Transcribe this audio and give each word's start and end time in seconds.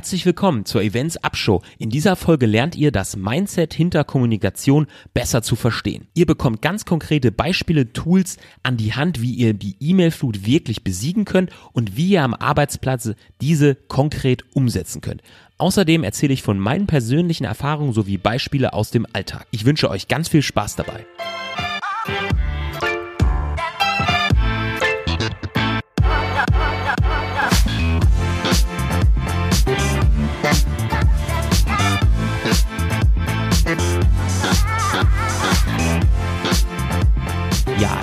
Herzlich 0.00 0.24
willkommen 0.24 0.64
zur 0.64 0.80
Events 0.80 1.18
Upshow. 1.22 1.60
In 1.76 1.90
dieser 1.90 2.16
Folge 2.16 2.46
lernt 2.46 2.74
ihr 2.74 2.90
das 2.90 3.16
Mindset 3.16 3.74
hinter 3.74 4.02
Kommunikation 4.02 4.86
besser 5.12 5.42
zu 5.42 5.56
verstehen. 5.56 6.08
Ihr 6.14 6.24
bekommt 6.24 6.62
ganz 6.62 6.86
konkrete 6.86 7.30
Beispiele, 7.30 7.92
Tools 7.92 8.38
an 8.62 8.78
die 8.78 8.94
Hand, 8.94 9.20
wie 9.20 9.34
ihr 9.34 9.52
die 9.52 9.76
E-Mail-Flut 9.78 10.46
wirklich 10.46 10.84
besiegen 10.84 11.26
könnt 11.26 11.50
und 11.74 11.98
wie 11.98 12.12
ihr 12.12 12.22
am 12.22 12.32
Arbeitsplatz 12.32 13.10
diese 13.42 13.74
konkret 13.74 14.42
umsetzen 14.54 15.02
könnt. 15.02 15.20
Außerdem 15.58 16.02
erzähle 16.02 16.32
ich 16.32 16.40
von 16.40 16.58
meinen 16.58 16.86
persönlichen 16.86 17.44
Erfahrungen 17.44 17.92
sowie 17.92 18.16
Beispiele 18.16 18.72
aus 18.72 18.90
dem 18.90 19.06
Alltag. 19.12 19.48
Ich 19.50 19.66
wünsche 19.66 19.90
euch 19.90 20.08
ganz 20.08 20.30
viel 20.30 20.40
Spaß 20.40 20.76
dabei. 20.76 21.04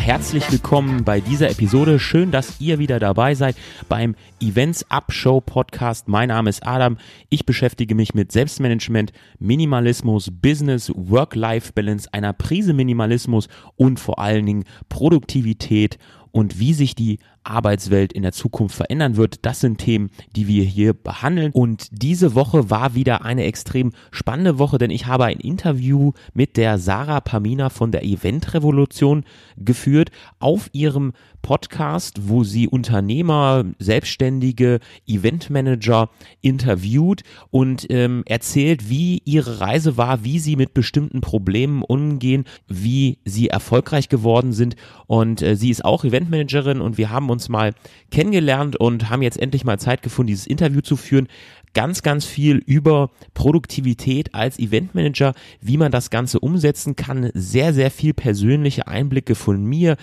Herzlich 0.08 0.50
willkommen 0.50 1.04
bei 1.04 1.20
dieser 1.20 1.50
Episode. 1.50 2.00
Schön, 2.00 2.32
dass 2.32 2.62
ihr 2.62 2.80
wieder 2.80 2.98
dabei 2.98 3.36
seid 3.36 3.58
beim 3.90 4.16
Events 4.40 4.90
Up 4.90 5.12
Show 5.12 5.42
Podcast. 5.42 6.08
Mein 6.08 6.30
Name 6.30 6.50
ist 6.50 6.66
Adam. 6.66 6.98
Ich 7.28 7.46
beschäftige 7.46 7.94
mich 7.94 8.14
mit 8.14 8.32
Selbstmanagement, 8.32 9.12
Minimalismus, 9.38 10.32
Business, 10.32 10.94
Work-Life-Balance, 10.96 12.08
einer 12.14 12.32
Prise 12.32 12.72
Minimalismus 12.72 13.50
und 13.76 14.00
vor 14.00 14.20
allen 14.20 14.46
Dingen 14.46 14.64
Produktivität 14.88 15.98
und 16.38 16.60
wie 16.60 16.76
sich 16.76 16.94
die 16.94 17.18
Arbeitswelt 17.48 18.14
in 18.14 18.22
der 18.22 18.32
Zukunft 18.32 18.76
verändern 18.76 19.16
wird. 19.16 19.46
Das 19.46 19.60
sind 19.60 19.80
Themen, 19.80 20.12
die 20.36 20.48
wir 20.48 20.64
hier 20.64 20.94
behandeln. 20.94 21.52
Und 21.52 21.88
diese 21.92 22.36
Woche 22.36 22.70
war 22.70 22.94
wieder 22.94 23.24
eine 23.24 23.46
extrem 23.46 23.94
spannende 24.12 24.60
Woche, 24.60 24.78
denn 24.78 24.92
ich 24.92 25.08
habe 25.08 25.26
ein 25.26 25.40
Interview 25.40 26.12
mit 26.34 26.58
der 26.58 26.78
Sarah 26.78 27.22
Pamina 27.22 27.70
von 27.70 27.92
der 27.92 28.04
Event 28.04 28.54
Revolution 28.54 29.24
geführt 29.58 30.12
auf 30.40 30.70
ihrem 30.74 31.14
Podcast, 31.42 32.28
wo 32.28 32.44
sie 32.44 32.68
Unternehmer, 32.68 33.64
Selbstständige, 33.80 34.80
Eventmanager 35.08 36.10
interviewt 36.42 37.22
und 37.52 37.88
ähm, 37.90 38.24
erzählt, 38.26 38.90
wie 38.90 39.22
ihre 39.24 39.62
Reise 39.62 39.96
war, 39.96 40.26
wie 40.26 40.40
sie 40.40 40.58
mit 40.58 40.74
bestimmten 40.74 41.22
Problemen 41.22 41.84
umgehen, 41.84 42.44
wie 42.68 43.20
sie 43.24 43.48
erfolgreich 43.48 44.10
geworden 44.10 44.52
sind. 44.52 44.76
Und 45.06 45.42
äh, 45.42 45.56
sie 45.56 45.70
ist 45.70 45.86
auch 45.86 46.04
Eventmanagerin 46.28 46.82
und 46.82 46.98
wir 46.98 47.10
haben 47.10 47.30
uns 47.30 47.50
mal 47.50 47.74
kennengelernt 48.12 48.76
und 48.76 49.10
haben 49.10 49.22
jetzt 49.22 49.40
endlich 49.40 49.64
mal 49.64 49.80
Zeit 49.80 50.02
gefunden, 50.02 50.28
dieses 50.28 50.48
Interview 50.48 50.82
zu 50.82 50.96
führen 50.96 51.28
ganz, 51.74 52.02
ganz 52.02 52.26
viel 52.26 52.58
über 52.58 53.12
Produktivität 53.36 54.34
als 54.34 54.58
Eventmanager, 54.58 55.36
wie 55.62 55.78
man 55.78 55.92
das 55.92 56.10
Ganze 56.10 56.40
umsetzen 56.40 56.96
kann. 56.96 57.30
Sehr, 57.36 57.72
sehr 57.72 57.92
viel 57.92 58.16
persönliche 58.16 58.88
Einblicke 58.88 59.36
von 59.36 59.64
mir 59.64 59.96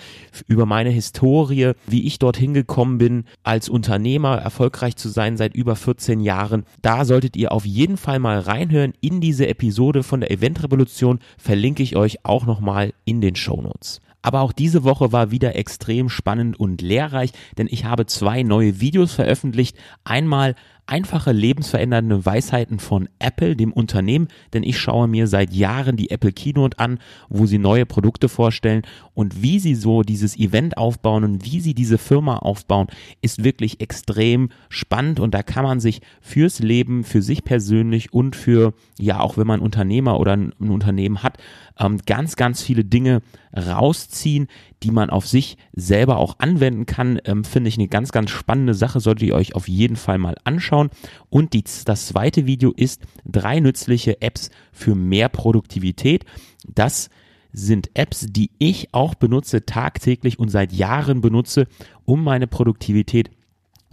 über 0.47 0.65
meine 0.65 0.89
Historie, 0.89 1.73
wie 1.85 2.05
ich 2.05 2.17
dorthin 2.17 2.53
gekommen 2.53 2.97
bin, 2.97 3.25
als 3.43 3.67
Unternehmer 3.67 4.37
erfolgreich 4.37 4.95
zu 4.95 5.09
sein 5.09 5.35
seit 5.35 5.53
über 5.53 5.75
14 5.75 6.21
Jahren. 6.21 6.63
Da 6.81 7.03
solltet 7.03 7.35
ihr 7.35 7.51
auf 7.51 7.65
jeden 7.65 7.97
Fall 7.97 8.19
mal 8.19 8.39
reinhören 8.39 8.93
in 9.01 9.19
diese 9.19 9.47
Episode 9.47 10.03
von 10.03 10.21
der 10.21 10.31
Eventrevolution. 10.31 11.19
Verlinke 11.37 11.83
ich 11.83 11.97
euch 11.97 12.23
auch 12.23 12.45
nochmal 12.45 12.93
in 13.03 13.19
den 13.19 13.35
Show 13.35 13.61
Notes. 13.61 13.99
Aber 14.25 14.41
auch 14.41 14.53
diese 14.53 14.83
Woche 14.83 15.11
war 15.11 15.29
wieder 15.29 15.55
extrem 15.55 16.09
spannend 16.09 16.59
und 16.59 16.81
lehrreich, 16.81 17.31
denn 17.59 17.67
ich 17.69 17.85
habe 17.85 18.07
zwei 18.07 18.41
neue 18.41 18.81
Videos 18.81 19.13
veröffentlicht. 19.13 19.77
Einmal 20.03 20.55
einfache 20.87 21.31
lebensverändernde 21.31 22.25
Weisheiten 22.25 22.79
von 22.79 23.09
Apple, 23.19 23.55
dem 23.55 23.73
Unternehmen, 23.73 24.27
denn 24.53 24.63
ich 24.63 24.77
schaue 24.77 25.07
mir 25.07 25.27
seit 25.27 25.53
Jahren 25.53 25.97
die 25.97 26.11
Apple 26.11 26.31
Keynote 26.31 26.79
an, 26.79 26.99
wo 27.29 27.45
sie 27.45 27.57
neue 27.57 27.85
Produkte 27.85 28.29
vorstellen 28.29 28.83
und 29.13 29.41
wie 29.41 29.59
sie 29.59 29.75
so 29.75 30.03
dieses 30.03 30.37
Event 30.37 30.77
aufbauen 30.77 31.23
und 31.23 31.45
wie 31.45 31.59
sie 31.59 31.73
diese 31.73 31.97
Firma 31.97 32.37
aufbauen, 32.37 32.87
ist 33.21 33.43
wirklich 33.43 33.81
extrem 33.81 34.49
spannend 34.69 35.19
und 35.19 35.33
da 35.33 35.43
kann 35.43 35.63
man 35.63 35.79
sich 35.79 36.01
fürs 36.21 36.59
Leben, 36.59 37.03
für 37.03 37.21
sich 37.21 37.43
persönlich 37.43 38.13
und 38.13 38.35
für, 38.35 38.73
ja, 38.99 39.19
auch 39.19 39.37
wenn 39.37 39.47
man 39.47 39.61
Unternehmer 39.61 40.19
oder 40.19 40.33
ein, 40.33 40.51
Unternehmen 40.59 41.23
hat, 41.23 41.37
ähm, 41.79 41.99
ganz, 42.05 42.35
ganz 42.35 42.61
viele 42.61 42.83
Dinge 42.83 43.21
rausziehen, 43.55 44.47
die 44.83 44.91
man 44.91 45.09
auf 45.09 45.27
sich 45.27 45.57
selber 45.73 46.17
auch 46.17 46.39
anwenden 46.39 46.85
kann. 46.85 47.19
Ähm, 47.25 47.43
Finde 47.43 47.69
ich 47.69 47.77
eine 47.77 47.87
ganz, 47.87 48.11
ganz 48.11 48.29
spannende 48.29 48.73
Sache, 48.73 48.99
solltet 48.99 49.27
ihr 49.27 49.35
euch 49.35 49.55
auf 49.55 49.67
jeden 49.67 49.95
Fall 49.95 50.17
mal 50.17 50.35
anschauen. 50.43 50.89
Und 51.29 51.53
die, 51.53 51.63
das 51.85 52.07
zweite 52.07 52.45
Video 52.45 52.71
ist 52.71 53.01
drei 53.25 53.59
nützliche 53.59 54.21
Apps 54.21 54.49
für 54.71 54.95
mehr 54.95 55.29
Produktivität. 55.29 56.25
Das 56.67 57.09
sind 57.51 57.89
Apps, 57.93 58.25
die 58.29 58.51
ich 58.57 58.93
auch 58.93 59.15
benutze 59.15 59.65
tagtäglich 59.65 60.39
und 60.39 60.49
seit 60.49 60.73
Jahren 60.73 61.21
benutze, 61.21 61.67
um 62.03 62.23
meine 62.23 62.47
Produktivität 62.47 63.31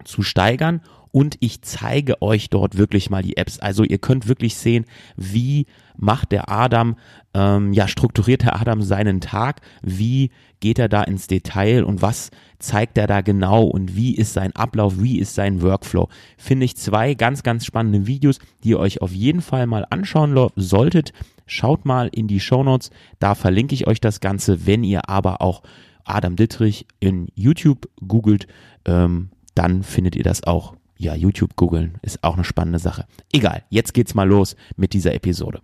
zu 0.04 0.22
steigern 0.22 0.80
und 1.12 1.36
ich 1.40 1.62
zeige 1.62 2.20
euch 2.22 2.50
dort 2.50 2.78
wirklich 2.78 3.10
mal 3.10 3.22
die 3.22 3.36
Apps. 3.36 3.60
Also 3.60 3.84
ihr 3.84 3.98
könnt 3.98 4.28
wirklich 4.28 4.56
sehen, 4.56 4.86
wie 5.16 5.66
macht 5.96 6.32
der 6.32 6.50
Adam, 6.50 6.96
ähm, 7.34 7.72
ja, 7.72 7.86
strukturiert 7.86 8.42
der 8.42 8.58
Adam 8.60 8.82
seinen 8.82 9.20
Tag, 9.20 9.60
wie 9.82 10.30
geht 10.60 10.78
er 10.78 10.88
da 10.88 11.02
ins 11.02 11.26
Detail 11.26 11.84
und 11.84 12.02
was 12.02 12.30
zeigt 12.58 12.96
er 12.96 13.06
da 13.06 13.20
genau 13.20 13.64
und 13.64 13.94
wie 13.94 14.14
ist 14.14 14.32
sein 14.32 14.56
Ablauf, 14.56 15.02
wie 15.02 15.18
ist 15.18 15.34
sein 15.34 15.60
Workflow. 15.60 16.08
Finde 16.38 16.64
ich 16.64 16.76
zwei 16.76 17.14
ganz, 17.14 17.42
ganz 17.42 17.66
spannende 17.66 18.06
Videos, 18.06 18.38
die 18.64 18.70
ihr 18.70 18.78
euch 18.78 19.02
auf 19.02 19.12
jeden 19.12 19.42
Fall 19.42 19.66
mal 19.66 19.86
anschauen 19.90 20.48
solltet. 20.56 21.12
Schaut 21.46 21.84
mal 21.84 22.08
in 22.08 22.26
die 22.26 22.40
Show 22.40 22.62
Notes, 22.64 22.90
da 23.18 23.34
verlinke 23.34 23.74
ich 23.74 23.86
euch 23.86 24.00
das 24.00 24.20
Ganze. 24.20 24.66
Wenn 24.66 24.82
ihr 24.84 25.10
aber 25.10 25.42
auch 25.42 25.62
Adam 26.04 26.36
Dittrich 26.36 26.86
in 27.00 27.28
YouTube 27.34 27.88
googelt, 28.06 28.46
ähm, 28.86 29.30
dann 29.54 29.82
findet 29.82 30.16
ihr 30.16 30.24
das 30.24 30.44
auch 30.44 30.74
ja, 31.02 31.14
YouTube 31.14 31.56
googeln 31.56 31.98
ist 32.02 32.22
auch 32.22 32.34
eine 32.34 32.44
spannende 32.44 32.78
Sache. 32.78 33.06
Egal, 33.32 33.64
jetzt 33.70 33.92
geht's 33.92 34.14
mal 34.14 34.28
los 34.28 34.56
mit 34.76 34.92
dieser 34.92 35.14
Episode. 35.14 35.60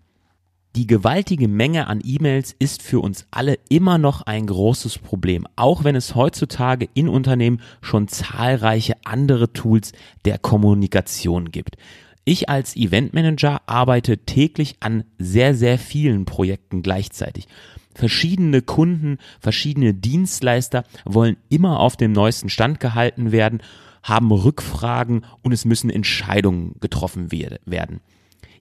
Die 0.77 0.87
gewaltige 0.87 1.49
Menge 1.49 1.87
an 1.87 2.01
E-Mails 2.05 2.55
ist 2.59 2.83
für 2.83 3.01
uns 3.01 3.27
alle 3.31 3.59
immer 3.69 3.99
noch 3.99 4.23
ein 4.23 4.47
großes 4.47 4.99
Problem, 4.99 5.47
auch 5.57 5.85
wenn 5.85 5.97
es 5.97 6.15
heutzutage 6.15 6.89
in 6.95 7.09
Unternehmen 7.09 7.61
schon 7.81 8.09
zahlreiche 8.09 8.95
andere 9.05 9.53
Tools 9.53 9.93
der 10.25 10.39
Kommunikation 10.39 11.51
gibt. 11.51 11.77
Ich 12.25 12.49
als 12.49 12.77
Eventmanager 12.77 13.63
arbeite 13.67 14.19
täglich 14.19 14.77
an 14.81 15.05
sehr, 15.19 15.55
sehr 15.55 15.79
vielen 15.79 16.27
Projekten 16.27 16.83
gleichzeitig. 16.83 17.49
Verschiedene 17.95 18.61
Kunden, 18.61 19.19
verschiedene 19.41 19.95
Dienstleister 19.95 20.85
wollen 21.05 21.37
immer 21.49 21.81
auf 21.81 21.97
dem 21.97 22.13
neuesten 22.13 22.51
Stand 22.51 22.81
gehalten 22.81 23.33
werden 23.33 23.63
haben 24.09 24.31
Rückfragen 24.33 25.25
und 25.43 25.53
es 25.53 25.65
müssen 25.65 25.91
Entscheidungen 25.91 26.77
getroffen 26.81 27.31
werden. 27.31 28.01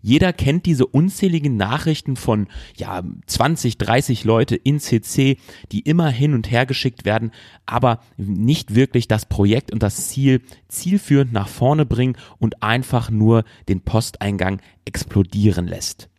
Jeder 0.01 0.31
kennt 0.31 0.65
diese 0.65 0.85
unzähligen 0.85 1.57
Nachrichten 1.57 2.15
von 2.15 2.47
ja 2.75 3.03
20, 3.25 3.77
30 3.77 4.23
Leute 4.23 4.55
in 4.55 4.79
CC, 4.79 5.37
die 5.71 5.81
immer 5.81 6.09
hin 6.09 6.33
und 6.33 6.51
her 6.51 6.65
geschickt 6.65 7.03
werden, 7.03 7.31
aber 7.65 7.99
nicht 8.15 8.75
wirklich 8.75 9.07
das 9.07 9.25
Projekt 9.25 9.71
und 9.73 9.83
das 9.83 10.07
Ziel 10.09 10.41
zielführend 10.67 11.33
nach 11.33 11.47
vorne 11.47 11.85
bringen 11.85 12.17
und 12.37 12.63
einfach 12.63 13.09
nur 13.09 13.43
den 13.67 13.81
Posteingang 13.81 14.61
explodieren 14.85 15.67
lässt. 15.67 16.09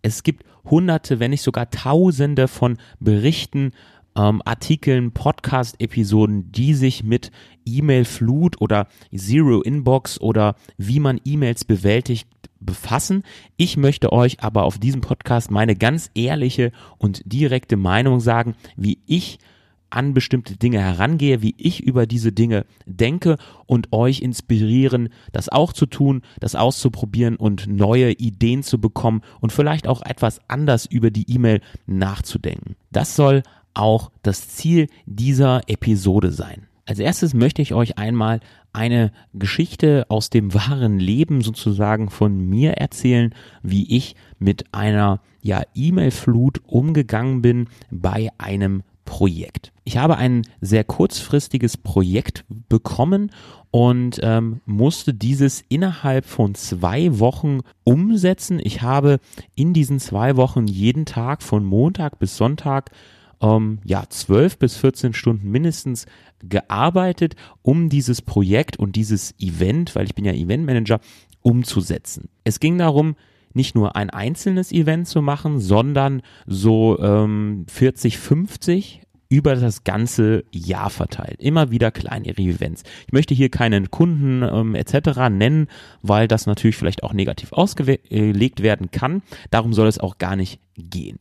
Es 0.00 0.22
gibt 0.22 0.44
hunderte, 0.64 1.18
wenn 1.18 1.30
nicht 1.30 1.42
sogar 1.42 1.70
tausende 1.70 2.48
von 2.48 2.78
Berichten 3.00 3.72
ähm, 4.18 4.42
Artikeln, 4.44 5.12
Podcast-Episoden, 5.12 6.50
die 6.50 6.74
sich 6.74 7.04
mit 7.04 7.30
E-Mail-Flut 7.64 8.60
oder 8.60 8.88
Zero 9.14 9.60
Inbox 9.60 10.20
oder 10.20 10.56
wie 10.76 11.00
man 11.00 11.20
E-Mails 11.24 11.64
bewältigt 11.64 12.28
befassen. 12.60 13.22
Ich 13.56 13.76
möchte 13.76 14.12
euch 14.12 14.42
aber 14.42 14.64
auf 14.64 14.78
diesem 14.78 15.00
Podcast 15.00 15.50
meine 15.50 15.76
ganz 15.76 16.10
ehrliche 16.14 16.72
und 16.98 17.22
direkte 17.24 17.76
Meinung 17.76 18.20
sagen, 18.20 18.56
wie 18.76 18.98
ich 19.06 19.38
an 19.90 20.12
bestimmte 20.12 20.56
Dinge 20.56 20.80
herangehe, 20.80 21.40
wie 21.40 21.54
ich 21.56 21.82
über 21.82 22.06
diese 22.06 22.32
Dinge 22.32 22.66
denke 22.84 23.38
und 23.66 23.92
euch 23.92 24.20
inspirieren, 24.20 25.08
das 25.32 25.48
auch 25.48 25.72
zu 25.72 25.86
tun, 25.86 26.22
das 26.40 26.54
auszuprobieren 26.54 27.36
und 27.36 27.66
neue 27.66 28.12
Ideen 28.12 28.62
zu 28.62 28.78
bekommen 28.78 29.22
und 29.40 29.52
vielleicht 29.52 29.86
auch 29.86 30.02
etwas 30.02 30.40
anders 30.48 30.84
über 30.84 31.10
die 31.10 31.30
E-Mail 31.30 31.60
nachzudenken. 31.86 32.76
Das 32.90 33.16
soll 33.16 33.42
auch 33.78 34.10
das 34.22 34.48
Ziel 34.48 34.88
dieser 35.06 35.62
Episode 35.68 36.30
sein. 36.30 36.66
Als 36.86 36.98
erstes 36.98 37.34
möchte 37.34 37.60
ich 37.60 37.74
euch 37.74 37.98
einmal 37.98 38.40
eine 38.72 39.12
Geschichte 39.34 40.06
aus 40.08 40.30
dem 40.30 40.54
wahren 40.54 40.98
Leben 40.98 41.42
sozusagen 41.42 42.08
von 42.08 42.38
mir 42.38 42.72
erzählen, 42.72 43.34
wie 43.62 43.94
ich 43.94 44.16
mit 44.38 44.72
einer 44.72 45.20
ja 45.42 45.62
E-Mail-Flut 45.74 46.62
umgegangen 46.66 47.42
bin 47.42 47.68
bei 47.90 48.30
einem 48.38 48.82
Projekt. 49.04 49.72
Ich 49.84 49.96
habe 49.96 50.16
ein 50.18 50.42
sehr 50.60 50.84
kurzfristiges 50.84 51.78
Projekt 51.78 52.44
bekommen 52.68 53.32
und 53.70 54.20
ähm, 54.22 54.60
musste 54.66 55.14
dieses 55.14 55.62
innerhalb 55.68 56.26
von 56.26 56.54
zwei 56.54 57.18
Wochen 57.18 57.60
umsetzen. 57.84 58.60
Ich 58.62 58.82
habe 58.82 59.18
in 59.54 59.72
diesen 59.72 59.98
zwei 59.98 60.36
Wochen 60.36 60.66
jeden 60.66 61.06
Tag 61.06 61.42
von 61.42 61.64
Montag 61.64 62.18
bis 62.18 62.36
Sonntag 62.36 62.90
ähm, 63.40 63.78
ja, 63.84 64.04
12 64.08 64.58
bis 64.58 64.76
14 64.76 65.14
Stunden 65.14 65.50
mindestens 65.50 66.06
gearbeitet, 66.40 67.34
um 67.62 67.88
dieses 67.88 68.22
Projekt 68.22 68.78
und 68.78 68.96
dieses 68.96 69.34
Event, 69.38 69.94
weil 69.94 70.06
ich 70.06 70.14
bin 70.14 70.24
ja 70.24 70.32
Eventmanager, 70.32 71.00
umzusetzen. 71.42 72.28
Es 72.44 72.60
ging 72.60 72.78
darum, 72.78 73.16
nicht 73.54 73.74
nur 73.74 73.96
ein 73.96 74.10
einzelnes 74.10 74.72
Event 74.72 75.08
zu 75.08 75.22
machen, 75.22 75.58
sondern 75.58 76.22
so 76.46 76.98
ähm, 77.00 77.64
40, 77.68 78.18
50 78.18 79.02
über 79.30 79.56
das 79.56 79.84
ganze 79.84 80.44
Jahr 80.50 80.90
verteilt. 80.90 81.40
Immer 81.40 81.70
wieder 81.70 81.90
kleinere 81.90 82.40
Events. 82.40 82.82
Ich 83.06 83.12
möchte 83.12 83.34
hier 83.34 83.50
keinen 83.50 83.90
Kunden 83.90 84.42
ähm, 84.42 84.74
etc. 84.74 85.28
nennen, 85.30 85.68
weil 86.02 86.28
das 86.28 86.46
natürlich 86.46 86.76
vielleicht 86.76 87.02
auch 87.02 87.12
negativ 87.12 87.52
ausgelegt 87.52 88.62
werden 88.62 88.90
kann. 88.90 89.22
Darum 89.50 89.74
soll 89.74 89.86
es 89.86 89.98
auch 89.98 90.18
gar 90.18 90.36
nicht 90.36 90.60
gehen. 90.76 91.18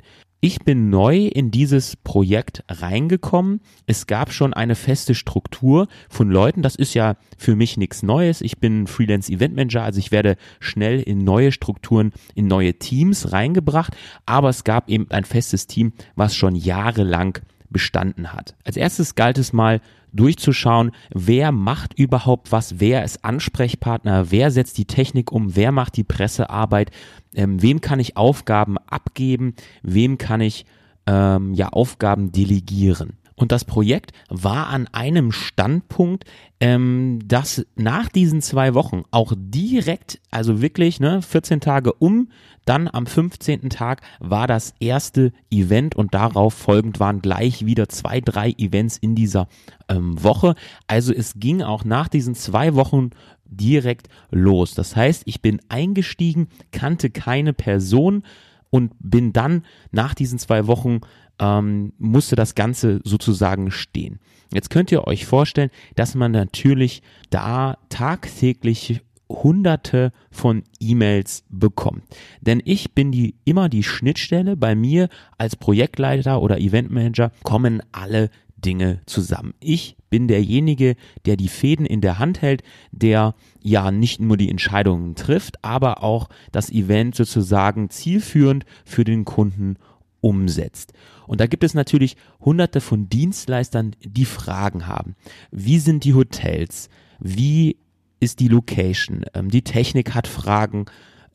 Ich 0.48 0.60
bin 0.60 0.90
neu 0.90 1.28
in 1.28 1.52
dieses 1.52 1.98
Projekt 1.98 2.64
reingekommen. 2.70 3.60
Es 3.86 4.08
gab 4.08 4.32
schon 4.32 4.54
eine 4.54 4.76
feste 4.76 5.14
Struktur 5.14 5.90
von 6.08 6.32
Leuten. 6.32 6.62
Das 6.62 6.78
ist 6.78 6.94
ja 6.94 7.18
für 7.38 7.58
mich 7.58 7.76
nichts 7.76 8.02
Neues. 8.02 8.40
Ich 8.40 8.58
bin 8.58 8.88
Freelance 8.88 9.30
Event 9.30 9.58
Manager, 9.58 9.84
also 9.84 10.00
ich 10.00 10.14
werde 10.14 10.38
schnell 10.62 11.02
in 11.02 11.26
neue 11.26 11.52
Strukturen, 11.52 12.14
in 12.34 12.48
neue 12.48 12.76
Teams 12.76 13.34
reingebracht. 13.34 13.94
Aber 14.26 14.48
es 14.48 14.64
gab 14.64 14.88
eben 14.88 15.08
ein 15.10 15.26
festes 15.26 15.68
Team, 15.68 15.92
was 16.16 16.34
schon 16.34 16.56
jahrelang 16.56 17.40
bestanden 17.70 18.34
hat. 18.34 18.56
Als 18.64 18.78
erstes 18.78 19.16
galt 19.16 19.38
es 19.38 19.54
mal 19.54 19.82
durchzuschauen, 20.14 20.92
wer 21.14 21.52
macht 21.52 21.94
überhaupt 21.98 22.52
was, 22.52 22.80
wer 22.80 23.04
ist 23.04 23.24
Ansprechpartner, 23.24 24.32
wer 24.32 24.52
setzt 24.52 24.78
die 24.78 24.86
Technik 24.86 25.32
um, 25.32 25.56
wer 25.56 25.72
macht 25.72 25.98
die 25.98 26.04
Pressearbeit, 26.04 26.92
ähm, 27.36 27.62
wem 27.62 27.82
kann 27.82 28.00
ich 28.00 28.18
Aufgaben 28.18 28.78
abgeben, 28.78 29.56
wem 29.84 30.18
kann 30.18 30.42
ich 30.42 30.66
ähm, 31.06 31.54
ja 31.54 31.70
Aufgaben 31.70 32.32
delegieren. 32.32 33.18
Und 33.38 33.52
das 33.52 33.66
Projekt 33.66 34.14
war 34.30 34.68
an 34.68 34.88
einem 34.92 35.32
Standpunkt, 35.32 36.26
ähm, 36.60 37.20
dass 37.24 37.66
nach 37.76 38.10
diesen 38.10 38.42
zwei 38.42 38.74
Wochen 38.74 39.04
auch 39.12 39.32
direkt, 39.38 40.20
also 40.32 40.60
wirklich 40.60 41.00
ne, 41.00 41.22
14 41.22 41.62
Tage 41.62 41.94
um, 41.94 42.30
dann 42.66 42.90
am 42.92 43.06
15. 43.06 43.70
Tag 43.70 44.02
war 44.20 44.48
das 44.48 44.74
erste 44.80 45.32
Event 45.52 45.96
und 45.96 46.16
darauf 46.16 46.56
folgend 46.56 47.00
waren 47.00 47.22
gleich 47.22 47.64
wieder 47.64 47.88
zwei, 47.90 48.22
drei 48.22 48.56
Events 48.58 48.98
in 48.98 49.14
dieser 49.14 49.48
ähm, 49.88 50.22
Woche. 50.22 50.56
Also 50.88 51.14
es 51.14 51.36
ging 51.36 51.62
auch 51.62 51.86
nach 51.86 52.08
diesen 52.08 52.34
zwei 52.34 52.74
Wochen 52.74 53.12
direkt 53.46 54.10
los. 54.32 54.74
Das 54.74 54.96
heißt, 54.96 55.22
ich 55.26 55.44
bin 55.44 55.62
eingestiegen, 55.70 56.48
kannte 56.72 57.12
keine 57.12 57.54
Person 57.54 58.24
und 58.72 58.94
bin 59.00 59.32
dann 59.32 59.64
nach 59.92 60.16
diesen 60.16 60.40
zwei 60.40 60.66
Wochen 60.66 61.02
ähm, 61.40 61.94
musste 61.98 62.36
das 62.36 62.56
Ganze 62.56 63.02
sozusagen 63.04 63.72
stehen. 63.72 64.20
Jetzt 64.54 64.70
könnt 64.70 64.92
ihr 64.92 65.08
euch 65.08 65.26
vorstellen, 65.26 65.70
dass 65.96 66.16
man 66.16 66.32
natürlich 66.32 67.02
da 67.30 67.78
tagtäglich 67.90 69.02
hunderte 69.30 70.14
von 70.32 70.64
E-Mails 70.80 71.44
bekommt. 71.50 72.04
Denn 72.42 72.62
ich 72.64 72.94
bin 72.94 73.12
die, 73.12 73.36
immer 73.44 73.68
die 73.68 73.84
Schnittstelle. 73.84 74.56
Bei 74.56 74.74
mir 74.74 75.10
als 75.38 75.56
Projektleiter 75.56 76.42
oder 76.42 76.60
Eventmanager 76.60 77.32
kommen 77.44 77.82
alle 77.92 78.30
Dinge 78.58 79.02
zusammen. 79.06 79.54
Ich 79.60 79.98
bin 80.10 80.28
derjenige, 80.28 80.96
der 81.26 81.36
die 81.36 81.50
Fäden 81.50 81.86
in 81.86 82.02
der 82.02 82.18
Hand 82.18 82.42
hält, 82.42 82.64
der 82.92 83.36
ja 83.62 83.92
nicht 83.92 84.20
nur 84.20 84.38
die 84.38 84.50
Entscheidungen 84.50 85.16
trifft, 85.16 85.64
aber 85.64 86.04
auch 86.04 86.30
das 86.52 86.72
Event 86.72 87.16
sozusagen 87.16 87.90
zielführend 87.90 88.66
für 88.86 89.04
den 89.04 89.26
Kunden 89.26 89.76
umsetzt. 90.22 90.94
Und 91.28 91.42
da 91.42 91.48
gibt 91.48 91.64
es 91.64 91.74
natürlich 91.74 92.16
hunderte 92.40 92.82
von 92.82 93.10
Dienstleistern, 93.10 93.96
die 94.04 94.26
Fragen 94.26 94.88
haben. 94.88 95.16
Wie 95.52 95.80
sind 95.80 96.04
die 96.04 96.14
Hotels? 96.14 96.90
Wie 97.20 97.78
ist 98.20 98.40
die 98.40 98.48
Location? 98.48 99.26
Ähm, 99.34 99.50
die 99.50 99.64
Technik 99.64 100.14
hat 100.16 100.28
Fragen. 100.28 100.86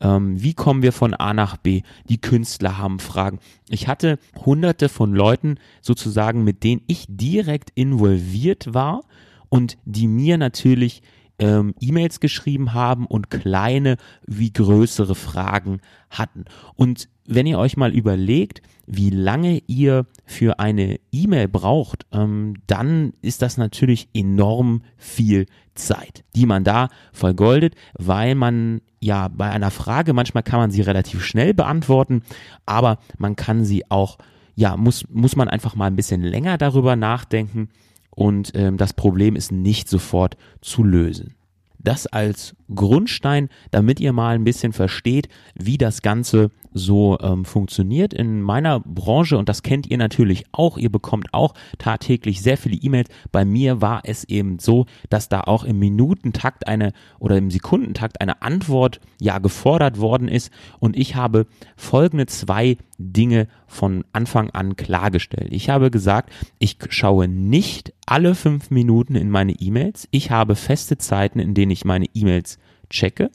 Ähm, 0.01 0.41
wie 0.41 0.53
kommen 0.53 0.81
wir 0.81 0.91
von 0.91 1.13
A 1.13 1.33
nach 1.33 1.57
B? 1.57 1.81
Die 2.09 2.19
Künstler 2.19 2.77
haben 2.77 2.99
Fragen. 2.99 3.39
Ich 3.69 3.87
hatte 3.87 4.19
hunderte 4.45 4.89
von 4.89 5.13
Leuten 5.13 5.55
sozusagen, 5.81 6.43
mit 6.43 6.63
denen 6.63 6.81
ich 6.87 7.05
direkt 7.07 7.69
involviert 7.75 8.73
war 8.73 9.03
und 9.49 9.77
die 9.85 10.07
mir 10.07 10.37
natürlich 10.37 11.03
ähm, 11.39 11.73
E-Mails 11.79 12.19
geschrieben 12.19 12.73
haben 12.73 13.05
und 13.05 13.29
kleine 13.29 13.97
wie 14.25 14.51
größere 14.51 15.15
Fragen 15.15 15.81
hatten. 16.09 16.45
Und 16.75 17.09
wenn 17.25 17.47
ihr 17.47 17.57
euch 17.57 17.77
mal 17.77 17.93
überlegt, 17.93 18.61
wie 18.85 19.09
lange 19.09 19.61
ihr 19.67 20.05
für 20.25 20.59
eine 20.59 20.99
E-Mail 21.11 21.47
braucht, 21.47 22.05
ähm, 22.11 22.55
dann 22.67 23.13
ist 23.21 23.41
das 23.41 23.57
natürlich 23.57 24.09
enorm 24.13 24.83
viel 24.97 25.45
Zeit, 25.73 26.23
die 26.35 26.45
man 26.45 26.63
da 26.63 26.89
vergoldet, 27.13 27.75
weil 27.93 28.35
man 28.35 28.81
ja 28.99 29.29
bei 29.29 29.49
einer 29.49 29.71
Frage, 29.71 30.13
manchmal 30.13 30.43
kann 30.43 30.59
man 30.59 30.71
sie 30.71 30.81
relativ 30.81 31.23
schnell 31.23 31.53
beantworten, 31.53 32.23
aber 32.65 32.99
man 33.17 33.35
kann 33.35 33.63
sie 33.63 33.89
auch, 33.89 34.17
ja, 34.55 34.77
muss, 34.77 35.05
muss 35.09 35.35
man 35.35 35.47
einfach 35.47 35.75
mal 35.75 35.87
ein 35.87 35.95
bisschen 35.95 36.21
länger 36.21 36.57
darüber 36.57 36.95
nachdenken 36.95 37.69
und 38.15 38.51
ähm, 38.55 38.77
das 38.77 38.93
Problem 38.93 39.35
ist 39.35 39.51
nicht 39.51 39.89
sofort 39.89 40.37
zu 40.61 40.83
lösen. 40.83 41.35
Das 41.79 42.07
als 42.07 42.55
Grundstein, 42.73 43.49
damit 43.71 43.99
ihr 43.99 44.13
mal 44.13 44.35
ein 44.35 44.45
bisschen 44.45 44.71
versteht, 44.71 45.27
wie 45.55 45.77
das 45.77 46.01
Ganze 46.01 46.49
so 46.73 47.17
ähm, 47.21 47.45
funktioniert 47.45 48.13
in 48.13 48.41
meiner 48.41 48.79
Branche 48.79 49.37
und 49.37 49.49
das 49.49 49.63
kennt 49.63 49.87
ihr 49.87 49.97
natürlich 49.97 50.45
auch. 50.51 50.77
Ihr 50.77 50.91
bekommt 50.91 51.33
auch 51.33 51.53
tagtäglich 51.77 52.41
sehr 52.41 52.57
viele 52.57 52.75
E-Mails. 52.75 53.09
Bei 53.31 53.45
mir 53.45 53.81
war 53.81 54.01
es 54.03 54.23
eben 54.23 54.59
so, 54.59 54.85
dass 55.09 55.29
da 55.29 55.41
auch 55.41 55.63
im 55.63 55.79
Minutentakt 55.79 56.67
eine 56.67 56.93
oder 57.19 57.37
im 57.37 57.51
Sekundentakt 57.51 58.21
eine 58.21 58.41
Antwort 58.41 58.99
ja 59.19 59.39
gefordert 59.39 59.99
worden 59.99 60.27
ist 60.27 60.51
und 60.79 60.97
ich 60.97 61.15
habe 61.15 61.45
folgende 61.75 62.25
zwei 62.25 62.77
Dinge 62.97 63.47
von 63.67 64.05
Anfang 64.13 64.49
an 64.51 64.75
klargestellt. 64.75 65.51
Ich 65.51 65.69
habe 65.69 65.91
gesagt, 65.91 66.31
ich 66.59 66.77
schaue 66.89 67.27
nicht 67.27 67.93
alle 68.05 68.35
fünf 68.35 68.69
Minuten 68.69 69.15
in 69.15 69.29
meine 69.29 69.53
E-Mails. 69.53 70.07
Ich 70.11 70.31
habe 70.31 70.55
feste 70.55 70.97
Zeiten, 70.97 71.39
in 71.39 71.53
denen 71.53 71.71
ich 71.71 71.85
meine 71.85 72.05
E-Mails 72.13 72.59
checke. 72.89 73.31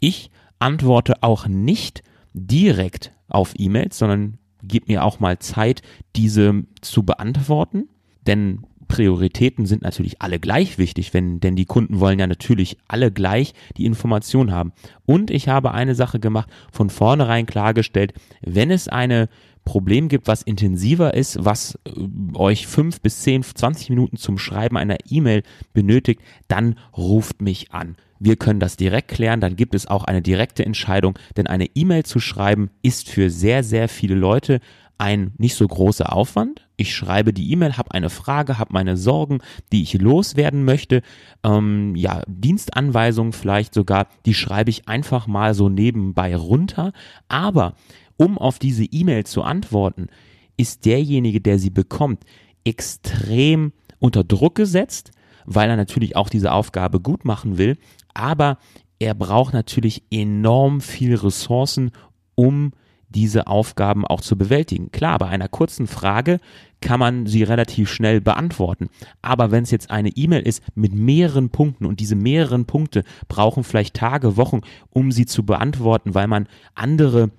Ich 0.00 0.30
antworte 0.58 1.22
auch 1.22 1.46
nicht 1.46 2.02
direkt 2.36 3.12
auf 3.28 3.54
E-Mails, 3.56 3.98
sondern 3.98 4.38
gib 4.62 4.88
mir 4.88 5.04
auch 5.04 5.20
mal 5.20 5.38
Zeit, 5.38 5.82
diese 6.14 6.64
zu 6.80 7.02
beantworten. 7.02 7.88
Denn 8.26 8.60
Prioritäten 8.88 9.66
sind 9.66 9.82
natürlich 9.82 10.22
alle 10.22 10.38
gleich 10.38 10.78
wichtig, 10.78 11.12
wenn, 11.12 11.40
denn 11.40 11.56
die 11.56 11.64
Kunden 11.64 11.98
wollen 11.98 12.20
ja 12.20 12.26
natürlich 12.26 12.76
alle 12.86 13.10
gleich 13.10 13.52
die 13.76 13.84
Information 13.84 14.52
haben. 14.52 14.72
Und 15.06 15.30
ich 15.30 15.48
habe 15.48 15.72
eine 15.72 15.94
Sache 15.94 16.20
gemacht, 16.20 16.48
von 16.70 16.90
vornherein 16.90 17.46
klargestellt, 17.46 18.14
wenn 18.42 18.70
es 18.70 18.86
eine 18.86 19.28
Problem 19.64 20.08
gibt, 20.08 20.28
was 20.28 20.42
intensiver 20.42 21.14
ist, 21.14 21.44
was 21.44 21.76
äh, 21.84 21.90
euch 22.34 22.68
fünf 22.68 23.00
bis 23.00 23.22
zehn, 23.22 23.42
zwanzig 23.42 23.90
Minuten 23.90 24.16
zum 24.16 24.38
Schreiben 24.38 24.76
einer 24.76 24.98
E-Mail 25.08 25.42
benötigt, 25.72 26.20
dann 26.46 26.78
ruft 26.96 27.42
mich 27.42 27.72
an. 27.72 27.96
Wir 28.18 28.36
können 28.36 28.60
das 28.60 28.76
direkt 28.76 29.08
klären, 29.08 29.40
dann 29.40 29.56
gibt 29.56 29.74
es 29.74 29.86
auch 29.86 30.04
eine 30.04 30.22
direkte 30.22 30.64
Entscheidung, 30.64 31.18
denn 31.36 31.46
eine 31.46 31.66
E-Mail 31.74 32.04
zu 32.04 32.20
schreiben 32.20 32.70
ist 32.82 33.08
für 33.08 33.30
sehr, 33.30 33.62
sehr 33.62 33.88
viele 33.88 34.14
Leute 34.14 34.60
ein 34.98 35.32
nicht 35.36 35.54
so 35.54 35.66
großer 35.66 36.12
Aufwand. 36.12 36.66
Ich 36.76 36.94
schreibe 36.94 37.32
die 37.32 37.50
E-Mail, 37.52 37.76
habe 37.76 37.92
eine 37.92 38.10
Frage, 38.10 38.58
habe 38.58 38.72
meine 38.72 38.96
Sorgen, 38.96 39.40
die 39.72 39.82
ich 39.82 39.94
loswerden 39.94 40.64
möchte. 40.64 41.02
Ähm, 41.44 41.94
ja, 41.96 42.22
Dienstanweisungen 42.26 43.32
vielleicht 43.32 43.74
sogar, 43.74 44.08
die 44.24 44.34
schreibe 44.34 44.70
ich 44.70 44.88
einfach 44.88 45.26
mal 45.26 45.54
so 45.54 45.68
nebenbei 45.68 46.34
runter. 46.36 46.92
Aber 47.28 47.74
um 48.16 48.38
auf 48.38 48.58
diese 48.58 48.84
E-Mail 48.84 49.24
zu 49.24 49.42
antworten, 49.42 50.08
ist 50.56 50.86
derjenige, 50.86 51.40
der 51.40 51.58
sie 51.58 51.70
bekommt, 51.70 52.24
extrem 52.64 53.72
unter 53.98 54.24
Druck 54.24 54.54
gesetzt, 54.54 55.10
weil 55.46 55.70
er 55.70 55.76
natürlich 55.76 56.16
auch 56.16 56.28
diese 56.28 56.52
Aufgabe 56.52 57.00
gut 57.00 57.24
machen 57.24 57.58
will, 57.58 57.78
aber 58.14 58.58
er 58.98 59.14
braucht 59.14 59.54
natürlich 59.54 60.02
enorm 60.10 60.80
viel 60.80 61.14
Ressourcen, 61.14 61.92
um 62.34 62.72
diese 63.08 63.46
Aufgaben 63.46 64.06
auch 64.06 64.20
zu 64.20 64.36
bewältigen. 64.36 64.90
Klar, 64.90 65.18
bei 65.18 65.28
einer 65.28 65.48
kurzen 65.48 65.86
Frage 65.86 66.40
kann 66.80 67.00
man 67.00 67.26
sie 67.26 67.42
relativ 67.42 67.90
schnell 67.90 68.20
beantworten. 68.20 68.88
Aber 69.22 69.50
wenn 69.50 69.62
es 69.62 69.70
jetzt 69.70 69.90
eine 69.90 70.10
E-Mail 70.10 70.42
ist 70.42 70.62
mit 70.74 70.92
mehreren 70.92 71.50
Punkten 71.50 71.86
und 71.86 72.00
diese 72.00 72.16
mehreren 72.16 72.66
Punkte 72.66 73.04
brauchen 73.28 73.64
vielleicht 73.64 73.94
Tage, 73.94 74.36
Wochen, 74.36 74.60
um 74.90 75.12
sie 75.12 75.26
zu 75.26 75.44
beantworten, 75.44 76.14
weil 76.14 76.26
man 76.26 76.48
andere 76.74 77.30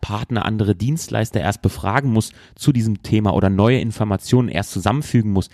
Partner, 0.00 0.44
andere 0.44 0.74
Dienstleister 0.76 1.40
erst 1.40 1.62
befragen 1.62 2.12
muss 2.12 2.32
zu 2.54 2.72
diesem 2.72 3.02
Thema 3.02 3.34
oder 3.34 3.50
neue 3.50 3.80
Informationen 3.80 4.48
erst 4.48 4.70
zusammenfügen 4.72 5.32
muss, 5.32 5.48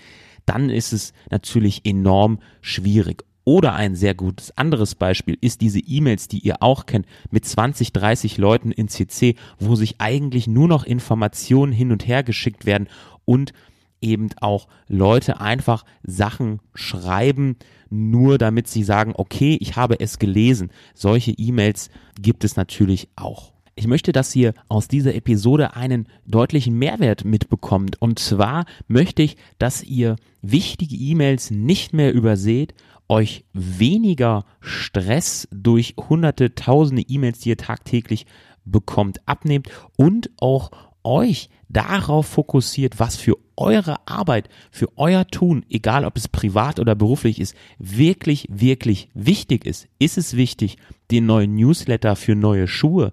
dann 0.46 0.70
ist 0.70 0.92
es 0.92 1.12
natürlich 1.30 1.84
enorm 1.84 2.38
schwierig. 2.60 3.24
Oder 3.44 3.74
ein 3.74 3.94
sehr 3.94 4.14
gutes 4.14 4.56
anderes 4.56 4.94
Beispiel 4.94 5.36
ist 5.40 5.60
diese 5.60 5.78
E-Mails, 5.78 6.28
die 6.28 6.38
ihr 6.38 6.62
auch 6.62 6.86
kennt, 6.86 7.06
mit 7.30 7.44
20, 7.44 7.92
30 7.92 8.38
Leuten 8.38 8.72
in 8.72 8.88
CC, 8.88 9.36
wo 9.58 9.74
sich 9.74 9.96
eigentlich 10.00 10.46
nur 10.46 10.66
noch 10.66 10.84
Informationen 10.84 11.72
hin 11.72 11.92
und 11.92 12.08
her 12.08 12.22
geschickt 12.22 12.64
werden 12.64 12.88
und 13.26 13.52
eben 14.00 14.30
auch 14.40 14.68
Leute 14.88 15.40
einfach 15.40 15.84
Sachen 16.02 16.60
schreiben, 16.74 17.56
nur 17.90 18.38
damit 18.38 18.68
sie 18.68 18.82
sagen, 18.82 19.12
okay, 19.14 19.56
ich 19.60 19.76
habe 19.76 20.00
es 20.00 20.18
gelesen. 20.18 20.70
Solche 20.94 21.32
E-Mails 21.32 21.90
gibt 22.20 22.44
es 22.44 22.56
natürlich 22.56 23.08
auch. 23.16 23.53
Ich 23.76 23.86
möchte, 23.88 24.12
dass 24.12 24.34
ihr 24.36 24.54
aus 24.68 24.86
dieser 24.86 25.14
Episode 25.14 25.74
einen 25.74 26.06
deutlichen 26.26 26.78
Mehrwert 26.78 27.24
mitbekommt. 27.24 28.00
Und 28.00 28.18
zwar 28.18 28.66
möchte 28.86 29.22
ich, 29.22 29.36
dass 29.58 29.82
ihr 29.82 30.16
wichtige 30.42 30.94
E-Mails 30.94 31.50
nicht 31.50 31.92
mehr 31.92 32.12
überseht, 32.12 32.74
euch 33.08 33.44
weniger 33.52 34.44
Stress 34.60 35.48
durch 35.50 35.94
hunderte, 36.08 36.54
tausende 36.54 37.02
E-Mails, 37.02 37.40
die 37.40 37.50
ihr 37.50 37.56
tagtäglich 37.56 38.26
bekommt, 38.64 39.20
abnehmt 39.26 39.68
und 39.96 40.30
auch 40.38 40.70
euch 41.02 41.50
darauf 41.68 42.26
fokussiert, 42.26 42.98
was 42.98 43.16
für 43.16 43.36
eure 43.56 43.96
Arbeit, 44.06 44.48
für 44.70 44.88
euer 44.96 45.26
Tun, 45.26 45.66
egal 45.68 46.04
ob 46.04 46.16
es 46.16 46.28
privat 46.28 46.80
oder 46.80 46.94
beruflich 46.94 47.40
ist, 47.40 47.54
wirklich, 47.78 48.46
wirklich 48.50 49.08
wichtig 49.14 49.66
ist. 49.66 49.86
Ist 49.98 50.16
es 50.16 50.36
wichtig, 50.36 50.78
den 51.10 51.26
neuen 51.26 51.54
Newsletter 51.56 52.16
für 52.16 52.34
neue 52.34 52.68
Schuhe 52.68 53.12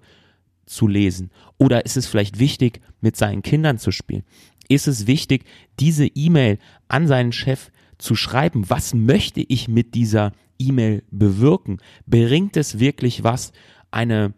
zu 0.72 0.88
lesen? 0.88 1.30
Oder 1.58 1.84
ist 1.84 1.96
es 1.96 2.06
vielleicht 2.06 2.38
wichtig, 2.38 2.80
mit 3.00 3.16
seinen 3.16 3.42
Kindern 3.42 3.78
zu 3.78 3.92
spielen? 3.92 4.24
Ist 4.68 4.88
es 4.88 5.06
wichtig, 5.06 5.44
diese 5.78 6.06
E-Mail 6.06 6.58
an 6.88 7.06
seinen 7.06 7.32
Chef 7.32 7.70
zu 7.98 8.14
schreiben? 8.14 8.68
Was 8.68 8.94
möchte 8.94 9.40
ich 9.40 9.68
mit 9.68 9.94
dieser 9.94 10.32
E-Mail 10.58 11.02
bewirken? 11.10 11.78
Bringt 12.06 12.56
es 12.56 12.78
wirklich 12.78 13.22
was, 13.22 13.52
eine 13.90 14.34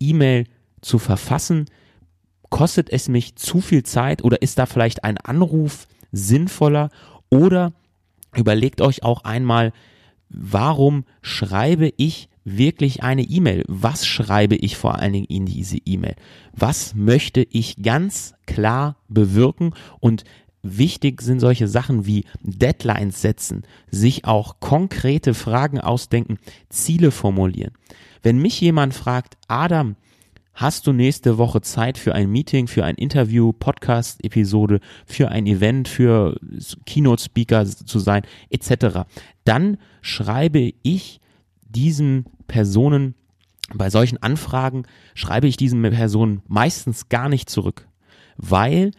E-Mail 0.00 0.46
zu 0.80 0.98
verfassen? 0.98 1.66
Kostet 2.48 2.90
es 2.90 3.08
mich 3.08 3.36
zu 3.36 3.60
viel 3.60 3.82
Zeit 3.82 4.24
oder 4.24 4.40
ist 4.40 4.58
da 4.58 4.66
vielleicht 4.66 5.04
ein 5.04 5.18
Anruf 5.18 5.88
sinnvoller? 6.12 6.90
Oder 7.28 7.72
überlegt 8.34 8.80
euch 8.80 9.02
auch 9.02 9.24
einmal, 9.24 9.72
warum 10.28 11.04
schreibe 11.22 11.92
ich 11.96 12.28
wirklich 12.46 13.02
eine 13.02 13.22
E-Mail? 13.22 13.64
Was 13.66 14.06
schreibe 14.06 14.54
ich 14.54 14.76
vor 14.76 14.94
allen 14.98 15.12
Dingen 15.12 15.26
in 15.26 15.44
diese 15.44 15.78
E-Mail? 15.84 16.14
Was 16.54 16.94
möchte 16.94 17.42
ich 17.42 17.82
ganz 17.82 18.34
klar 18.46 18.96
bewirken? 19.08 19.74
Und 20.00 20.24
wichtig 20.62 21.20
sind 21.20 21.40
solche 21.40 21.66
Sachen 21.66 22.06
wie 22.06 22.24
Deadlines 22.42 23.20
setzen, 23.20 23.64
sich 23.90 24.24
auch 24.24 24.60
konkrete 24.60 25.34
Fragen 25.34 25.80
ausdenken, 25.80 26.38
Ziele 26.68 27.10
formulieren. 27.10 27.72
Wenn 28.22 28.38
mich 28.38 28.60
jemand 28.60 28.94
fragt, 28.94 29.36
Adam, 29.48 29.96
Hast 30.58 30.86
du 30.86 30.94
nächste 30.94 31.36
Woche 31.36 31.60
Zeit 31.60 31.98
für 31.98 32.14
ein 32.14 32.32
Meeting, 32.32 32.66
für 32.66 32.82
ein 32.82 32.94
Interview, 32.94 33.52
Podcast-Episode, 33.52 34.80
für 35.04 35.28
ein 35.28 35.46
Event, 35.46 35.86
für 35.86 36.40
Keynote-Speaker 36.86 37.66
zu 37.66 37.98
sein, 37.98 38.22
etc. 38.48 39.00
Dann 39.44 39.76
schreibe 40.00 40.72
ich 40.82 41.20
diesen 41.60 42.24
Personen, 42.46 43.14
bei 43.74 43.90
solchen 43.90 44.22
Anfragen 44.22 44.84
schreibe 45.14 45.48
ich 45.48 45.56
diesen 45.56 45.82
Personen 45.82 46.42
meistens 46.46 47.08
gar 47.08 47.28
nicht 47.28 47.50
zurück, 47.50 47.88
weil 48.36 48.92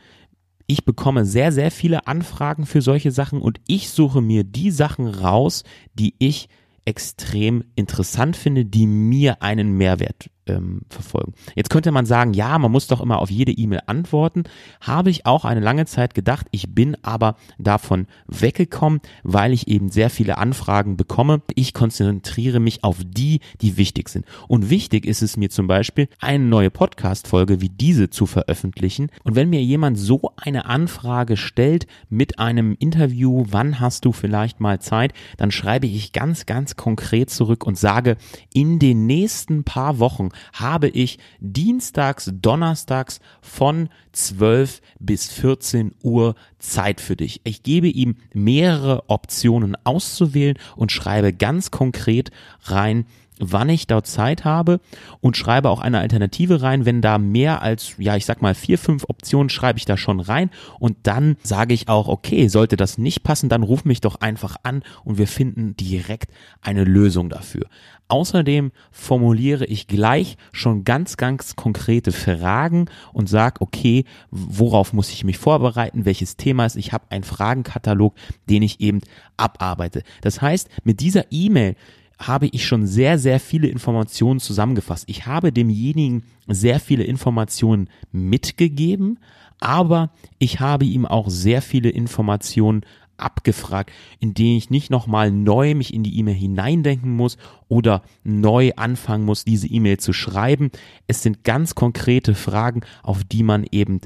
ich 0.67 0.83
bekomme 0.83 1.25
sehr, 1.25 1.51
sehr 1.51 1.71
viele 1.71 2.07
Anfragen 2.07 2.65
für 2.65 2.81
solche 2.81 3.11
Sachen 3.11 3.41
und 3.41 3.61
ich 3.67 3.89
suche 3.89 4.21
mir 4.21 4.43
die 4.43 4.71
Sachen 4.71 5.07
raus, 5.07 5.63
die 5.93 6.13
ich 6.19 6.49
extrem 6.83 7.63
interessant 7.75 8.35
finde, 8.35 8.65
die 8.65 8.85
mir 8.85 9.41
einen 9.41 9.77
Mehrwert 9.77 10.29
ähm, 10.47 10.81
verfolgen. 10.89 11.33
Jetzt 11.55 11.69
könnte 11.69 11.91
man 11.91 12.05
sagen, 12.05 12.33
ja, 12.33 12.57
man 12.57 12.71
muss 12.71 12.87
doch 12.87 13.01
immer 13.01 13.19
auf 13.19 13.29
jede 13.29 13.51
E-Mail 13.51 13.81
antworten. 13.87 14.43
Habe 14.81 15.09
ich 15.09 15.25
auch 15.25 15.45
eine 15.45 15.59
lange 15.59 15.85
Zeit 15.85 16.13
gedacht. 16.13 16.47
Ich 16.51 16.73
bin 16.73 16.97
aber 17.03 17.35
davon 17.57 18.07
weggekommen, 18.27 19.01
weil 19.23 19.53
ich 19.53 19.67
eben 19.67 19.89
sehr 19.89 20.09
viele 20.09 20.37
Anfragen 20.37 20.97
bekomme. 20.97 21.41
Ich 21.55 21.73
konzentriere 21.73 22.59
mich 22.59 22.83
auf 22.83 22.97
die, 23.03 23.39
die 23.61 23.77
wichtig 23.77 24.09
sind. 24.09 24.25
Und 24.47 24.69
wichtig 24.69 25.05
ist 25.05 25.21
es 25.21 25.37
mir 25.37 25.49
zum 25.49 25.67
Beispiel, 25.67 26.07
eine 26.19 26.43
neue 26.43 26.71
Podcast-Folge 26.71 27.61
wie 27.61 27.69
diese 27.69 28.09
zu 28.09 28.25
veröffentlichen. 28.25 29.09
Und 29.23 29.35
wenn 29.35 29.49
mir 29.49 29.61
jemand 29.61 29.97
so 29.97 30.31
eine 30.37 30.65
Anfrage 30.65 31.37
stellt 31.37 31.87
mit 32.09 32.39
einem 32.39 32.75
Interview, 32.79 33.45
wann 33.49 33.79
hast 33.79 34.05
du 34.05 34.11
vielleicht 34.11 34.59
mal 34.59 34.79
Zeit, 34.79 35.13
dann 35.37 35.51
schreibe 35.51 35.87
ich 35.87 36.13
ganz, 36.13 36.45
ganz 36.45 36.75
konkret 36.75 37.29
zurück 37.29 37.65
und 37.65 37.77
sage, 37.77 38.17
in 38.53 38.79
den 38.79 39.05
nächsten 39.05 39.63
paar 39.63 39.99
Wochen 39.99 40.29
habe 40.53 40.89
ich 40.89 41.19
dienstags, 41.39 42.31
donnerstags 42.33 43.19
von 43.41 43.89
12 44.11 44.81
bis 44.99 45.29
14 45.31 45.93
Uhr 46.03 46.35
Zeit 46.59 47.01
für 47.01 47.15
dich. 47.15 47.41
Ich 47.43 47.63
gebe 47.63 47.87
ihm 47.87 48.15
mehrere 48.33 49.09
Optionen 49.09 49.77
auszuwählen 49.83 50.57
und 50.75 50.91
schreibe 50.91 51.33
ganz 51.33 51.71
konkret 51.71 52.31
rein, 52.63 53.05
wann 53.39 53.69
ich 53.69 53.87
dort 53.87 54.07
Zeit 54.07 54.45
habe 54.45 54.79
und 55.21 55.37
schreibe 55.37 55.69
auch 55.69 55.79
eine 55.79 55.99
Alternative 55.99 56.61
rein. 56.61 56.85
Wenn 56.85 57.01
da 57.01 57.17
mehr 57.17 57.61
als, 57.61 57.95
ja, 57.97 58.15
ich 58.15 58.25
sag 58.25 58.41
mal 58.41 58.55
vier, 58.55 58.77
fünf 58.77 59.05
Optionen 59.07 59.49
schreibe 59.49 59.79
ich 59.79 59.85
da 59.85 59.97
schon 59.97 60.19
rein 60.19 60.49
und 60.79 60.97
dann 61.03 61.37
sage 61.43 61.73
ich 61.73 61.87
auch, 61.87 62.07
okay, 62.07 62.47
sollte 62.47 62.77
das 62.77 62.97
nicht 62.97 63.23
passen, 63.23 63.49
dann 63.49 63.63
ruf 63.63 63.85
mich 63.85 64.01
doch 64.01 64.15
einfach 64.21 64.57
an 64.63 64.83
und 65.03 65.17
wir 65.17 65.27
finden 65.27 65.75
direkt 65.77 66.31
eine 66.61 66.83
Lösung 66.83 67.29
dafür. 67.29 67.67
Außerdem 68.09 68.71
formuliere 68.91 69.65
ich 69.65 69.87
gleich 69.87 70.37
schon 70.53 70.85
ganz, 70.85 71.17
ganz 71.17 71.55
konkrete 71.55 72.11
Fragen 72.11 72.85
und 73.11 73.27
sage, 73.27 73.59
okay, 73.59 74.05
worauf 74.31 74.93
muss 74.93 75.11
ich 75.11 75.23
mich 75.25 75.37
vorbereiten, 75.37 76.05
welches 76.05 76.37
Thema 76.37 76.65
ist. 76.65 76.77
Ich 76.77 76.93
habe 76.93 77.05
einen 77.09 77.25
Fragenkatalog, 77.25 78.15
den 78.49 78.61
ich 78.61 78.79
eben 78.79 79.01
abarbeite. 79.35 80.03
Das 80.21 80.41
heißt, 80.41 80.69
mit 80.83 81.01
dieser 81.01 81.25
E-Mail 81.31 81.75
habe 82.17 82.47
ich 82.47 82.65
schon 82.65 82.87
sehr, 82.87 83.19
sehr 83.19 83.39
viele 83.39 83.67
Informationen 83.67 84.39
zusammengefasst. 84.39 85.03
Ich 85.07 85.27
habe 85.27 85.51
demjenigen 85.51 86.23
sehr 86.47 86.79
viele 86.79 87.03
Informationen 87.03 87.89
mitgegeben, 88.11 89.19
aber 89.59 90.11
ich 90.39 90.59
habe 90.59 90.85
ihm 90.85 91.05
auch 91.05 91.29
sehr 91.29 91.61
viele 91.61 91.89
Informationen 91.89 92.81
abgefragt, 93.17 93.91
in 94.19 94.33
denen 94.33 94.57
ich 94.57 94.69
nicht 94.69 94.89
nochmal 94.89 95.31
neu 95.31 95.75
mich 95.75 95.93
in 95.93 96.03
die 96.03 96.17
E-Mail 96.17 96.35
hineindenken 96.35 97.15
muss 97.15 97.37
oder 97.67 98.01
neu 98.23 98.71
anfangen 98.75 99.25
muss, 99.25 99.45
diese 99.45 99.67
E-Mail 99.67 99.97
zu 99.97 100.13
schreiben. 100.13 100.71
Es 101.07 101.23
sind 101.23 101.43
ganz 101.43 101.75
konkrete 101.75 102.35
Fragen, 102.35 102.81
auf 103.03 103.23
die 103.23 103.43
man 103.43 103.65
eben 103.71 104.01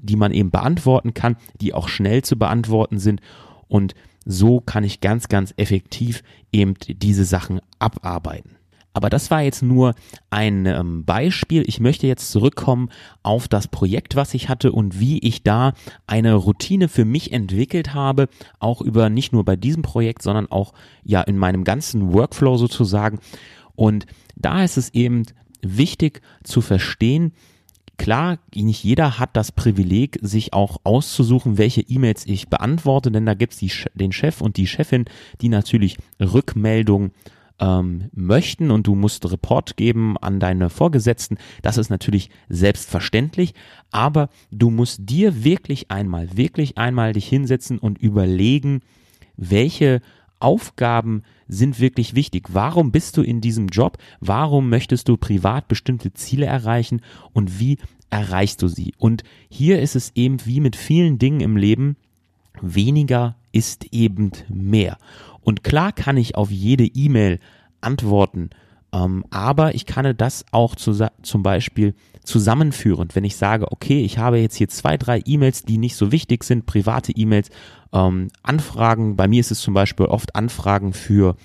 die 0.00 0.14
man 0.14 0.32
eben 0.32 0.52
beantworten 0.52 1.14
kann, 1.14 1.34
die 1.60 1.74
auch 1.74 1.88
schnell 1.88 2.22
zu 2.22 2.38
beantworten 2.38 3.00
sind 3.00 3.20
und 3.66 3.96
so 4.24 4.60
kann 4.60 4.84
ich 4.84 5.00
ganz, 5.00 5.28
ganz 5.28 5.54
effektiv 5.56 6.22
eben 6.52 6.74
diese 6.86 7.24
Sachen 7.24 7.60
abarbeiten. 7.78 8.57
Aber 8.92 9.10
das 9.10 9.30
war 9.30 9.42
jetzt 9.42 9.62
nur 9.62 9.94
ein 10.30 10.66
ähm, 10.66 11.04
Beispiel. 11.04 11.62
Ich 11.66 11.78
möchte 11.78 12.06
jetzt 12.06 12.30
zurückkommen 12.32 12.90
auf 13.22 13.46
das 13.46 13.68
Projekt, 13.68 14.16
was 14.16 14.34
ich 14.34 14.48
hatte 14.48 14.72
und 14.72 14.98
wie 14.98 15.18
ich 15.18 15.42
da 15.42 15.74
eine 16.06 16.34
Routine 16.34 16.88
für 16.88 17.04
mich 17.04 17.32
entwickelt 17.32 17.94
habe, 17.94 18.28
auch 18.58 18.80
über 18.80 19.08
nicht 19.08 19.32
nur 19.32 19.44
bei 19.44 19.56
diesem 19.56 19.82
Projekt, 19.82 20.22
sondern 20.22 20.50
auch 20.50 20.72
ja 21.04 21.22
in 21.22 21.38
meinem 21.38 21.64
ganzen 21.64 22.12
Workflow 22.12 22.56
sozusagen. 22.56 23.20
Und 23.76 24.06
da 24.36 24.64
ist 24.64 24.76
es 24.76 24.92
eben 24.94 25.24
wichtig 25.62 26.20
zu 26.42 26.60
verstehen, 26.60 27.32
Klar, 27.98 28.38
nicht 28.54 28.84
jeder 28.84 29.18
hat 29.18 29.30
das 29.36 29.50
Privileg, 29.50 30.20
sich 30.22 30.52
auch 30.52 30.78
auszusuchen, 30.84 31.58
welche 31.58 31.80
E-Mails 31.80 32.26
ich 32.26 32.48
beantworte, 32.48 33.10
denn 33.10 33.26
da 33.26 33.34
gibt's 33.34 33.58
die, 33.58 33.72
den 33.94 34.12
Chef 34.12 34.40
und 34.40 34.56
die 34.56 34.68
Chefin, 34.68 35.06
die 35.40 35.48
natürlich 35.48 35.98
Rückmeldung 36.20 37.10
ähm, 37.60 38.10
möchten 38.12 38.70
und 38.70 38.86
du 38.86 38.94
musst 38.94 39.30
Report 39.30 39.76
geben 39.76 40.16
an 40.18 40.40
deine 40.40 40.70
Vorgesetzten. 40.70 41.38
Das 41.62 41.76
ist 41.78 41.90
natürlich 41.90 42.30
selbstverständlich, 42.48 43.54
aber 43.90 44.28
du 44.50 44.70
musst 44.70 45.00
dir 45.08 45.44
wirklich 45.44 45.90
einmal, 45.90 46.36
wirklich 46.36 46.78
einmal 46.78 47.12
dich 47.12 47.28
hinsetzen 47.28 47.78
und 47.78 47.98
überlegen, 47.98 48.80
welche 49.36 50.00
Aufgaben 50.40 51.22
sind 51.48 51.80
wirklich 51.80 52.14
wichtig. 52.14 52.46
Warum 52.52 52.92
bist 52.92 53.16
du 53.16 53.22
in 53.22 53.40
diesem 53.40 53.68
Job? 53.68 53.98
Warum 54.20 54.68
möchtest 54.68 55.08
du 55.08 55.16
privat 55.16 55.68
bestimmte 55.68 56.12
Ziele 56.12 56.46
erreichen 56.46 57.00
und 57.32 57.58
wie 57.58 57.78
erreichst 58.10 58.62
du 58.62 58.68
sie? 58.68 58.92
Und 58.98 59.24
hier 59.48 59.80
ist 59.80 59.96
es 59.96 60.12
eben 60.14 60.38
wie 60.44 60.60
mit 60.60 60.76
vielen 60.76 61.18
Dingen 61.18 61.40
im 61.40 61.56
Leben, 61.56 61.96
weniger 62.60 63.36
ist 63.52 63.86
eben 63.92 64.30
mehr. 64.48 64.98
Und 65.48 65.64
klar 65.64 65.92
kann 65.92 66.18
ich 66.18 66.34
auf 66.34 66.50
jede 66.50 66.84
E-Mail 66.84 67.38
antworten 67.80 68.50
Ähm, 68.92 69.24
aber 69.30 69.74
ich 69.74 69.86
kann 69.86 70.14
das 70.16 70.44
auch 70.50 70.74
zu, 70.74 70.92
zum 71.22 71.42
Beispiel 71.42 71.94
zusammenführend, 72.22 73.16
wenn 73.16 73.24
ich 73.24 73.36
sage, 73.36 73.72
okay, 73.72 74.02
ich 74.02 74.18
habe 74.18 74.38
jetzt 74.38 74.56
hier 74.56 74.68
zwei, 74.68 74.98
drei 74.98 75.22
E-Mails, 75.24 75.62
die 75.62 75.78
nicht 75.78 75.96
so 75.96 76.12
wichtig 76.12 76.44
sind, 76.44 76.66
private 76.66 77.12
E-Mails, 77.12 77.48
ähm, 77.94 78.28
Anfragen, 78.42 79.16
bei 79.16 79.26
mir 79.26 79.40
ist 79.40 79.50
es 79.50 79.60
zum 79.60 79.72
Beispiel 79.72 80.04
oft 80.06 80.36
Anfragen 80.36 80.92
für 80.92 81.36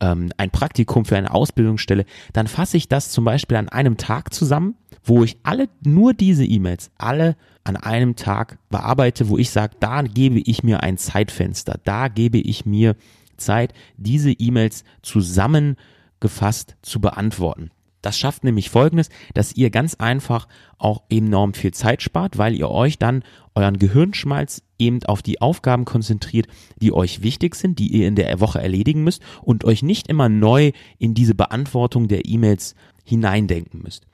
ähm, 0.00 0.30
ein 0.38 0.50
Praktikum, 0.50 1.04
für 1.04 1.16
eine 1.16 1.32
Ausbildungsstelle, 1.32 2.06
dann 2.32 2.46
fasse 2.46 2.78
ich 2.78 2.88
das 2.88 3.10
zum 3.10 3.24
Beispiel 3.26 3.58
an 3.58 3.68
einem 3.68 3.98
Tag 3.98 4.32
zusammen, 4.32 4.74
wo 5.04 5.22
ich 5.22 5.38
alle, 5.42 5.68
nur 5.82 6.14
diese 6.14 6.46
E-Mails, 6.46 6.90
alle 6.96 7.36
an 7.64 7.76
einem 7.76 8.16
Tag 8.16 8.58
bearbeite, 8.70 9.28
wo 9.28 9.38
ich 9.38 9.50
sage, 9.50 9.76
da 9.80 10.02
gebe 10.02 10.38
ich 10.38 10.62
mir 10.62 10.82
ein 10.82 10.96
Zeitfenster, 10.96 11.78
da 11.84 12.08
gebe 12.08 12.38
ich 12.38 12.64
mir 12.66 12.96
Zeit, 13.40 13.74
diese 13.96 14.30
E-Mails 14.30 14.84
zusammengefasst 15.02 16.76
zu 16.82 17.00
beantworten. 17.00 17.70
Das 18.02 18.16
schafft 18.16 18.44
nämlich 18.44 18.70
Folgendes, 18.70 19.10
dass 19.34 19.52
ihr 19.52 19.70
ganz 19.70 19.94
einfach 19.96 20.48
auch 20.78 21.02
enorm 21.10 21.52
viel 21.52 21.72
Zeit 21.72 22.02
spart, 22.02 22.38
weil 22.38 22.54
ihr 22.54 22.70
euch 22.70 22.98
dann 22.98 23.22
euren 23.54 23.78
Gehirnschmalz 23.78 24.62
eben 24.78 25.02
auf 25.04 25.22
die 25.22 25.40
Aufgaben 25.40 25.84
konzentriert, 25.84 26.46
die 26.80 26.92
euch 26.92 27.22
wichtig 27.22 27.54
sind, 27.56 27.78
die 27.78 27.88
ihr 27.88 28.08
in 28.08 28.14
der 28.14 28.40
Woche 28.40 28.60
erledigen 28.60 29.04
müsst 29.04 29.22
und 29.42 29.64
euch 29.64 29.82
nicht 29.82 30.08
immer 30.08 30.28
neu 30.28 30.72
in 30.98 31.12
diese 31.12 31.34
Beantwortung 31.34 32.08
der 32.08 32.26
E-Mails 32.26 32.74
hineindenken 33.04 33.82
müsst. 33.82 34.06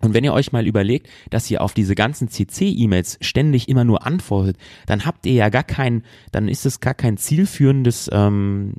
Und 0.00 0.14
wenn 0.14 0.24
ihr 0.24 0.32
euch 0.32 0.52
mal 0.52 0.66
überlegt, 0.66 1.08
dass 1.28 1.50
ihr 1.50 1.60
auf 1.62 1.74
diese 1.74 1.94
ganzen 1.94 2.28
CC-E-Mails 2.28 3.18
ständig 3.20 3.68
immer 3.68 3.84
nur 3.84 4.06
antwortet, 4.06 4.56
dann 4.86 5.04
habt 5.04 5.26
ihr 5.26 5.34
ja 5.34 5.48
gar 5.50 5.62
kein, 5.62 6.04
dann 6.32 6.48
ist 6.48 6.64
es 6.64 6.80
gar 6.80 6.94
kein 6.94 7.18
zielführendes, 7.18 8.08
ähm, 8.12 8.74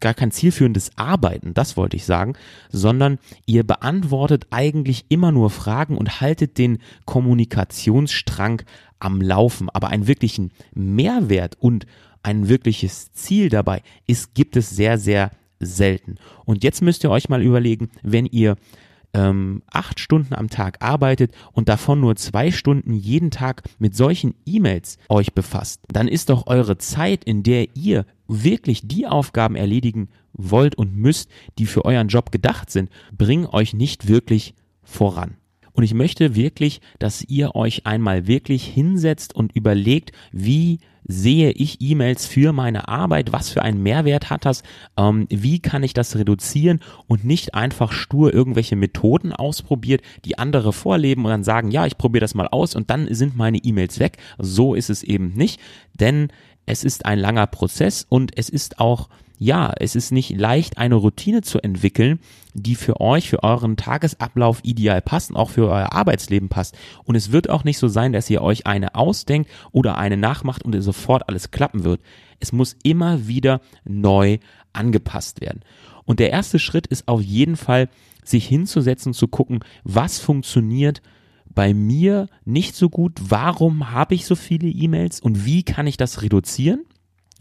gar 0.00 0.14
kein 0.14 0.30
zielführendes 0.30 0.92
Arbeiten, 0.96 1.54
das 1.54 1.76
wollte 1.76 1.96
ich 1.96 2.04
sagen, 2.04 2.34
sondern 2.70 3.18
ihr 3.46 3.64
beantwortet 3.64 4.46
eigentlich 4.50 5.06
immer 5.08 5.32
nur 5.32 5.50
Fragen 5.50 5.96
und 5.96 6.20
haltet 6.20 6.58
den 6.58 6.78
Kommunikationsstrang 7.06 8.62
am 8.98 9.20
Laufen. 9.22 9.70
Aber 9.70 9.88
einen 9.88 10.06
wirklichen 10.06 10.50
Mehrwert 10.74 11.56
und 11.58 11.86
ein 12.22 12.48
wirkliches 12.48 13.12
Ziel 13.12 13.48
dabei 13.48 13.82
ist, 14.06 14.34
gibt 14.34 14.56
es 14.56 14.70
sehr, 14.70 14.98
sehr 14.98 15.30
selten. 15.60 16.16
Und 16.44 16.64
jetzt 16.64 16.82
müsst 16.82 17.04
ihr 17.04 17.10
euch 17.10 17.28
mal 17.28 17.42
überlegen, 17.42 17.90
wenn 18.02 18.26
ihr 18.26 18.56
ähm, 19.14 19.62
acht 19.70 20.00
Stunden 20.00 20.34
am 20.34 20.50
Tag 20.50 20.82
arbeitet 20.82 21.32
und 21.52 21.68
davon 21.68 22.00
nur 22.00 22.16
zwei 22.16 22.50
Stunden 22.50 22.92
jeden 22.92 23.30
Tag 23.30 23.62
mit 23.78 23.96
solchen 23.96 24.34
E-Mails 24.44 24.98
euch 25.08 25.32
befasst, 25.32 25.80
dann 25.88 26.08
ist 26.08 26.28
doch 26.28 26.46
eure 26.46 26.76
Zeit, 26.78 27.24
in 27.24 27.42
der 27.42 27.76
ihr 27.76 28.04
wirklich 28.28 28.86
die 28.86 29.06
Aufgaben 29.06 29.56
erledigen 29.56 30.08
wollt 30.32 30.74
und 30.74 30.96
müsst, 30.96 31.30
die 31.58 31.66
für 31.66 31.84
euren 31.84 32.08
Job 32.08 32.32
gedacht 32.32 32.70
sind, 32.70 32.90
bringen 33.16 33.46
euch 33.46 33.72
nicht 33.72 34.08
wirklich 34.08 34.54
voran. 34.82 35.36
Und 35.74 35.82
ich 35.82 35.92
möchte 35.92 36.36
wirklich, 36.36 36.80
dass 36.98 37.22
ihr 37.22 37.54
euch 37.56 37.84
einmal 37.84 38.26
wirklich 38.26 38.64
hinsetzt 38.64 39.34
und 39.34 39.54
überlegt, 39.54 40.12
wie 40.32 40.78
sehe 41.06 41.50
ich 41.50 41.80
E-Mails 41.80 42.26
für 42.26 42.52
meine 42.52 42.88
Arbeit, 42.88 43.32
was 43.32 43.50
für 43.50 43.62
einen 43.62 43.82
Mehrwert 43.82 44.30
hat 44.30 44.46
das, 44.46 44.62
ähm, 44.96 45.26
wie 45.28 45.58
kann 45.58 45.82
ich 45.82 45.92
das 45.92 46.16
reduzieren 46.16 46.80
und 47.08 47.24
nicht 47.24 47.54
einfach 47.54 47.92
stur 47.92 48.32
irgendwelche 48.32 48.76
Methoden 48.76 49.32
ausprobiert, 49.32 50.00
die 50.24 50.38
andere 50.38 50.72
vorleben 50.72 51.24
und 51.24 51.30
dann 51.30 51.44
sagen, 51.44 51.70
ja, 51.70 51.86
ich 51.86 51.98
probiere 51.98 52.22
das 52.22 52.34
mal 52.34 52.48
aus 52.48 52.74
und 52.74 52.88
dann 52.88 53.12
sind 53.12 53.36
meine 53.36 53.58
E-Mails 53.58 53.98
weg. 53.98 54.16
So 54.38 54.74
ist 54.74 54.90
es 54.90 55.02
eben 55.02 55.34
nicht, 55.34 55.60
denn 55.92 56.28
es 56.66 56.84
ist 56.84 57.04
ein 57.04 57.18
langer 57.18 57.46
Prozess 57.46 58.06
und 58.08 58.38
es 58.38 58.48
ist 58.48 58.78
auch 58.78 59.08
ja, 59.38 59.72
es 59.78 59.96
ist 59.96 60.12
nicht 60.12 60.30
leicht, 60.30 60.78
eine 60.78 60.94
Routine 60.94 61.42
zu 61.42 61.58
entwickeln, 61.58 62.20
die 62.54 62.76
für 62.76 63.00
euch, 63.00 63.28
für 63.28 63.42
euren 63.42 63.76
Tagesablauf 63.76 64.60
ideal 64.62 65.02
passt 65.02 65.30
und 65.30 65.36
auch 65.36 65.50
für 65.50 65.68
euer 65.68 65.92
Arbeitsleben 65.92 66.48
passt. 66.48 66.76
Und 67.04 67.16
es 67.16 67.32
wird 67.32 67.50
auch 67.50 67.64
nicht 67.64 67.78
so 67.78 67.88
sein, 67.88 68.12
dass 68.12 68.30
ihr 68.30 68.42
euch 68.42 68.66
eine 68.66 68.94
ausdenkt 68.94 69.50
oder 69.72 69.98
eine 69.98 70.16
nachmacht 70.16 70.64
und 70.64 70.80
sofort 70.80 71.28
alles 71.28 71.50
klappen 71.50 71.84
wird. 71.84 72.00
Es 72.38 72.52
muss 72.52 72.76
immer 72.84 73.26
wieder 73.26 73.60
neu 73.84 74.38
angepasst 74.72 75.40
werden. 75.40 75.62
Und 76.04 76.20
der 76.20 76.30
erste 76.30 76.58
Schritt 76.58 76.86
ist 76.86 77.08
auf 77.08 77.20
jeden 77.20 77.56
Fall, 77.56 77.88
sich 78.22 78.46
hinzusetzen, 78.46 79.12
zu 79.12 79.28
gucken, 79.28 79.60
was 79.82 80.18
funktioniert 80.18 81.02
bei 81.54 81.74
mir 81.74 82.28
nicht 82.44 82.74
so 82.74 82.88
gut, 82.88 83.20
warum 83.28 83.90
habe 83.90 84.14
ich 84.14 84.26
so 84.26 84.34
viele 84.34 84.68
E-Mails 84.68 85.20
und 85.20 85.44
wie 85.44 85.62
kann 85.62 85.86
ich 85.86 85.96
das 85.96 86.22
reduzieren? 86.22 86.84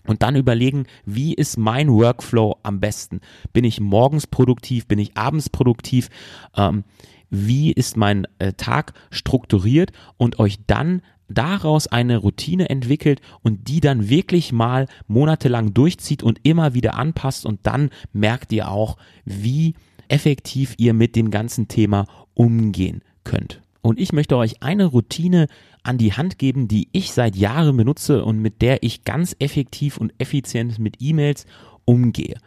Und 0.05 0.21
dann 0.21 0.35
überlegen, 0.35 0.85
wie 1.05 1.33
ist 1.33 1.57
mein 1.57 1.89
Workflow 1.89 2.57
am 2.63 2.79
besten? 2.79 3.21
Bin 3.53 3.63
ich 3.63 3.79
morgens 3.79 4.27
produktiv? 4.27 4.87
Bin 4.87 4.99
ich 4.99 5.17
abends 5.17 5.49
produktiv? 5.49 6.09
Ähm, 6.55 6.83
wie 7.29 7.71
ist 7.71 7.97
mein 7.97 8.27
äh, 8.39 8.53
Tag 8.53 8.93
strukturiert? 9.09 9.91
Und 10.17 10.39
euch 10.39 10.59
dann 10.67 11.01
daraus 11.27 11.87
eine 11.87 12.17
Routine 12.17 12.69
entwickelt 12.69 13.21
und 13.41 13.67
die 13.67 13.79
dann 13.79 14.09
wirklich 14.09 14.51
mal 14.51 14.87
monatelang 15.07 15.73
durchzieht 15.73 16.23
und 16.23 16.39
immer 16.43 16.73
wieder 16.73 16.95
anpasst 16.95 17.45
und 17.45 17.61
dann 17.63 17.89
merkt 18.11 18.51
ihr 18.51 18.69
auch, 18.69 18.97
wie 19.25 19.73
effektiv 20.09 20.75
ihr 20.77 20.93
mit 20.93 21.15
dem 21.15 21.31
ganzen 21.31 21.67
Thema 21.67 22.05
umgehen 22.33 23.01
könnt. 23.23 23.61
Und 23.81 23.99
ich 23.99 24.13
möchte 24.13 24.37
euch 24.37 24.63
eine 24.63 24.85
Routine 24.85 25.47
an 25.83 25.97
die 25.97 26.13
Hand 26.13 26.39
geben, 26.39 26.67
die 26.67 26.87
ich 26.93 27.11
seit 27.11 27.35
Jahren 27.35 27.77
benutze 27.77 28.23
und 28.23 28.39
mit 28.39 28.61
der 28.61 28.83
ich 28.83 29.03
ganz 29.03 29.35
effektiv 29.39 29.97
und 29.97 30.13
effizient 30.17 30.79
mit 30.79 30.97
E-Mails 30.99 31.45
umgehe. 31.85 32.37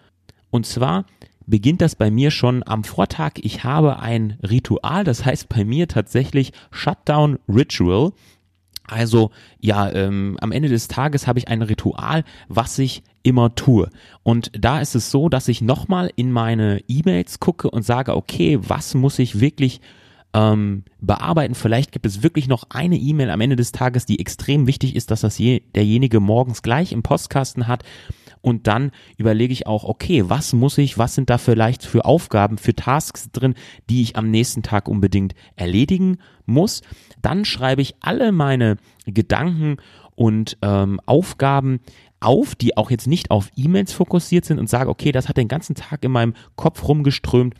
Und 0.50 0.66
zwar 0.66 1.04
beginnt 1.46 1.80
das 1.80 1.94
bei 1.94 2.10
mir 2.10 2.30
schon 2.30 2.66
am 2.66 2.82
Vortag. 2.82 3.32
Ich 3.36 3.62
habe 3.62 4.00
ein 4.00 4.38
Ritual, 4.42 5.04
das 5.04 5.24
heißt 5.24 5.48
bei 5.48 5.64
mir 5.64 5.86
tatsächlich 5.86 6.52
Shutdown 6.70 7.38
Ritual. 7.48 8.12
Also 8.88 9.30
ja, 9.60 9.90
ähm, 9.92 10.36
am 10.40 10.52
Ende 10.52 10.68
des 10.68 10.88
Tages 10.88 11.26
habe 11.26 11.38
ich 11.38 11.48
ein 11.48 11.62
Ritual, 11.62 12.24
was 12.48 12.78
ich 12.78 13.02
immer 13.22 13.54
tue. 13.54 13.90
Und 14.22 14.52
da 14.56 14.80
ist 14.80 14.94
es 14.94 15.10
so, 15.10 15.28
dass 15.28 15.48
ich 15.48 15.60
nochmal 15.60 16.10
in 16.14 16.30
meine 16.30 16.82
E-Mails 16.88 17.40
gucke 17.40 17.70
und 17.70 17.82
sage, 17.82 18.16
okay, 18.16 18.58
was 18.60 18.94
muss 18.94 19.18
ich 19.18 19.40
wirklich 19.40 19.80
ähm, 20.34 20.84
bearbeiten. 21.00 21.54
Vielleicht 21.54 21.92
gibt 21.92 22.06
es 22.06 22.22
wirklich 22.22 22.48
noch 22.48 22.64
eine 22.70 22.96
E-Mail 22.96 23.30
am 23.30 23.40
Ende 23.40 23.56
des 23.56 23.72
Tages, 23.72 24.06
die 24.06 24.20
extrem 24.20 24.66
wichtig 24.66 24.96
ist, 24.96 25.10
dass 25.10 25.22
das 25.22 25.38
je, 25.38 25.62
derjenige 25.74 26.20
morgens 26.20 26.62
gleich 26.62 26.92
im 26.92 27.02
Postkasten 27.02 27.66
hat. 27.66 27.84
Und 28.42 28.66
dann 28.68 28.92
überlege 29.16 29.52
ich 29.52 29.66
auch, 29.66 29.84
okay, 29.84 30.24
was 30.28 30.52
muss 30.52 30.78
ich, 30.78 30.98
was 30.98 31.14
sind 31.14 31.30
da 31.30 31.38
vielleicht 31.38 31.84
für 31.84 32.04
Aufgaben, 32.04 32.58
für 32.58 32.74
Tasks 32.74 33.30
drin, 33.32 33.54
die 33.90 34.02
ich 34.02 34.16
am 34.16 34.30
nächsten 34.30 34.62
Tag 34.62 34.88
unbedingt 34.88 35.34
erledigen 35.56 36.18
muss. 36.44 36.82
Dann 37.22 37.44
schreibe 37.44 37.82
ich 37.82 37.96
alle 38.00 38.30
meine 38.30 38.76
Gedanken 39.06 39.78
und 40.14 40.58
ähm, 40.62 41.00
Aufgaben 41.06 41.80
auf, 42.20 42.54
die 42.54 42.76
auch 42.76 42.90
jetzt 42.90 43.06
nicht 43.06 43.30
auf 43.30 43.50
E-Mails 43.56 43.92
fokussiert 43.92 44.44
sind 44.44 44.58
und 44.58 44.68
sage, 44.68 44.90
okay, 44.90 45.12
das 45.12 45.28
hat 45.28 45.36
den 45.36 45.48
ganzen 45.48 45.74
Tag 45.74 46.04
in 46.04 46.12
meinem 46.12 46.34
Kopf 46.56 46.86
rumgeströmt 46.86 47.54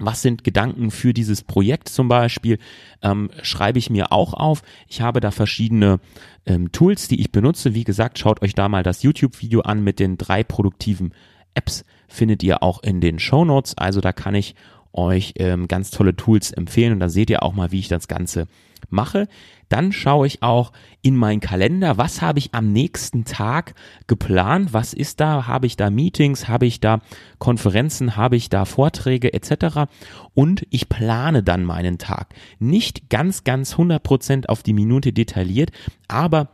was 0.00 0.22
sind 0.22 0.44
Gedanken 0.44 0.90
für 0.90 1.12
dieses 1.12 1.42
Projekt 1.42 1.88
zum 1.88 2.08
Beispiel? 2.08 2.58
Ähm, 3.02 3.30
schreibe 3.42 3.78
ich 3.78 3.90
mir 3.90 4.12
auch 4.12 4.34
auf. 4.34 4.62
Ich 4.88 5.00
habe 5.00 5.20
da 5.20 5.30
verschiedene 5.30 6.00
ähm, 6.46 6.72
Tools, 6.72 7.08
die 7.08 7.20
ich 7.20 7.32
benutze. 7.32 7.74
Wie 7.74 7.84
gesagt, 7.84 8.18
schaut 8.18 8.42
euch 8.42 8.54
da 8.54 8.68
mal 8.68 8.82
das 8.82 9.02
YouTube-Video 9.02 9.60
an 9.60 9.82
mit 9.82 10.00
den 10.00 10.18
drei 10.18 10.44
produktiven 10.44 11.12
Apps. 11.54 11.84
Findet 12.08 12.42
ihr 12.42 12.62
auch 12.62 12.82
in 12.82 13.00
den 13.00 13.18
Show 13.18 13.44
Notes. 13.44 13.76
Also 13.76 14.00
da 14.00 14.12
kann 14.12 14.34
ich 14.34 14.54
euch 14.92 15.34
ähm, 15.36 15.68
ganz 15.68 15.90
tolle 15.90 16.16
Tools 16.16 16.50
empfehlen 16.50 16.94
und 16.94 17.00
da 17.00 17.08
seht 17.08 17.30
ihr 17.30 17.42
auch 17.42 17.52
mal, 17.52 17.72
wie 17.72 17.78
ich 17.78 17.88
das 17.88 18.08
Ganze 18.08 18.46
mache. 18.90 19.28
Dann 19.68 19.92
schaue 19.92 20.26
ich 20.26 20.42
auch 20.42 20.72
in 21.02 21.16
meinen 21.16 21.40
Kalender, 21.40 21.98
was 21.98 22.22
habe 22.22 22.38
ich 22.38 22.54
am 22.54 22.72
nächsten 22.72 23.24
Tag 23.24 23.74
geplant, 24.06 24.72
was 24.72 24.94
ist 24.94 25.20
da, 25.20 25.46
habe 25.46 25.66
ich 25.66 25.76
da 25.76 25.90
Meetings, 25.90 26.48
habe 26.48 26.66
ich 26.66 26.80
da 26.80 27.00
Konferenzen, 27.38 28.16
habe 28.16 28.36
ich 28.36 28.48
da 28.48 28.64
Vorträge 28.64 29.32
etc. 29.32 29.90
Und 30.34 30.66
ich 30.70 30.88
plane 30.88 31.42
dann 31.42 31.64
meinen 31.64 31.98
Tag. 31.98 32.34
Nicht 32.58 33.10
ganz, 33.10 33.44
ganz 33.44 33.74
100% 33.74 34.46
auf 34.46 34.62
die 34.62 34.72
Minute 34.72 35.12
detailliert, 35.12 35.70
aber 36.08 36.48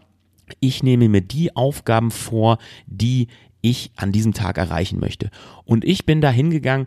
ich 0.61 0.83
nehme 0.83 1.09
mir 1.09 1.23
die 1.23 1.57
Aufgaben 1.57 2.11
vor, 2.11 2.59
die 2.87 3.29
ich 3.65 3.93
an 3.97 4.13
diesem 4.13 4.35
Tag 4.35 4.59
erreichen 4.59 5.01
möchte. 5.01 5.31
Und 5.65 5.85
ich 5.85 6.05
bin 6.05 6.21
da 6.21 6.31
hingegangen, 6.31 6.87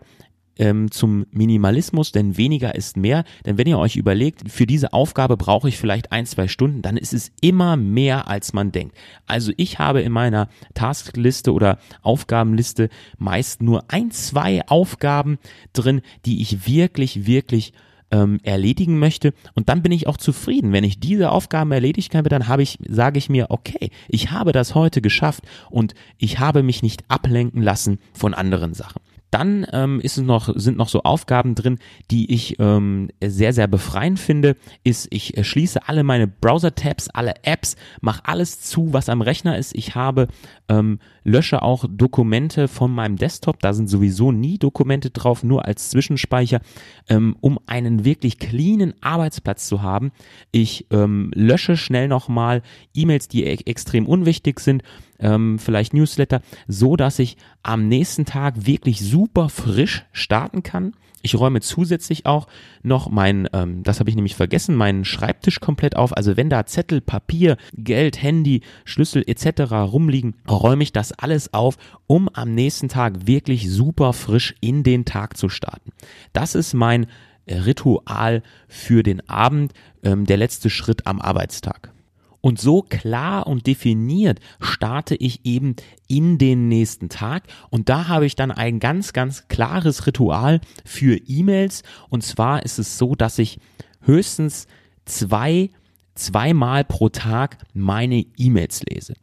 ähm, 0.58 0.90
zum 0.90 1.26
Minimalismus, 1.30 2.12
denn 2.12 2.36
weniger 2.36 2.74
ist 2.74 2.96
mehr. 2.96 3.24
Denn 3.46 3.58
wenn 3.58 3.66
ihr 3.66 3.78
euch 3.78 3.96
überlegt, 3.96 4.50
für 4.50 4.66
diese 4.66 4.92
Aufgabe 4.92 5.36
brauche 5.36 5.68
ich 5.68 5.78
vielleicht 5.78 6.12
ein, 6.12 6.26
zwei 6.26 6.48
Stunden, 6.48 6.82
dann 6.82 6.96
ist 6.96 7.14
es 7.14 7.32
immer 7.40 7.76
mehr, 7.76 8.28
als 8.28 8.52
man 8.52 8.72
denkt. 8.72 8.96
Also 9.26 9.52
ich 9.56 9.78
habe 9.78 10.02
in 10.02 10.12
meiner 10.12 10.48
Taskliste 10.74 11.52
oder 11.52 11.78
Aufgabenliste 12.02 12.88
meist 13.18 13.62
nur 13.62 13.84
ein, 13.88 14.10
zwei 14.10 14.66
Aufgaben 14.66 15.38
drin, 15.72 16.02
die 16.26 16.42
ich 16.42 16.66
wirklich, 16.66 17.26
wirklich 17.26 17.72
ähm, 18.10 18.40
erledigen 18.42 18.98
möchte 18.98 19.34
und 19.54 19.68
dann 19.68 19.82
bin 19.82 19.92
ich 19.92 20.06
auch 20.06 20.16
zufrieden. 20.16 20.72
Wenn 20.72 20.84
ich 20.84 21.00
diese 21.00 21.30
Aufgaben 21.30 21.72
erledigt 21.72 22.14
habe, 22.14 22.28
dann 22.28 22.48
habe 22.48 22.62
ich, 22.62 22.78
sage 22.88 23.18
ich 23.18 23.28
mir, 23.28 23.46
okay, 23.50 23.90
ich 24.08 24.30
habe 24.30 24.52
das 24.52 24.74
heute 24.74 25.02
geschafft 25.02 25.44
und 25.70 25.94
ich 26.16 26.38
habe 26.38 26.62
mich 26.62 26.82
nicht 26.82 27.04
ablenken 27.08 27.62
lassen 27.62 27.98
von 28.14 28.34
anderen 28.34 28.74
Sachen. 28.74 29.00
Dann 29.30 29.66
ähm, 29.72 30.00
ist 30.00 30.16
es 30.16 30.24
noch, 30.24 30.50
sind 30.56 30.78
noch 30.78 30.88
so 30.88 31.02
Aufgaben 31.02 31.54
drin, 31.54 31.78
die 32.10 32.32
ich 32.32 32.56
ähm, 32.58 33.10
sehr, 33.22 33.52
sehr 33.52 33.66
befreiend 33.66 34.18
finde, 34.18 34.56
ist, 34.84 35.08
ich 35.10 35.34
schließe 35.40 35.86
alle 35.88 36.02
meine 36.02 36.26
Browser-Tabs, 36.26 37.10
alle 37.10 37.34
Apps, 37.42 37.76
mache 38.00 38.22
alles 38.24 38.60
zu, 38.60 38.92
was 38.92 39.08
am 39.08 39.20
Rechner 39.20 39.58
ist. 39.58 39.74
Ich 39.74 39.94
habe, 39.94 40.28
ähm, 40.68 40.98
lösche 41.24 41.62
auch 41.62 41.84
Dokumente 41.88 42.68
von 42.68 42.90
meinem 42.90 43.16
Desktop, 43.16 43.60
da 43.60 43.74
sind 43.74 43.88
sowieso 43.88 44.32
nie 44.32 44.58
Dokumente 44.58 45.10
drauf, 45.10 45.44
nur 45.44 45.66
als 45.66 45.90
Zwischenspeicher, 45.90 46.60
ähm, 47.08 47.36
um 47.40 47.58
einen 47.66 48.04
wirklich 48.04 48.38
cleanen 48.38 48.94
Arbeitsplatz 49.02 49.68
zu 49.68 49.82
haben. 49.82 50.10
Ich 50.52 50.86
ähm, 50.90 51.30
lösche 51.34 51.76
schnell 51.76 52.08
nochmal 52.08 52.62
E-Mails, 52.94 53.28
die 53.28 53.44
e 53.44 53.58
extrem 53.66 54.06
unwichtig 54.06 54.60
sind 54.60 54.82
ähm, 55.18 55.58
vielleicht 55.58 55.94
Newsletter, 55.94 56.42
so 56.66 56.96
dass 56.96 57.18
ich 57.18 57.36
am 57.62 57.88
nächsten 57.88 58.24
Tag 58.24 58.66
wirklich 58.66 59.00
super 59.00 59.48
frisch 59.48 60.04
starten 60.12 60.62
kann. 60.62 60.92
Ich 61.20 61.34
räume 61.34 61.60
zusätzlich 61.60 62.26
auch 62.26 62.46
noch 62.82 63.10
mein, 63.10 63.48
ähm, 63.52 63.82
das 63.82 63.98
habe 63.98 64.08
ich 64.08 64.16
nämlich 64.16 64.36
vergessen, 64.36 64.76
meinen 64.76 65.04
Schreibtisch 65.04 65.58
komplett 65.58 65.96
auf. 65.96 66.16
Also 66.16 66.36
wenn 66.36 66.48
da 66.48 66.64
Zettel, 66.64 67.00
Papier, 67.00 67.56
Geld, 67.74 68.22
Handy, 68.22 68.62
Schlüssel 68.84 69.24
etc. 69.26 69.72
rumliegen, 69.72 70.36
räume 70.48 70.84
ich 70.84 70.92
das 70.92 71.12
alles 71.12 71.52
auf, 71.52 71.76
um 72.06 72.28
am 72.32 72.54
nächsten 72.54 72.88
Tag 72.88 73.26
wirklich 73.26 73.68
super 73.68 74.12
frisch 74.12 74.54
in 74.60 74.84
den 74.84 75.04
Tag 75.04 75.36
zu 75.36 75.48
starten. 75.48 75.90
Das 76.32 76.54
ist 76.54 76.72
mein 76.72 77.06
Ritual 77.48 78.42
für 78.68 79.02
den 79.02 79.28
Abend, 79.28 79.72
ähm, 80.02 80.24
der 80.24 80.36
letzte 80.36 80.70
Schritt 80.70 81.06
am 81.06 81.20
Arbeitstag. 81.20 81.92
Und 82.40 82.60
so 82.60 82.82
klar 82.82 83.46
und 83.46 83.66
definiert 83.66 84.38
starte 84.60 85.16
ich 85.16 85.44
eben 85.44 85.74
in 86.06 86.38
den 86.38 86.68
nächsten 86.68 87.08
Tag. 87.08 87.44
Und 87.70 87.88
da 87.88 88.08
habe 88.08 88.26
ich 88.26 88.36
dann 88.36 88.52
ein 88.52 88.78
ganz, 88.78 89.12
ganz 89.12 89.48
klares 89.48 90.06
Ritual 90.06 90.60
für 90.84 91.16
E-Mails. 91.16 91.82
Und 92.08 92.22
zwar 92.22 92.62
ist 92.62 92.78
es 92.78 92.96
so, 92.96 93.14
dass 93.14 93.38
ich 93.38 93.58
höchstens 94.02 94.66
zwei, 95.04 95.70
zweimal 96.14 96.84
pro 96.84 97.08
Tag 97.08 97.58
meine 97.74 98.24
E-Mails 98.36 98.82
lese. 98.88 99.14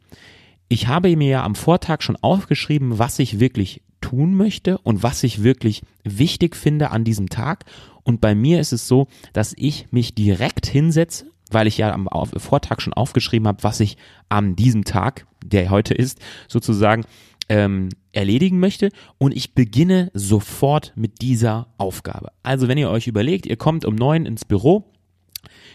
Ich 0.68 0.86
habe 0.88 1.16
mir 1.16 1.28
ja 1.28 1.44
am 1.44 1.54
Vortag 1.54 2.02
schon 2.02 2.16
aufgeschrieben, 2.16 2.98
was 2.98 3.18
ich 3.18 3.40
wirklich 3.40 3.82
tun 4.00 4.34
möchte 4.34 4.78
und 4.78 5.02
was 5.02 5.22
ich 5.22 5.42
wirklich 5.42 5.82
wichtig 6.04 6.54
finde 6.54 6.90
an 6.90 7.04
diesem 7.04 7.28
Tag. 7.28 7.64
Und 8.02 8.20
bei 8.20 8.34
mir 8.34 8.60
ist 8.60 8.72
es 8.72 8.86
so, 8.86 9.08
dass 9.32 9.54
ich 9.56 9.86
mich 9.90 10.14
direkt 10.14 10.66
hinsetze 10.66 11.26
weil 11.50 11.66
ich 11.66 11.78
ja 11.78 11.92
am 11.92 12.08
Vortag 12.36 12.80
schon 12.80 12.92
aufgeschrieben 12.92 13.48
habe, 13.48 13.62
was 13.62 13.80
ich 13.80 13.96
an 14.28 14.56
diesem 14.56 14.84
Tag, 14.84 15.26
der 15.44 15.70
heute 15.70 15.94
ist, 15.94 16.20
sozusagen 16.48 17.04
ähm, 17.48 17.90
erledigen 18.12 18.58
möchte 18.58 18.90
und 19.18 19.36
ich 19.36 19.54
beginne 19.54 20.10
sofort 20.14 20.92
mit 20.96 21.22
dieser 21.22 21.68
Aufgabe. 21.78 22.32
Also 22.42 22.68
wenn 22.68 22.78
ihr 22.78 22.90
euch 22.90 23.06
überlegt, 23.06 23.46
ihr 23.46 23.56
kommt 23.56 23.84
um 23.84 23.94
neun 23.94 24.26
ins 24.26 24.44
Büro, 24.44 24.84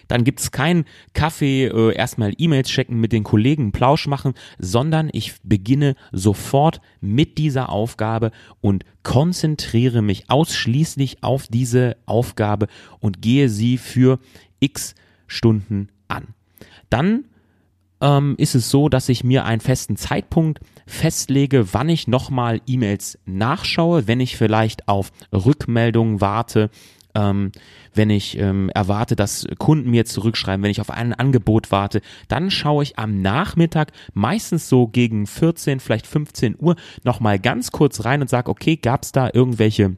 dann 0.07 0.25
gibt's 0.25 0.51
keinen 0.51 0.83
Kaffee, 1.13 1.67
äh, 1.67 1.95
erstmal 1.95 2.33
E-Mails 2.37 2.67
checken, 2.67 2.99
mit 2.99 3.13
den 3.13 3.23
Kollegen 3.23 3.71
Plausch 3.71 4.07
machen, 4.07 4.33
sondern 4.59 5.09
ich 5.13 5.35
beginne 5.43 5.95
sofort 6.11 6.81
mit 6.99 7.37
dieser 7.37 7.69
Aufgabe 7.69 8.31
und 8.59 8.83
konzentriere 9.03 10.01
mich 10.01 10.29
ausschließlich 10.29 11.23
auf 11.23 11.47
diese 11.47 11.95
Aufgabe 12.05 12.67
und 12.99 13.21
gehe 13.21 13.47
sie 13.47 13.77
für 13.77 14.19
x 14.59 14.95
Stunden 15.31 15.89
an. 16.07 16.27
Dann 16.89 17.25
ähm, 18.01 18.35
ist 18.37 18.55
es 18.55 18.69
so, 18.69 18.89
dass 18.89 19.09
ich 19.09 19.23
mir 19.23 19.45
einen 19.45 19.61
festen 19.61 19.95
Zeitpunkt 19.95 20.59
festlege, 20.85 21.73
wann 21.73 21.89
ich 21.89 22.07
nochmal 22.07 22.61
E-Mails 22.67 23.17
nachschaue, 23.25 24.07
wenn 24.07 24.19
ich 24.19 24.35
vielleicht 24.35 24.87
auf 24.87 25.11
Rückmeldungen 25.31 26.19
warte, 26.19 26.69
ähm, 27.15 27.51
wenn 27.93 28.09
ich 28.09 28.37
ähm, 28.37 28.69
erwarte, 28.73 29.15
dass 29.15 29.45
Kunden 29.57 29.89
mir 29.89 30.05
zurückschreiben, 30.05 30.63
wenn 30.63 30.71
ich 30.71 30.81
auf 30.81 30.89
ein 30.89 31.13
Angebot 31.13 31.71
warte, 31.71 32.01
dann 32.27 32.51
schaue 32.51 32.83
ich 32.83 32.97
am 32.97 33.21
Nachmittag, 33.21 33.91
meistens 34.13 34.67
so 34.67 34.87
gegen 34.87 35.27
14, 35.27 35.79
vielleicht 35.79 36.07
15 36.07 36.55
Uhr, 36.57 36.75
nochmal 37.03 37.39
ganz 37.39 37.71
kurz 37.71 38.05
rein 38.05 38.21
und 38.21 38.29
sage, 38.29 38.49
okay, 38.49 38.77
gab 38.77 39.03
es 39.03 39.11
da 39.11 39.29
irgendwelche 39.33 39.97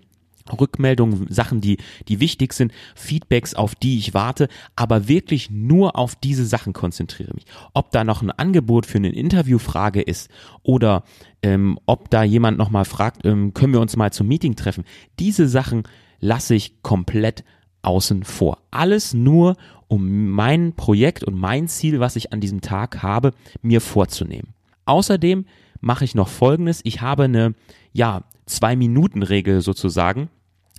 Rückmeldungen, 0.52 1.28
Sachen, 1.30 1.62
die, 1.62 1.78
die 2.08 2.20
wichtig 2.20 2.54
sind, 2.54 2.72
Feedbacks, 2.96 3.54
auf 3.54 3.76
die 3.76 3.98
ich 3.98 4.14
warte, 4.14 4.48
aber 4.76 5.08
wirklich 5.08 5.50
nur 5.50 5.98
auf 5.98 6.16
diese 6.16 6.46
Sachen 6.46 6.74
konzentriere 6.74 7.34
mich. 7.34 7.46
Ob 7.74 7.92
da 7.92 8.04
noch 8.04 8.22
ein 8.22 8.32
Angebot 8.32 8.86
für 8.86 8.98
eine 8.98 9.10
Interviewfrage 9.10 10.02
ist 10.02 10.30
oder 10.62 11.04
ähm, 11.42 11.80
ob 11.86 12.10
da 12.10 12.24
jemand 12.24 12.58
nochmal 12.58 12.86
fragt, 12.86 13.26
ähm, 13.26 13.54
können 13.54 13.74
wir 13.74 13.82
uns 13.82 13.96
mal 13.96 14.12
zum 14.12 14.28
Meeting 14.28 14.56
treffen. 14.56 14.84
Diese 15.20 15.48
Sachen 15.48 15.84
lasse 16.20 16.56
ich 16.56 16.82
komplett 16.82 17.44
außen 17.82 18.24
vor. 18.24 18.60
Alles 18.72 19.14
nur, 19.14 19.56
um 19.88 20.30
mein 20.30 20.74
Projekt 20.74 21.24
und 21.24 21.36
mein 21.36 21.68
Ziel, 21.68 22.00
was 22.00 22.16
ich 22.16 22.34
an 22.34 22.40
diesem 22.40 22.62
Tag 22.62 23.04
habe, 23.04 23.34
mir 23.62 23.82
vorzunehmen. 23.82 24.54
Außerdem 24.86 25.46
mache 25.84 26.06
ich 26.06 26.16
noch 26.16 26.30
Folgendes. 26.30 26.82
Ich 26.84 27.02
habe 27.02 27.24
eine, 27.26 27.54
ja, 27.92 28.24
Zwei-Minuten-Regel 28.46 29.62
sozusagen. 29.62 30.30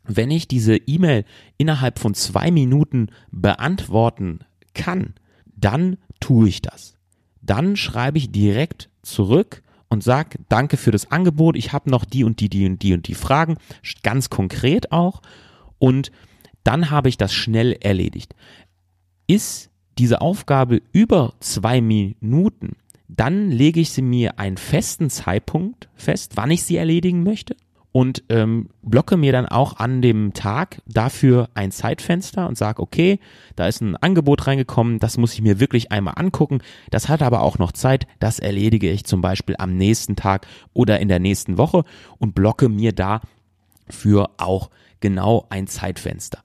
Wenn 0.06 0.30
ich 0.30 0.48
diese 0.48 0.76
E-Mail 0.76 1.24
innerhalb 1.56 1.98
von 1.98 2.14
zwei 2.14 2.50
Minuten 2.50 3.08
beantworten 3.30 4.40
kann, 4.74 5.14
dann 5.56 5.96
tue 6.20 6.48
ich 6.48 6.60
das. 6.60 6.94
Dann 7.40 7.76
schreibe 7.76 8.18
ich 8.18 8.32
direkt 8.32 8.90
zurück 9.02 9.62
und 9.88 10.02
sage, 10.02 10.38
danke 10.48 10.76
für 10.76 10.90
das 10.90 11.10
Angebot, 11.10 11.56
ich 11.56 11.72
habe 11.72 11.90
noch 11.90 12.04
die 12.04 12.24
und 12.24 12.40
die, 12.40 12.48
die 12.48 12.66
und 12.66 12.82
die 12.82 12.92
und 12.92 13.08
die 13.08 13.14
Fragen, 13.14 13.56
ganz 14.02 14.28
konkret 14.28 14.92
auch. 14.92 15.22
Und 15.78 16.12
dann 16.64 16.90
habe 16.90 17.08
ich 17.08 17.16
das 17.16 17.32
schnell 17.32 17.72
erledigt. 17.72 18.34
Ist 19.26 19.70
diese 19.98 20.20
Aufgabe 20.20 20.82
über 20.92 21.34
zwei 21.40 21.80
Minuten, 21.80 22.76
dann 23.08 23.50
lege 23.50 23.80
ich 23.80 23.90
sie 23.90 24.02
mir 24.02 24.38
einen 24.38 24.56
festen 24.56 25.10
Zeitpunkt 25.10 25.88
fest, 25.94 26.32
wann 26.36 26.50
ich 26.50 26.62
sie 26.62 26.76
erledigen 26.76 27.22
möchte 27.22 27.56
und 27.94 28.24
ähm, 28.28 28.70
blocke 28.82 29.16
mir 29.16 29.30
dann 29.30 29.46
auch 29.46 29.76
an 29.76 30.02
dem 30.02 30.32
Tag 30.34 30.82
dafür 30.84 31.48
ein 31.54 31.70
Zeitfenster 31.70 32.48
und 32.48 32.58
sage, 32.58 32.82
okay, 32.82 33.20
da 33.54 33.68
ist 33.68 33.82
ein 33.82 33.94
Angebot 33.94 34.48
reingekommen, 34.48 34.98
das 34.98 35.16
muss 35.16 35.32
ich 35.32 35.42
mir 35.42 35.60
wirklich 35.60 35.92
einmal 35.92 36.14
angucken. 36.16 36.58
Das 36.90 37.08
hat 37.08 37.22
aber 37.22 37.42
auch 37.42 37.58
noch 37.58 37.70
Zeit, 37.70 38.08
das 38.18 38.40
erledige 38.40 38.90
ich 38.90 39.04
zum 39.04 39.20
Beispiel 39.20 39.54
am 39.60 39.76
nächsten 39.76 40.16
Tag 40.16 40.48
oder 40.72 40.98
in 40.98 41.06
der 41.06 41.20
nächsten 41.20 41.56
Woche 41.56 41.84
und 42.18 42.34
blocke 42.34 42.68
mir 42.68 42.90
dafür 42.92 44.30
auch 44.38 44.70
genau 44.98 45.46
ein 45.50 45.68
Zeitfenster. 45.68 46.40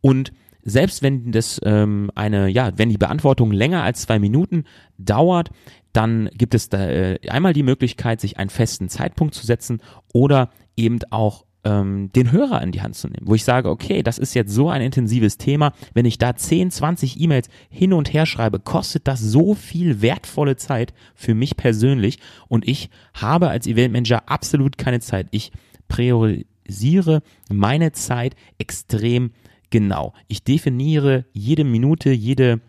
Und 0.00 0.32
selbst 0.66 1.02
wenn 1.02 1.30
das 1.30 1.60
ähm, 1.64 2.10
eine, 2.16 2.48
ja, 2.48 2.72
wenn 2.76 2.90
die 2.90 2.98
Beantwortung 2.98 3.52
länger 3.52 3.84
als 3.84 4.02
zwei 4.02 4.18
Minuten 4.18 4.64
dauert, 4.98 5.50
dann 5.92 6.28
gibt 6.34 6.54
es 6.54 6.68
da 6.68 6.88
äh, 6.88 7.18
einmal 7.28 7.52
die 7.52 7.62
Möglichkeit, 7.62 8.20
sich 8.20 8.36
einen 8.36 8.50
festen 8.50 8.88
Zeitpunkt 8.88 9.34
zu 9.34 9.46
setzen 9.46 9.80
oder 10.12 10.50
eben 10.76 10.98
auch 11.10 11.44
ähm, 11.64 12.10
den 12.14 12.32
Hörer 12.32 12.62
in 12.62 12.72
die 12.72 12.82
Hand 12.82 12.96
zu 12.96 13.08
nehmen, 13.08 13.26
wo 13.26 13.34
ich 13.34 13.44
sage, 13.44 13.70
okay, 13.70 14.02
das 14.02 14.18
ist 14.18 14.34
jetzt 14.34 14.52
so 14.52 14.68
ein 14.68 14.82
intensives 14.82 15.38
Thema, 15.38 15.72
wenn 15.94 16.04
ich 16.04 16.18
da 16.18 16.34
10, 16.34 16.72
20 16.72 17.20
E-Mails 17.20 17.48
hin 17.70 17.92
und 17.92 18.12
her 18.12 18.26
schreibe, 18.26 18.58
kostet 18.58 19.06
das 19.06 19.20
so 19.20 19.54
viel 19.54 20.02
wertvolle 20.02 20.56
Zeit 20.56 20.92
für 21.14 21.34
mich 21.34 21.56
persönlich 21.56 22.18
und 22.48 22.66
ich 22.66 22.90
habe 23.14 23.48
als 23.48 23.66
Eventmanager 23.66 24.28
absolut 24.28 24.78
keine 24.78 25.00
Zeit. 25.00 25.28
Ich 25.30 25.52
priorisiere 25.88 27.22
meine 27.48 27.92
Zeit 27.92 28.34
extrem 28.58 29.30
genau. 29.70 30.12
Ich 30.28 30.44
definiere 30.44 31.24
jede 31.32 31.64
Minute, 31.64 32.10
jede 32.10 32.60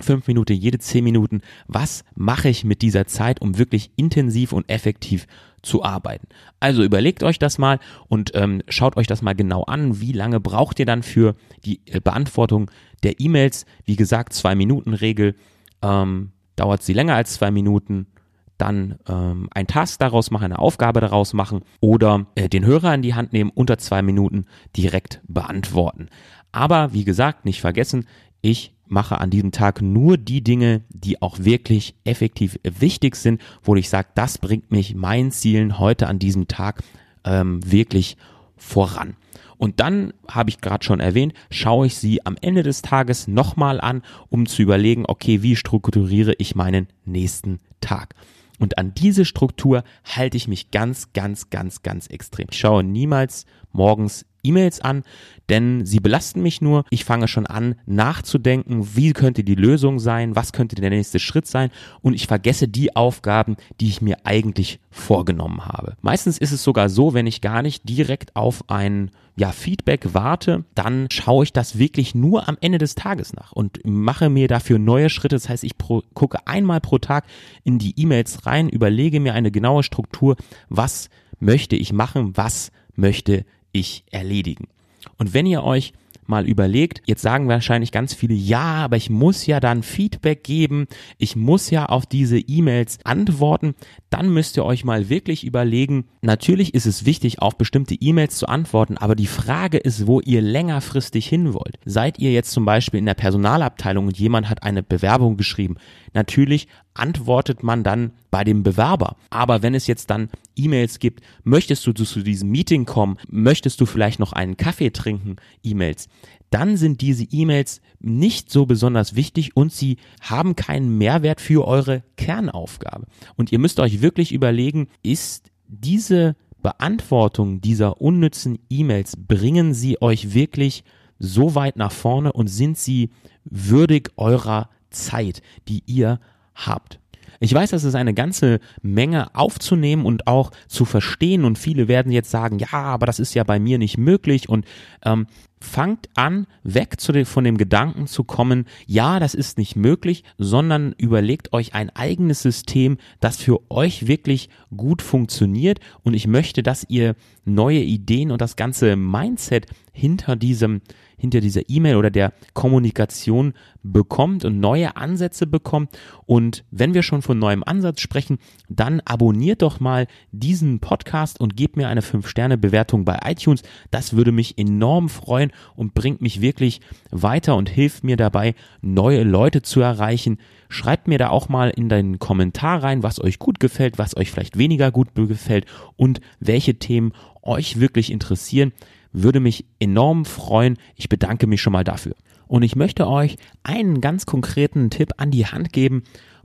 fünf 0.00 0.26
Minuten, 0.28 0.52
jede 0.52 0.78
zehn 0.78 1.04
Minuten, 1.04 1.40
was 1.66 2.04
mache 2.14 2.48
ich 2.48 2.64
mit 2.64 2.82
dieser 2.82 3.06
Zeit, 3.06 3.40
um 3.40 3.58
wirklich 3.58 3.90
intensiv 3.96 4.52
und 4.52 4.68
effektiv 4.70 5.26
zu 5.62 5.82
arbeiten. 5.82 6.28
Also 6.60 6.84
überlegt 6.84 7.24
euch 7.24 7.38
das 7.38 7.58
mal 7.58 7.80
und 8.06 8.30
ähm, 8.34 8.62
schaut 8.68 8.96
euch 8.96 9.08
das 9.08 9.22
mal 9.22 9.34
genau 9.34 9.64
an. 9.64 10.00
Wie 10.00 10.12
lange 10.12 10.38
braucht 10.38 10.78
ihr 10.78 10.86
dann 10.86 11.02
für 11.02 11.34
die 11.64 11.80
äh, 11.86 12.00
Beantwortung 12.00 12.70
der 13.02 13.20
E-Mails? 13.20 13.66
Wie 13.84 13.96
gesagt, 13.96 14.32
zwei 14.32 14.54
Minuten 14.54 14.94
Regel. 14.94 15.34
Ähm, 15.82 16.32
dauert 16.58 16.82
sie 16.82 16.92
länger 16.92 17.14
als 17.14 17.34
zwei 17.34 17.50
Minuten, 17.50 18.08
dann 18.56 18.98
ähm, 19.08 19.48
ein 19.52 19.68
Task 19.68 20.00
daraus 20.00 20.30
machen, 20.30 20.46
eine 20.46 20.58
Aufgabe 20.58 21.00
daraus 21.00 21.32
machen 21.32 21.62
oder 21.80 22.26
äh, 22.34 22.48
den 22.48 22.66
Hörer 22.66 22.92
in 22.94 23.02
die 23.02 23.14
Hand 23.14 23.32
nehmen, 23.32 23.50
unter 23.54 23.78
zwei 23.78 24.02
Minuten 24.02 24.46
direkt 24.76 25.20
beantworten. 25.28 26.08
Aber 26.52 26.92
wie 26.92 27.04
gesagt, 27.04 27.44
nicht 27.44 27.60
vergessen, 27.60 28.06
ich 28.40 28.72
mache 28.86 29.20
an 29.20 29.30
diesem 29.30 29.52
Tag 29.52 29.82
nur 29.82 30.16
die 30.16 30.42
Dinge, 30.42 30.82
die 30.88 31.20
auch 31.20 31.38
wirklich 31.40 31.94
effektiv 32.04 32.58
wichtig 32.62 33.16
sind, 33.16 33.40
wo 33.62 33.76
ich 33.76 33.88
sage, 33.88 34.08
das 34.14 34.38
bringt 34.38 34.70
mich 34.70 34.94
meinen 34.94 35.30
Zielen 35.30 35.78
heute 35.78 36.06
an 36.06 36.18
diesem 36.18 36.48
Tag 36.48 36.82
ähm, 37.24 37.60
wirklich 37.70 38.16
voran. 38.56 39.16
Und 39.58 39.80
dann 39.80 40.14
habe 40.28 40.50
ich 40.50 40.60
gerade 40.60 40.84
schon 40.84 41.00
erwähnt, 41.00 41.34
schaue 41.50 41.86
ich 41.86 41.96
sie 41.96 42.24
am 42.24 42.36
Ende 42.40 42.62
des 42.62 42.80
Tages 42.80 43.26
nochmal 43.26 43.80
an, 43.80 44.02
um 44.28 44.46
zu 44.46 44.62
überlegen, 44.62 45.04
okay, 45.06 45.42
wie 45.42 45.56
strukturiere 45.56 46.34
ich 46.38 46.54
meinen 46.54 46.86
nächsten 47.04 47.58
Tag. 47.80 48.14
Und 48.60 48.78
an 48.78 48.94
diese 48.94 49.24
Struktur 49.24 49.84
halte 50.04 50.36
ich 50.36 50.48
mich 50.48 50.70
ganz, 50.70 51.12
ganz, 51.12 51.50
ganz, 51.50 51.82
ganz 51.82 52.06
extrem. 52.06 52.46
Ich 52.50 52.58
schaue 52.58 52.82
niemals 52.82 53.46
morgens 53.72 54.26
E-Mails 54.42 54.80
an, 54.80 55.02
denn 55.48 55.86
sie 55.86 56.00
belasten 56.00 56.42
mich 56.42 56.60
nur. 56.60 56.84
Ich 56.90 57.04
fange 57.04 57.28
schon 57.28 57.46
an 57.46 57.76
nachzudenken, 57.86 58.96
wie 58.96 59.12
könnte 59.12 59.44
die 59.44 59.54
Lösung 59.54 59.98
sein, 59.98 60.36
was 60.36 60.52
könnte 60.52 60.76
der 60.76 60.90
nächste 60.90 61.18
Schritt 61.18 61.46
sein 61.46 61.70
und 62.02 62.14
ich 62.14 62.26
vergesse 62.26 62.68
die 62.68 62.94
Aufgaben, 62.96 63.56
die 63.80 63.88
ich 63.88 64.02
mir 64.02 64.18
eigentlich 64.24 64.80
vorgenommen 64.90 65.66
habe. 65.66 65.96
Meistens 66.00 66.38
ist 66.38 66.52
es 66.52 66.62
sogar 66.62 66.88
so, 66.88 67.14
wenn 67.14 67.26
ich 67.26 67.40
gar 67.40 67.62
nicht 67.62 67.88
direkt 67.88 68.36
auf 68.36 68.64
ein 68.68 69.10
ja, 69.38 69.52
Feedback 69.52 70.14
warte, 70.14 70.64
dann 70.74 71.06
schaue 71.12 71.44
ich 71.44 71.52
das 71.52 71.78
wirklich 71.78 72.12
nur 72.12 72.48
am 72.48 72.58
Ende 72.60 72.78
des 72.78 72.96
Tages 72.96 73.32
nach 73.34 73.52
und 73.52 73.78
mache 73.84 74.28
mir 74.28 74.48
dafür 74.48 74.80
neue 74.80 75.10
Schritte. 75.10 75.36
Das 75.36 75.48
heißt, 75.48 75.62
ich 75.62 75.78
pro, 75.78 76.02
gucke 76.12 76.46
einmal 76.46 76.80
pro 76.80 76.98
Tag 76.98 77.24
in 77.62 77.78
die 77.78 77.94
E-Mails 77.96 78.46
rein, 78.46 78.68
überlege 78.68 79.20
mir 79.20 79.34
eine 79.34 79.52
genaue 79.52 79.84
Struktur, 79.84 80.36
was 80.68 81.08
möchte 81.38 81.76
ich 81.76 81.92
machen, 81.92 82.36
was 82.36 82.72
möchte 82.96 83.44
ich 83.78 84.04
erledigen. 84.10 84.68
Und 85.16 85.34
wenn 85.34 85.46
ihr 85.46 85.62
euch 85.62 85.92
mal 86.28 86.46
überlegt, 86.46 87.02
jetzt 87.06 87.22
sagen 87.22 87.48
wahrscheinlich 87.48 87.90
ganz 87.90 88.12
viele, 88.12 88.34
ja, 88.34 88.84
aber 88.84 88.96
ich 88.96 89.08
muss 89.08 89.46
ja 89.46 89.60
dann 89.60 89.82
Feedback 89.82 90.44
geben, 90.44 90.86
ich 91.16 91.36
muss 91.36 91.70
ja 91.70 91.86
auf 91.86 92.04
diese 92.04 92.38
E-Mails 92.38 92.98
antworten, 93.04 93.74
dann 94.10 94.28
müsst 94.32 94.56
ihr 94.58 94.64
euch 94.64 94.84
mal 94.84 95.08
wirklich 95.08 95.44
überlegen, 95.44 96.04
natürlich 96.20 96.74
ist 96.74 96.86
es 96.86 97.06
wichtig, 97.06 97.40
auf 97.40 97.56
bestimmte 97.56 97.94
E-Mails 97.94 98.36
zu 98.36 98.46
antworten, 98.46 98.98
aber 98.98 99.16
die 99.16 99.26
Frage 99.26 99.78
ist, 99.78 100.06
wo 100.06 100.20
ihr 100.20 100.42
längerfristig 100.42 101.26
hin 101.26 101.54
wollt. 101.54 101.78
Seid 101.86 102.18
ihr 102.18 102.32
jetzt 102.32 102.50
zum 102.50 102.66
Beispiel 102.66 102.98
in 102.98 103.06
der 103.06 103.14
Personalabteilung 103.14 104.06
und 104.06 104.18
jemand 104.18 104.50
hat 104.50 104.62
eine 104.62 104.82
Bewerbung 104.82 105.38
geschrieben, 105.38 105.76
natürlich 106.12 106.68
antwortet 106.98 107.62
man 107.62 107.84
dann 107.84 108.12
bei 108.30 108.44
dem 108.44 108.62
Bewerber. 108.62 109.16
Aber 109.30 109.62
wenn 109.62 109.74
es 109.74 109.86
jetzt 109.86 110.10
dann 110.10 110.28
E-Mails 110.56 110.98
gibt, 110.98 111.22
möchtest 111.44 111.86
du 111.86 111.92
zu 111.92 112.22
diesem 112.22 112.50
Meeting 112.50 112.84
kommen, 112.84 113.18
möchtest 113.28 113.80
du 113.80 113.86
vielleicht 113.86 114.18
noch 114.18 114.32
einen 114.32 114.56
Kaffee 114.56 114.90
trinken, 114.90 115.36
E-Mails, 115.62 116.08
dann 116.50 116.76
sind 116.76 117.00
diese 117.00 117.24
E-Mails 117.24 117.80
nicht 118.00 118.50
so 118.50 118.66
besonders 118.66 119.14
wichtig 119.14 119.56
und 119.56 119.72
sie 119.72 119.98
haben 120.20 120.56
keinen 120.56 120.96
Mehrwert 120.96 121.40
für 121.40 121.66
eure 121.66 122.02
Kernaufgabe. 122.16 123.06
Und 123.36 123.52
ihr 123.52 123.58
müsst 123.58 123.80
euch 123.80 124.00
wirklich 124.00 124.32
überlegen, 124.32 124.88
ist 125.02 125.50
diese 125.66 126.36
Beantwortung 126.62 127.60
dieser 127.60 128.00
unnützen 128.00 128.58
E-Mails, 128.70 129.14
bringen 129.16 129.74
sie 129.74 130.00
euch 130.00 130.34
wirklich 130.34 130.84
so 131.18 131.54
weit 131.54 131.76
nach 131.76 131.92
vorne 131.92 132.32
und 132.32 132.48
sind 132.48 132.78
sie 132.78 133.10
würdig 133.44 134.10
eurer 134.16 134.70
Zeit, 134.90 135.42
die 135.68 135.82
ihr 135.86 136.20
habt. 136.66 136.98
Ich 137.40 137.54
weiß, 137.54 137.70
das 137.70 137.84
ist 137.84 137.94
eine 137.94 138.14
ganze 138.14 138.58
Menge 138.82 139.34
aufzunehmen 139.34 140.04
und 140.04 140.26
auch 140.26 140.50
zu 140.66 140.84
verstehen 140.84 141.44
und 141.44 141.58
viele 141.58 141.86
werden 141.86 142.10
jetzt 142.10 142.30
sagen, 142.30 142.58
ja, 142.58 142.72
aber 142.72 143.06
das 143.06 143.20
ist 143.20 143.34
ja 143.34 143.44
bei 143.44 143.60
mir 143.60 143.78
nicht 143.78 143.96
möglich 143.96 144.48
und 144.48 144.66
ähm, 145.04 145.28
fangt 145.60 146.08
an, 146.14 146.46
weg 146.64 147.00
zu 147.00 147.12
den, 147.12 147.26
von 147.26 147.44
dem 147.44 147.56
Gedanken 147.56 148.06
zu 148.06 148.24
kommen, 148.24 148.66
ja, 148.86 149.20
das 149.20 149.34
ist 149.34 149.56
nicht 149.56 149.76
möglich, 149.76 150.24
sondern 150.36 150.94
überlegt 150.98 151.52
euch 151.52 151.74
ein 151.74 151.90
eigenes 151.90 152.42
System, 152.42 152.98
das 153.20 153.36
für 153.36 153.70
euch 153.70 154.08
wirklich 154.08 154.50
gut 154.76 155.00
funktioniert 155.00 155.78
und 156.02 156.14
ich 156.14 156.26
möchte, 156.26 156.64
dass 156.64 156.86
ihr 156.88 157.14
neue 157.44 157.80
Ideen 157.80 158.32
und 158.32 158.40
das 158.40 158.56
ganze 158.56 158.96
Mindset 158.96 159.66
hinter 159.92 160.34
diesem 160.34 160.80
hinter 161.18 161.40
dieser 161.40 161.68
E-Mail 161.68 161.96
oder 161.96 162.10
der 162.10 162.32
Kommunikation 162.54 163.52
bekommt 163.82 164.44
und 164.44 164.60
neue 164.60 164.96
Ansätze 164.96 165.46
bekommt. 165.46 165.96
Und 166.26 166.64
wenn 166.70 166.94
wir 166.94 167.02
schon 167.02 167.22
von 167.22 167.38
neuem 167.38 167.62
Ansatz 167.64 168.00
sprechen, 168.00 168.38
dann 168.68 169.00
abonniert 169.00 169.62
doch 169.62 169.80
mal 169.80 170.06
diesen 170.32 170.80
Podcast 170.80 171.40
und 171.40 171.56
gebt 171.56 171.76
mir 171.76 171.88
eine 171.88 172.00
5-Sterne-Bewertung 172.00 173.04
bei 173.04 173.18
iTunes. 173.24 173.62
Das 173.90 174.14
würde 174.14 174.32
mich 174.32 174.58
enorm 174.58 175.08
freuen 175.08 175.52
und 175.74 175.94
bringt 175.94 176.20
mich 176.20 176.40
wirklich 176.40 176.80
weiter 177.10 177.56
und 177.56 177.68
hilft 177.68 178.04
mir 178.04 178.16
dabei, 178.16 178.54
neue 178.80 179.22
Leute 179.22 179.62
zu 179.62 179.80
erreichen. 179.80 180.38
Schreibt 180.68 181.08
mir 181.08 181.18
da 181.18 181.30
auch 181.30 181.48
mal 181.48 181.70
in 181.70 181.88
den 181.88 182.18
Kommentar 182.18 182.82
rein, 182.82 183.02
was 183.02 183.20
euch 183.22 183.38
gut 183.38 183.58
gefällt, 183.58 183.98
was 183.98 184.16
euch 184.16 184.30
vielleicht 184.30 184.58
weniger 184.58 184.90
gut 184.90 185.14
gefällt 185.14 185.66
und 185.96 186.20
welche 186.40 186.78
Themen 186.78 187.12
euch 187.42 187.80
wirklich 187.80 188.12
interessieren. 188.12 188.72
Würde 189.12 189.40
mich 189.40 189.64
enorm 189.78 190.24
freuen. 190.24 190.78
Ich 190.94 191.08
bedanke 191.08 191.46
mich 191.46 191.62
schon 191.62 191.72
mal 191.72 191.84
dafür. 191.84 192.14
Und 192.46 192.62
ich 192.62 192.76
möchte 192.76 193.06
euch 193.06 193.36
einen 193.62 194.00
ganz 194.00 194.26
konkreten 194.26 194.90
Tipp 194.90 195.12
an 195.18 195.30
die 195.30 195.46
Hand 195.46 195.72
geben, 195.72 196.02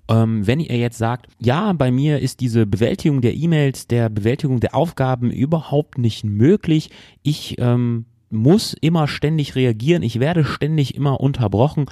ähm, 0.09 0.45
wenn 0.45 0.59
ihr 0.59 0.77
jetzt 0.77 0.97
sagt, 0.97 1.27
ja, 1.39 1.71
bei 1.73 1.91
mir 1.91 2.19
ist 2.19 2.41
diese 2.41 2.65
Bewältigung 2.65 3.21
der 3.21 3.35
E-Mails, 3.35 3.87
der 3.87 4.09
Bewältigung 4.09 4.59
der 4.59 4.75
Aufgaben 4.75 5.31
überhaupt 5.31 5.97
nicht 5.97 6.25
möglich. 6.25 6.89
Ich 7.21 7.55
ähm, 7.59 8.05
muss 8.29 8.73
immer 8.73 9.07
ständig 9.07 9.55
reagieren, 9.55 10.03
ich 10.03 10.19
werde 10.19 10.43
ständig 10.43 10.95
immer 10.95 11.21
unterbrochen, 11.21 11.85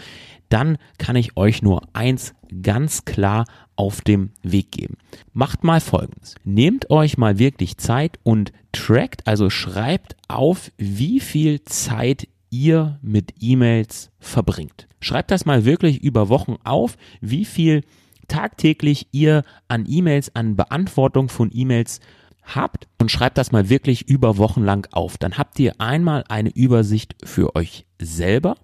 dann 0.50 0.78
kann 0.98 1.16
ich 1.16 1.38
euch 1.38 1.62
nur 1.62 1.84
eins 1.94 2.34
ganz 2.62 3.06
klar 3.06 3.46
auf 3.76 4.02
dem 4.02 4.32
Weg 4.44 4.72
geben. 4.72 4.98
Macht 5.34 5.64
mal 5.64 5.82
Folgendes. 5.82 6.36
Nehmt 6.44 6.90
euch 6.90 7.18
mal 7.18 7.40
wirklich 7.40 7.78
Zeit 7.78 8.20
und 8.24 8.52
trackt, 8.72 9.28
also 9.28 9.50
schreibt 9.50 10.16
auf, 10.28 10.72
wie 10.78 11.20
viel 11.20 11.64
Zeit 11.64 12.28
ihr 12.50 13.00
mit 13.02 13.34
E-Mails 13.40 14.12
verbringt. 14.20 14.88
Schreibt 15.00 15.32
das 15.32 15.46
mal 15.46 15.66
wirklich 15.66 16.04
über 16.04 16.30
Wochen 16.30 16.58
auf, 16.64 16.98
wie 17.22 17.46
viel 17.46 17.84
tagtäglich 18.28 19.08
ihr 19.12 19.44
an 19.68 19.86
E-Mails, 19.88 20.36
an 20.36 20.56
Beantwortung 20.56 21.28
von 21.30 21.50
E-Mails 21.54 22.00
habt 22.44 22.88
und 23.00 23.12
schreibt 23.12 23.38
das 23.38 23.52
mal 23.52 23.70
wirklich 23.70 24.08
über 24.08 24.38
Wochen 24.38 24.64
lang 24.64 24.88
auf. 24.92 25.18
Dann 25.18 25.38
habt 25.38 25.60
ihr 25.60 25.80
einmal 25.80 26.24
eine 26.28 26.50
Übersicht 26.50 27.16
für 27.24 27.56
euch 27.56 27.86
selber 28.00 28.56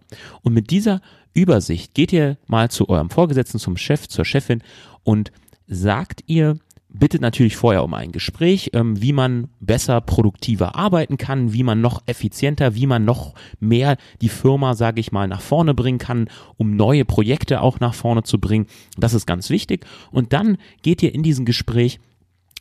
und 0.41 0.53
mit 0.53 0.69
dieser 0.71 1.01
Übersicht 1.33 1.93
geht 1.93 2.13
ihr 2.13 2.37
mal 2.47 2.69
zu 2.69 2.89
eurem 2.89 3.09
Vorgesetzten, 3.09 3.59
zum 3.59 3.77
Chef, 3.77 4.07
zur 4.07 4.25
Chefin 4.25 4.61
und 5.03 5.31
sagt 5.67 6.23
ihr, 6.27 6.57
bittet 6.89 7.21
natürlich 7.21 7.57
vorher 7.57 7.83
um 7.83 7.93
ein 7.93 8.11
Gespräch, 8.11 8.71
ähm, 8.73 9.01
wie 9.01 9.13
man 9.13 9.49
besser, 9.59 10.01
produktiver 10.01 10.75
arbeiten 10.75 11.17
kann, 11.17 11.53
wie 11.53 11.63
man 11.63 11.81
noch 11.81 12.01
effizienter, 12.05 12.75
wie 12.75 12.87
man 12.87 13.05
noch 13.05 13.33
mehr 13.59 13.97
die 14.21 14.29
Firma, 14.29 14.73
sage 14.73 14.99
ich 14.99 15.11
mal, 15.11 15.27
nach 15.27 15.41
vorne 15.41 15.73
bringen 15.73 15.99
kann, 15.99 16.29
um 16.57 16.75
neue 16.75 17.05
Projekte 17.05 17.61
auch 17.61 17.79
nach 17.79 17.93
vorne 17.93 18.23
zu 18.23 18.39
bringen. 18.39 18.67
Das 18.97 19.13
ist 19.13 19.25
ganz 19.25 19.49
wichtig. 19.49 19.85
Und 20.11 20.33
dann 20.33 20.57
geht 20.81 21.03
ihr 21.03 21.13
in 21.13 21.23
diesem 21.23 21.45
Gespräch, 21.45 21.99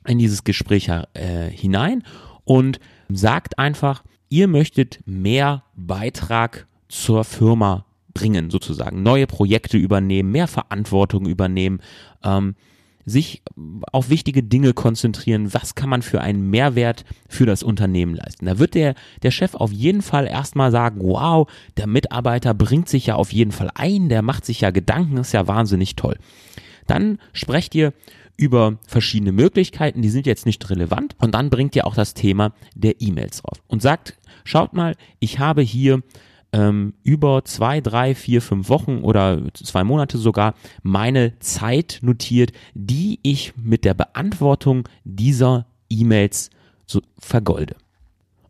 in 0.07 0.18
dieses 0.18 0.44
Gespräch 0.44 0.88
äh, 0.88 1.50
hinein 1.50 2.02
und 2.44 2.79
sagt 3.09 3.59
einfach, 3.59 4.02
ihr 4.29 4.48
möchtet 4.48 5.00
mehr 5.07 5.64
Beitrag 5.74 6.66
zur 6.88 7.24
Firma 7.24 7.86
bringen, 8.16 8.50
sozusagen. 8.50 9.02
Neue 9.02 9.26
Projekte 9.26 9.76
übernehmen, 9.76 10.31
mehr 10.33 10.48
Verantwortung 10.48 11.26
übernehmen, 11.26 11.81
ähm, 12.24 12.55
sich 13.05 13.42
auf 13.92 14.11
wichtige 14.11 14.42
Dinge 14.42 14.72
konzentrieren. 14.72 15.55
Was 15.55 15.76
kann 15.76 15.88
man 15.88 16.02
für 16.02 16.20
einen 16.20 16.50
Mehrwert 16.50 17.05
für 17.29 17.46
das 17.46 17.62
Unternehmen 17.62 18.14
leisten? 18.14 18.46
Da 18.46 18.59
wird 18.59 18.74
der, 18.74 18.94
der 19.22 19.31
Chef 19.31 19.55
auf 19.55 19.70
jeden 19.70 20.02
Fall 20.02 20.26
erstmal 20.26 20.72
sagen, 20.72 21.00
wow, 21.00 21.48
der 21.76 21.87
Mitarbeiter 21.87 22.52
bringt 22.52 22.88
sich 22.88 23.07
ja 23.07 23.14
auf 23.14 23.33
jeden 23.33 23.52
Fall 23.52 23.70
ein, 23.74 24.09
der 24.09 24.22
macht 24.22 24.44
sich 24.44 24.62
ja 24.62 24.70
Gedanken, 24.70 25.18
ist 25.18 25.33
ja 25.33 25.46
wahnsinnig 25.46 25.94
toll. 25.94 26.16
Dann 26.88 27.18
sprecht 27.33 27.74
ihr 27.76 27.92
über 28.37 28.76
verschiedene 28.87 29.33
Möglichkeiten, 29.33 30.02
die 30.02 30.11
sind 30.11 30.26
jetzt 30.26 30.44
nicht 30.44 30.68
relevant 30.68 31.14
und 31.18 31.35
dann 31.35 31.48
bringt 31.48 31.76
ihr 31.76 31.87
auch 31.87 31.94
das 31.94 32.12
Thema 32.12 32.52
der 32.74 33.00
E-Mails 33.00 33.42
drauf 33.42 33.62
und 33.68 33.83
sagt, 33.83 34.16
schaut 34.44 34.72
mal, 34.74 34.94
ich 35.20 35.38
habe 35.38 35.62
hier 35.62 36.02
ähm, 36.52 36.94
über 37.02 37.44
zwei, 37.44 37.80
drei, 37.80 38.14
vier, 38.14 38.42
fünf 38.42 38.68
Wochen 38.68 38.98
oder 38.98 39.42
zwei 39.54 39.85
Monate 39.85 40.18
sogar 40.18 40.54
meine 40.82 41.38
Zeit 41.38 41.98
notiert, 42.02 42.52
die 42.74 43.18
ich 43.22 43.54
mit 43.56 43.85
der 43.85 43.94
Beantwortung 43.94 44.88
dieser 45.04 45.66
E-Mails 45.90 46.50
so 46.87 47.00
vergolde. 47.18 47.76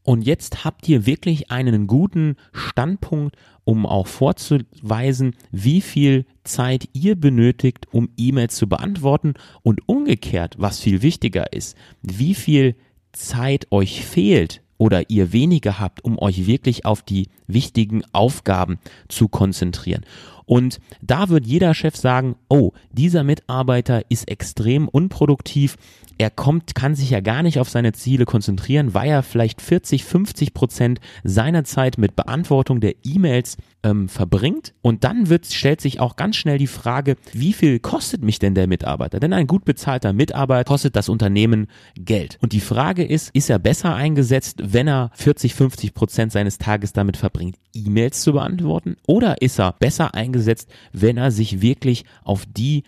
Und 0.06 0.22
jetzt 0.22 0.64
habt 0.64 0.88
ihr 0.88 1.04
wirklich 1.04 1.50
einen 1.50 1.88
guten 1.88 2.36
Standpunkt, 2.52 3.34
um 3.64 3.86
auch 3.86 4.06
vorzuweisen, 4.06 5.34
wie 5.50 5.80
viel 5.80 6.26
Zeit 6.44 6.88
ihr 6.92 7.16
benötigt, 7.16 7.88
um 7.90 8.10
E-Mails 8.16 8.54
zu 8.54 8.68
beantworten 8.68 9.34
und 9.62 9.80
umgekehrt, 9.88 10.54
was 10.58 10.78
viel 10.78 11.02
wichtiger 11.02 11.52
ist, 11.52 11.76
wie 12.02 12.34
viel 12.34 12.76
Zeit 13.10 13.66
euch 13.72 14.04
fehlt, 14.04 14.62
oder 14.78 15.10
ihr 15.10 15.32
weniger 15.32 15.78
habt, 15.78 16.04
um 16.04 16.18
euch 16.18 16.46
wirklich 16.46 16.84
auf 16.84 17.02
die 17.02 17.28
wichtigen 17.46 18.02
Aufgaben 18.12 18.78
zu 19.08 19.28
konzentrieren. 19.28 20.04
Und 20.44 20.80
da 21.02 21.28
wird 21.28 21.46
jeder 21.46 21.74
Chef 21.74 21.96
sagen, 21.96 22.36
oh, 22.48 22.72
dieser 22.92 23.24
Mitarbeiter 23.24 24.02
ist 24.08 24.28
extrem 24.28 24.88
unproduktiv, 24.88 25.76
er 26.18 26.30
kommt, 26.30 26.74
kann 26.74 26.94
sich 26.94 27.10
ja 27.10 27.20
gar 27.20 27.42
nicht 27.42 27.58
auf 27.58 27.68
seine 27.68 27.92
Ziele 27.92 28.24
konzentrieren, 28.24 28.94
weil 28.94 29.10
er 29.10 29.22
vielleicht 29.22 29.60
40, 29.60 30.04
50 30.04 30.54
Prozent 30.54 31.00
seiner 31.24 31.64
Zeit 31.64 31.98
mit 31.98 32.16
Beantwortung 32.16 32.80
der 32.80 32.94
E-Mails 33.04 33.56
ähm, 33.82 34.08
verbringt. 34.08 34.74
Und 34.80 35.04
dann 35.04 35.28
wird, 35.28 35.46
stellt 35.46 35.80
sich 35.80 36.00
auch 36.00 36.16
ganz 36.16 36.36
schnell 36.36 36.58
die 36.58 36.66
Frage, 36.66 37.16
wie 37.32 37.52
viel 37.52 37.78
kostet 37.78 38.22
mich 38.22 38.38
denn 38.38 38.54
der 38.54 38.66
Mitarbeiter? 38.66 39.20
Denn 39.20 39.32
ein 39.32 39.46
gut 39.46 39.64
bezahlter 39.64 40.12
Mitarbeiter 40.12 40.64
kostet 40.64 40.96
das 40.96 41.08
Unternehmen 41.08 41.66
Geld. 41.96 42.38
Und 42.40 42.52
die 42.52 42.60
Frage 42.60 43.04
ist, 43.04 43.30
ist 43.34 43.50
er 43.50 43.58
besser 43.58 43.94
eingesetzt, 43.94 44.60
wenn 44.62 44.88
er 44.88 45.10
40, 45.14 45.54
50 45.54 45.94
Prozent 45.94 46.32
seines 46.32 46.58
Tages 46.58 46.92
damit 46.92 47.16
verbringt, 47.16 47.56
E-Mails 47.74 48.22
zu 48.22 48.32
beantworten? 48.32 48.96
Oder 49.06 49.42
ist 49.42 49.58
er 49.58 49.72
besser 49.72 50.14
eingesetzt, 50.14 50.70
wenn 50.92 51.16
er 51.16 51.30
sich 51.30 51.60
wirklich 51.60 52.04
auf 52.24 52.44
die 52.46 52.84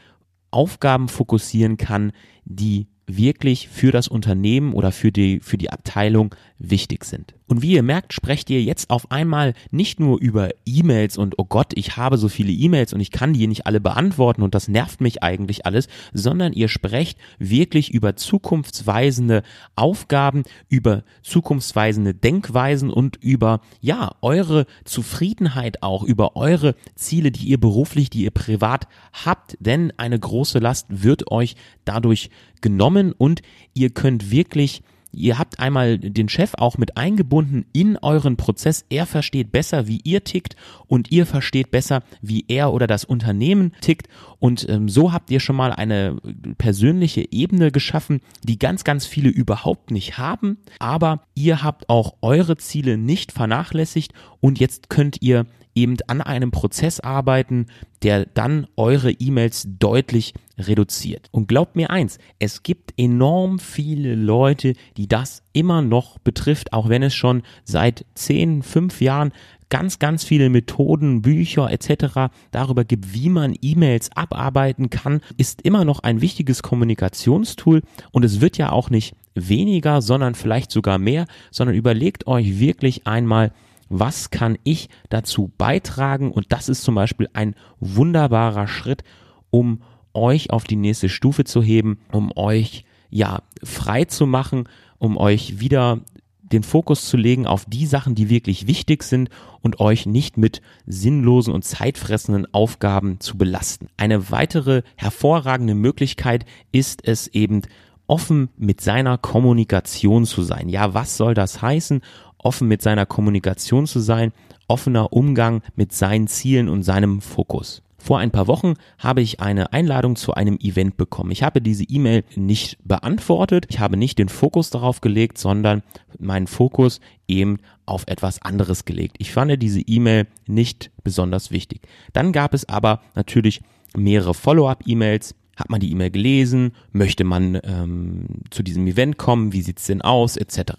Aufgaben 0.51 1.09
fokussieren 1.09 1.77
kann, 1.77 2.13
die 2.45 2.89
wirklich 3.09 3.69
für 3.69 3.91
das 3.91 4.07
Unternehmen 4.07 4.73
oder 4.75 4.93
für 4.93 5.11
die, 5.11 5.41
für 5.41 5.59
die 5.59 5.71
Abteilung 5.71 6.35
wichtig 6.59 7.05
sind. 7.05 7.35
Und 7.49 7.63
wie 7.63 7.73
ihr 7.73 7.83
merkt, 7.83 8.13
sprecht 8.13 8.51
ihr 8.51 8.63
jetzt 8.63 8.91
auf 8.91 9.11
einmal 9.11 9.55
nicht 9.71 10.01
nur 10.01 10.21
über 10.21 10.51
E-Mails 10.67 11.17
und 11.17 11.39
oh 11.39 11.47
Gott, 11.47 11.73
ich 11.75 11.97
habe 11.97 12.19
so 12.19 12.29
viele 12.29 12.53
E-Mails 12.53 12.93
und 12.93 13.01
ich 13.01 13.11
kann 13.11 13.33
die 13.33 13.47
nicht 13.47 13.67
alle 13.67 13.81
beantworten 13.81 14.43
und 14.43 14.55
das 14.55 14.69
nervt 14.69 15.01
mich 15.01 15.23
eigentlich 15.23 15.65
alles, 15.65 15.89
sondern 16.13 16.53
ihr 16.53 16.69
sprecht 16.69 17.19
wirklich 17.39 17.91
über 17.91 18.17
zukunftsweisende 18.17 19.43
Aufgaben, 19.77 20.43
über 20.69 21.05
zukunftsweisende 21.23 22.15
Denkweisen 22.15 22.91
und 22.91 23.17
über, 23.17 23.63
ja, 23.81 24.13
eure 24.21 24.67
Zufriedenheit 24.85 25.83
auch, 25.83 26.03
über 26.03 26.37
eure 26.37 26.75
Ziele, 26.97 27.31
die 27.33 27.47
ihr 27.47 27.59
beruflich, 27.59 28.11
die 28.11 28.25
ihr 28.25 28.31
privat 28.31 28.89
habt, 29.25 29.57
denn 29.59 29.91
eine 29.97 30.19
große 30.19 30.59
Last 30.59 30.87
wird 30.91 31.31
euch 31.31 31.57
dadurch 31.87 32.29
genommen 32.61 33.13
und 33.17 33.41
ihr 33.73 33.89
könnt 33.89 34.31
wirklich 34.31 34.83
Ihr 35.13 35.39
habt 35.39 35.59
einmal 35.59 35.99
den 35.99 36.29
Chef 36.29 36.53
auch 36.55 36.79
mit 36.79 36.97
eingebunden 36.97 37.67
in 37.73 37.97
euren 37.97 38.37
Prozess. 38.37 38.85
Er 38.91 39.07
versteht 39.07 39.51
besser, 39.53 39.87
wie 39.87 40.01
ihr 40.05 40.25
tickt 40.25 40.57
und 40.87 41.11
ihr 41.11 41.27
versteht 41.27 41.71
besser, 41.71 42.03
wie 42.21 42.45
er 42.49 42.73
oder 42.73 42.87
das 42.87 43.05
Unternehmen 43.05 43.73
tickt. 43.81 44.09
Und 44.39 44.69
ähm, 44.69 44.89
so 44.89 45.13
habt 45.13 45.31
ihr 45.31 45.41
schon 45.41 45.57
mal 45.57 45.73
eine 45.73 46.17
persönliche 46.59 47.33
Ebene 47.33 47.73
geschaffen, 47.73 48.21
die 48.45 48.59
ganz, 48.59 48.85
ganz 48.85 49.07
viele 49.07 49.31
überhaupt 49.31 49.91
nicht 49.91 50.19
haben. 50.19 50.59
Aber 50.79 51.25
ihr 51.35 51.63
habt 51.63 51.89
auch 51.89 52.15
eure 52.21 52.57
Ziele 52.57 52.97
nicht 52.99 53.33
vernachlässigt 53.33 54.13
und 54.41 54.59
jetzt 54.59 54.89
könnt 54.89 55.21
ihr 55.23 55.47
eben 55.75 55.97
an 56.09 56.21
einem 56.21 56.51
Prozess 56.51 57.01
arbeiten, 57.01 57.67
der 58.03 58.27
dann 58.27 58.67
eure 58.77 59.13
E-Mails 59.13 59.67
deutlich 59.79 60.35
reduziert. 60.59 61.29
Und 61.31 61.47
glaubt 61.47 61.77
mir 61.77 61.91
eins, 61.91 62.19
es 62.39 62.63
gibt 62.63 62.95
enorm 62.97 63.59
viele 63.61 64.15
Leute, 64.15 64.75
die 64.97 65.07
das 65.07 65.43
immer 65.53 65.83
noch 65.83 66.19
betrifft, 66.19 66.73
auch 66.73 66.89
wenn 66.89 67.03
es 67.03 67.15
schon 67.15 67.43
seit 67.65 68.05
10, 68.15 68.63
5 68.63 69.01
Jahren 69.01 69.33
ganz, 69.69 69.99
ganz 69.99 70.25
viele 70.25 70.49
Methoden, 70.49 71.23
Bücher 71.23 71.71
etc. 71.71 72.33
darüber 72.51 72.85
gibt, 72.85 73.13
wie 73.13 73.29
man 73.29 73.55
E-Mails 73.61 74.11
abarbeiten 74.17 74.91
kann, 74.91 75.21
ist 75.37 75.63
immer 75.63 75.85
noch 75.85 76.01
ein 76.01 76.21
wichtiges 76.21 76.63
Kommunikationstool 76.63 77.83
und 78.11 78.25
es 78.25 78.41
wird 78.41 78.59
ja 78.59 78.73
auch 78.73 78.91
nicht 78.91 79.15
weniger, 79.35 80.03
sondern 80.03 80.35
vielleicht 80.35 80.71
sogar 80.71 80.99
mehr, 80.99 81.27
sondern 81.51 81.77
überlegt 81.77 82.27
euch 82.27 82.59
wirklich 82.59 83.07
einmal, 83.07 83.53
was 83.89 84.31
kann 84.31 84.59
ich 84.65 84.89
dazu 85.09 85.51
beitragen? 85.59 86.33
Und 86.33 86.53
das 86.53 86.69
ist 86.69 86.83
zum 86.83 86.95
Beispiel 86.95 87.29
ein 87.33 87.55
wunderbarer 87.81 88.69
Schritt, 88.69 89.03
um 89.51 89.83
euch 90.15 90.51
auf 90.51 90.65
die 90.65 90.77
nächste 90.77 91.09
Stufe 91.09 91.45
zu 91.45 91.63
heben, 91.63 91.99
um 92.13 92.33
euch 92.37 92.85
ja 93.11 93.43
frei 93.63 94.05
zu 94.05 94.27
machen, 94.27 94.69
um 94.99 95.17
euch 95.17 95.61
wieder 95.61 96.01
den 96.43 96.63
Fokus 96.63 97.07
zu 97.07 97.17
legen 97.17 97.47
auf 97.47 97.67
die 97.67 97.87
Sachen, 97.87 98.15
die 98.15 98.31
wirklich 98.31 98.67
wichtig 98.67 99.03
sind 99.03 99.29
und 99.61 99.81
euch 99.81 100.07
nicht 100.07 100.39
mit 100.39 100.63
sinnlosen 100.87 101.53
und 101.53 101.65
zeitfressenden 101.65 102.53
Aufgaben 102.55 103.21
zu 103.21 103.37
belasten. 103.37 103.89
Eine 103.97 104.31
weitere 104.31 104.83
hervorragende 104.97 105.75
Möglichkeit 105.75 106.47
ist 106.73 107.07
es 107.07 107.29
eben, 107.29 107.63
offen 108.09 108.49
mit 108.57 108.81
seiner 108.81 109.19
Kommunikation 109.19 110.25
zu 110.25 110.43
sein. 110.43 110.69
Ja, 110.69 110.95
was 110.95 111.17
soll 111.17 111.35
das 111.35 111.63
heißen? 111.63 112.01
Offen 112.39 112.69
mit 112.69 112.83
seiner 112.83 113.07
Kommunikation 113.07 113.87
zu 113.87 114.01
sein, 114.01 114.33
offener 114.69 115.13
Umgang 115.13 115.63
mit 115.77 115.93
seinen 115.93 116.29
Zielen 116.29 116.69
und 116.69 116.83
seinem 116.83 117.21
Fokus. 117.21 117.83
Vor 118.01 118.21
ein 118.21 118.31
paar 118.31 118.47
Wochen 118.47 118.75
habe 118.99 119.21
ich 119.21 119.41
eine 119.41 119.73
Einladung 119.73 120.15
zu 120.15 120.33
einem 120.33 120.57
Event 120.61 120.97
bekommen. 120.97 121.33
Ich 121.33 121.43
habe 121.43 121.61
diese 121.61 121.83
E-Mail 121.83 122.25
nicht 122.37 122.79
beantwortet. 122.85 123.67
Ich 123.69 123.81
habe 123.81 123.97
nicht 123.97 124.19
den 124.19 124.29
Fokus 124.29 124.71
darauf 124.71 125.01
gelegt, 125.01 125.37
sondern 125.37 125.83
meinen 126.19 126.47
Fokus 126.47 127.01
eben 127.27 127.59
auf 127.87 128.05
etwas 128.07 128.41
anderes 128.41 128.85
gelegt. 128.85 129.17
Ich 129.19 129.33
fand 129.33 129.61
diese 129.61 129.81
E-Mail 129.81 130.29
nicht 130.47 130.93
besonders 131.03 131.51
wichtig. 131.51 131.83
Dann 132.13 132.33
gab 132.33 132.55
es 132.55 132.69
aber 132.69 133.01
natürlich 133.17 133.63
mehrere 133.97 134.33
Follow-up-E-Mails. 134.35 135.35
Hat 135.57 135.69
man 135.69 135.81
die 135.81 135.91
E-Mail 135.91 136.13
gelesen? 136.13 136.73
Möchte 136.93 137.25
man 137.25 137.59
ähm, 137.65 138.27
zu 138.51 138.63
diesem 138.63 138.87
Event 138.87 139.19
kommen? 139.19 139.53
Wie 139.53 139.63
sieht's 139.63 139.87
denn 139.87 140.03
aus? 140.03 140.37
Etc. 140.37 140.73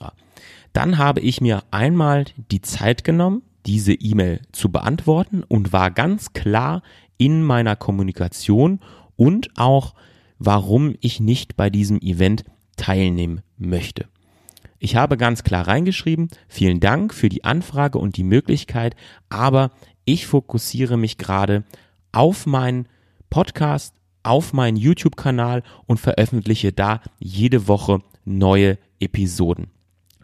Dann 0.73 0.97
habe 0.97 1.19
ich 1.21 1.41
mir 1.41 1.63
einmal 1.71 2.25
die 2.51 2.61
Zeit 2.61 3.03
genommen, 3.03 3.43
diese 3.65 3.93
E-Mail 3.93 4.41
zu 4.51 4.71
beantworten 4.71 5.43
und 5.43 5.73
war 5.73 5.91
ganz 5.91 6.33
klar 6.33 6.81
in 7.17 7.43
meiner 7.43 7.75
Kommunikation 7.75 8.79
und 9.15 9.49
auch, 9.57 9.93
warum 10.37 10.95
ich 11.01 11.19
nicht 11.19 11.57
bei 11.57 11.69
diesem 11.69 11.99
Event 11.99 12.45
teilnehmen 12.77 13.41
möchte. 13.57 14.07
Ich 14.79 14.95
habe 14.95 15.17
ganz 15.17 15.43
klar 15.43 15.67
reingeschrieben, 15.67 16.29
vielen 16.47 16.79
Dank 16.79 17.13
für 17.13 17.27
die 17.27 17.43
Anfrage 17.43 17.97
und 17.97 18.15
die 18.15 18.23
Möglichkeit, 18.23 18.95
aber 19.27 19.71
ich 20.05 20.25
fokussiere 20.25 20.97
mich 20.97 21.17
gerade 21.17 21.65
auf 22.13 22.45
meinen 22.45 22.87
Podcast, 23.29 23.93
auf 24.23 24.53
meinen 24.53 24.77
YouTube-Kanal 24.77 25.63
und 25.85 25.99
veröffentliche 25.99 26.71
da 26.71 27.01
jede 27.19 27.67
Woche 27.67 28.01
neue 28.23 28.77
Episoden. 29.01 29.67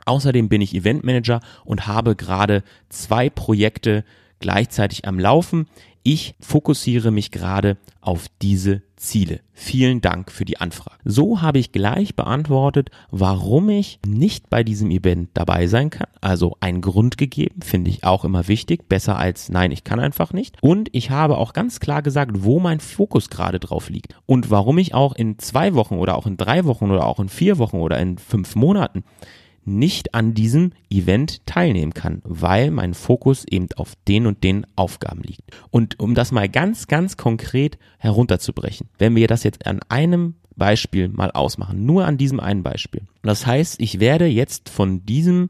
Außerdem 0.06 0.50
bin 0.50 0.62
ich 0.62 0.74
Eventmanager 0.74 1.42
und 1.64 1.88
habe 1.88 2.16
gerade 2.16 2.64
zwei 2.90 3.30
Projekte 3.30 4.06
gleichzeitig 4.40 5.08
am 5.08 5.20
Laufen. 5.20 5.68
Ich 6.04 6.36
fokussiere 6.40 7.10
mich 7.10 7.32
gerade 7.32 7.78
auf 8.00 8.28
diese 8.40 8.84
Ziele. 8.96 9.40
Vielen 9.54 10.02
Dank 10.02 10.32
für 10.32 10.46
die 10.46 10.60
Anfrage. 10.60 11.00
So 11.04 11.42
habe 11.42 11.58
ich 11.58 11.72
gleich 11.72 12.16
beantwortet, 12.16 12.92
warum 13.10 13.70
ich 13.70 14.00
nicht 14.06 14.52
bei 14.52 14.64
diesem 14.64 14.92
Event 14.92 15.30
dabei 15.34 15.66
sein 15.66 15.90
kann. 15.90 16.08
Also 16.22 16.58
einen 16.60 16.82
Grund 16.82 17.18
gegeben, 17.18 17.64
finde 17.64 17.90
ich 17.90 18.04
auch 18.04 18.24
immer 18.24 18.48
wichtig. 18.48 18.88
Besser 18.88 19.18
als 19.18 19.50
nein, 19.50 19.72
ich 19.72 19.84
kann 19.84 20.00
einfach 20.00 20.32
nicht. 20.32 20.58
Und 20.62 20.90
ich 20.92 21.10
habe 21.10 21.38
auch 21.38 21.54
ganz 21.54 21.80
klar 21.80 22.04
gesagt, 22.04 22.44
wo 22.44 22.60
mein 22.60 22.80
Fokus 22.80 23.32
gerade 23.32 23.60
drauf 23.60 23.90
liegt. 23.90 24.16
Und 24.28 24.52
warum 24.52 24.78
ich 24.78 24.94
auch 24.94 25.16
in 25.16 25.40
zwei 25.40 25.74
Wochen 25.74 25.96
oder 25.96 26.16
auch 26.16 26.28
in 26.28 26.38
drei 26.38 26.66
Wochen 26.66 26.92
oder 26.92 27.08
auch 27.08 27.20
in 27.20 27.30
vier 27.30 27.58
Wochen 27.58 27.78
oder 27.78 27.98
in 28.00 28.20
fünf 28.20 28.56
Monaten 28.56 29.04
nicht 29.66 30.14
an 30.14 30.34
diesem 30.34 30.72
Event 30.90 31.46
teilnehmen 31.46 31.94
kann, 31.94 32.22
weil 32.24 32.72
mein 32.72 32.94
Fokus 32.94 33.46
eben 33.46 33.68
auf 33.76 33.94
den 34.08 34.28
und 34.28 34.44
den 34.44 34.66
Aufgaben 34.76 35.22
liegt. 35.22 35.44
Und 35.72 36.00
um 36.00 36.16
das 36.16 36.32
mal 36.32 36.48
ganz, 36.48 36.88
ganz 36.88 37.18
konkret 37.18 37.78
herunterzubrechen, 37.98 38.90
wenn 38.98 39.16
wir 39.16 39.28
das 39.28 39.44
jetzt 39.44 39.66
an 39.66 39.80
einem 39.90 40.36
Beispiel 40.56 41.10
mal 41.10 41.32
ausmachen, 41.32 41.86
nur 41.86 42.06
an 42.06 42.18
diesem 42.18 42.40
einen 42.40 42.64
Beispiel. 42.64 43.02
Das 43.22 43.46
heißt, 43.46 43.82
ich 43.82 44.00
werde 44.00 44.26
jetzt 44.26 44.70
von 44.70 45.06
diesem 45.06 45.50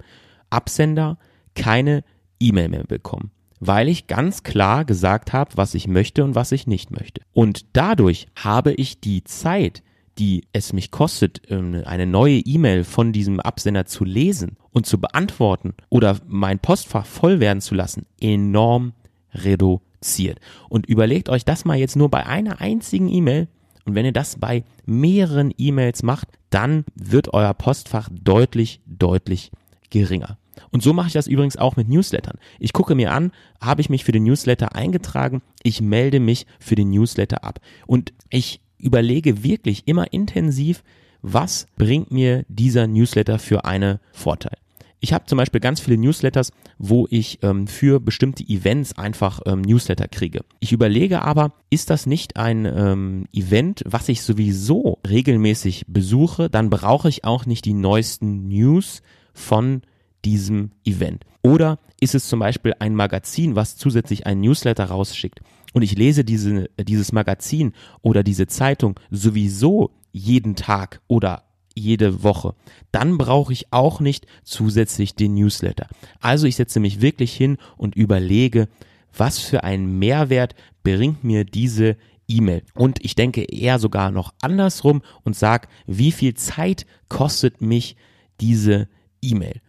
Absender 0.49 1.17
keine 1.53 2.03
E-Mail 2.39 2.69
mehr 2.69 2.83
bekommen, 2.83 3.31
weil 3.59 3.87
ich 3.87 4.07
ganz 4.07 4.43
klar 4.43 4.85
gesagt 4.85 5.33
habe, 5.33 5.51
was 5.55 5.75
ich 5.75 5.87
möchte 5.87 6.23
und 6.23 6.35
was 6.35 6.51
ich 6.51 6.67
nicht 6.67 6.91
möchte. 6.91 7.21
Und 7.33 7.65
dadurch 7.73 8.27
habe 8.35 8.73
ich 8.73 8.99
die 8.99 9.23
Zeit, 9.23 9.83
die 10.17 10.45
es 10.53 10.73
mich 10.73 10.91
kostet, 10.91 11.41
ähm, 11.49 11.83
eine 11.85 12.05
neue 12.05 12.37
E-Mail 12.37 12.83
von 12.83 13.11
diesem 13.11 13.39
Absender 13.39 13.85
zu 13.85 14.05
lesen 14.05 14.57
und 14.71 14.85
zu 14.85 14.99
beantworten 14.99 15.73
oder 15.89 16.17
mein 16.27 16.59
Postfach 16.59 17.05
voll 17.05 17.39
werden 17.39 17.61
zu 17.61 17.75
lassen, 17.75 18.05
enorm 18.19 18.93
reduziert. 19.33 20.39
Und 20.69 20.85
überlegt 20.85 21.29
euch 21.29 21.45
das 21.45 21.65
mal 21.65 21.77
jetzt 21.77 21.95
nur 21.95 22.09
bei 22.09 22.25
einer 22.25 22.61
einzigen 22.61 23.09
E-Mail. 23.09 23.47
Und 23.85 23.95
wenn 23.95 24.05
ihr 24.05 24.13
das 24.13 24.37
bei 24.37 24.63
mehreren 24.85 25.53
E-Mails 25.57 26.01
macht, 26.01 26.29
dann 26.49 26.85
wird 26.95 27.33
euer 27.33 27.53
Postfach 27.53 28.09
deutlich, 28.11 28.81
deutlich 28.85 29.51
geringer. 29.89 30.37
Und 30.71 30.81
so 30.81 30.93
mache 30.93 31.07
ich 31.07 31.13
das 31.13 31.27
übrigens 31.27 31.57
auch 31.57 31.75
mit 31.75 31.89
Newslettern. 31.89 32.37
Ich 32.59 32.73
gucke 32.73 32.95
mir 32.95 33.11
an, 33.11 33.31
habe 33.61 33.81
ich 33.81 33.89
mich 33.89 34.03
für 34.03 34.11
den 34.11 34.23
Newsletter 34.23 34.75
eingetragen, 34.75 35.41
ich 35.63 35.81
melde 35.81 36.19
mich 36.19 36.47
für 36.59 36.75
den 36.75 36.89
Newsletter 36.89 37.43
ab. 37.43 37.59
Und 37.85 38.13
ich 38.29 38.61
überlege 38.77 39.43
wirklich 39.43 39.87
immer 39.87 40.11
intensiv, 40.13 40.83
was 41.21 41.65
bringt 41.75 42.11
mir 42.11 42.45
dieser 42.47 42.87
Newsletter 42.87 43.39
für 43.39 43.65
einen 43.65 43.99
Vorteil. 44.11 44.57
ich 45.01 45.13
habe 45.13 45.25
zum 45.25 45.37
Beispiel 45.37 45.59
ganz 45.59 45.79
viele 45.79 45.97
Newsletters, 45.97 46.51
wo 46.79 47.05
ich 47.11 47.39
ähm, 47.43 47.67
für 47.67 47.99
bestimmte 47.99 48.43
Events 48.43 48.97
einfach 48.97 49.39
ähm, 49.45 49.61
Newsletter 49.61 50.07
kriege. 50.07 50.41
Ich 50.59 50.71
überlege 50.71 51.21
aber, 51.21 51.53
ist 51.69 51.91
das 51.91 52.07
nicht 52.07 52.37
ein 52.37 52.65
ähm, 52.65 53.25
Event, 53.31 53.83
was 53.85 54.09
ich 54.09 54.23
sowieso 54.23 54.97
regelmäßig 55.07 55.85
besuche, 55.87 56.49
dann 56.49 56.71
brauche 56.71 57.09
ich 57.09 57.23
auch 57.23 57.45
nicht 57.45 57.65
die 57.65 57.73
neuesten 57.73 58.47
News 58.47 59.03
von 59.33 59.81
diesem 60.23 60.71
Event. 60.85 61.23
Oder 61.43 61.77
ist 61.99 62.15
es 62.15 62.27
zum 62.27 62.39
Beispiel 62.39 62.73
ein 62.79 62.95
Magazin, 62.95 63.55
was 63.55 63.77
zusätzlich 63.77 64.25
einen 64.25 64.41
Newsletter 64.41 64.85
rausschickt 64.85 65.41
und 65.75 65.81
ich 65.81 65.97
lese 65.97 66.23
diese, 66.23 66.69
dieses 66.79 67.11
Magazin 67.11 67.73
oder 68.01 68.23
diese 68.23 68.47
Zeitung 68.47 68.97
sowieso 69.11 69.91
jeden 70.13 70.55
Tag 70.55 71.01
oder 71.07 71.43
jede 71.75 72.23
Woche, 72.23 72.55
dann 72.93 73.17
brauche 73.17 73.51
ich 73.51 73.73
auch 73.73 73.99
nicht 73.99 74.25
zusätzlich 74.45 75.15
den 75.15 75.33
Newsletter. 75.33 75.87
Also 76.21 76.47
ich 76.47 76.55
setze 76.55 76.79
mich 76.79 77.01
wirklich 77.01 77.33
hin 77.35 77.57
und 77.75 77.93
überlege, 77.93 78.69
was 79.17 79.39
für 79.39 79.65
einen 79.65 79.99
Mehrwert 79.99 80.55
bringt 80.81 81.25
mir 81.25 81.43
diese 81.43 81.97
E-Mail. 82.29 82.63
Und 82.73 83.03
ich 83.03 83.15
denke 83.15 83.43
eher 83.43 83.77
sogar 83.77 84.11
noch 84.11 84.33
andersrum 84.41 85.01
und 85.23 85.35
sage, 85.35 85.67
wie 85.87 86.13
viel 86.13 86.35
Zeit 86.35 86.85
kostet 87.09 87.59
mich 87.59 87.97
diese 88.39 88.87
E-Mail? 89.21 89.59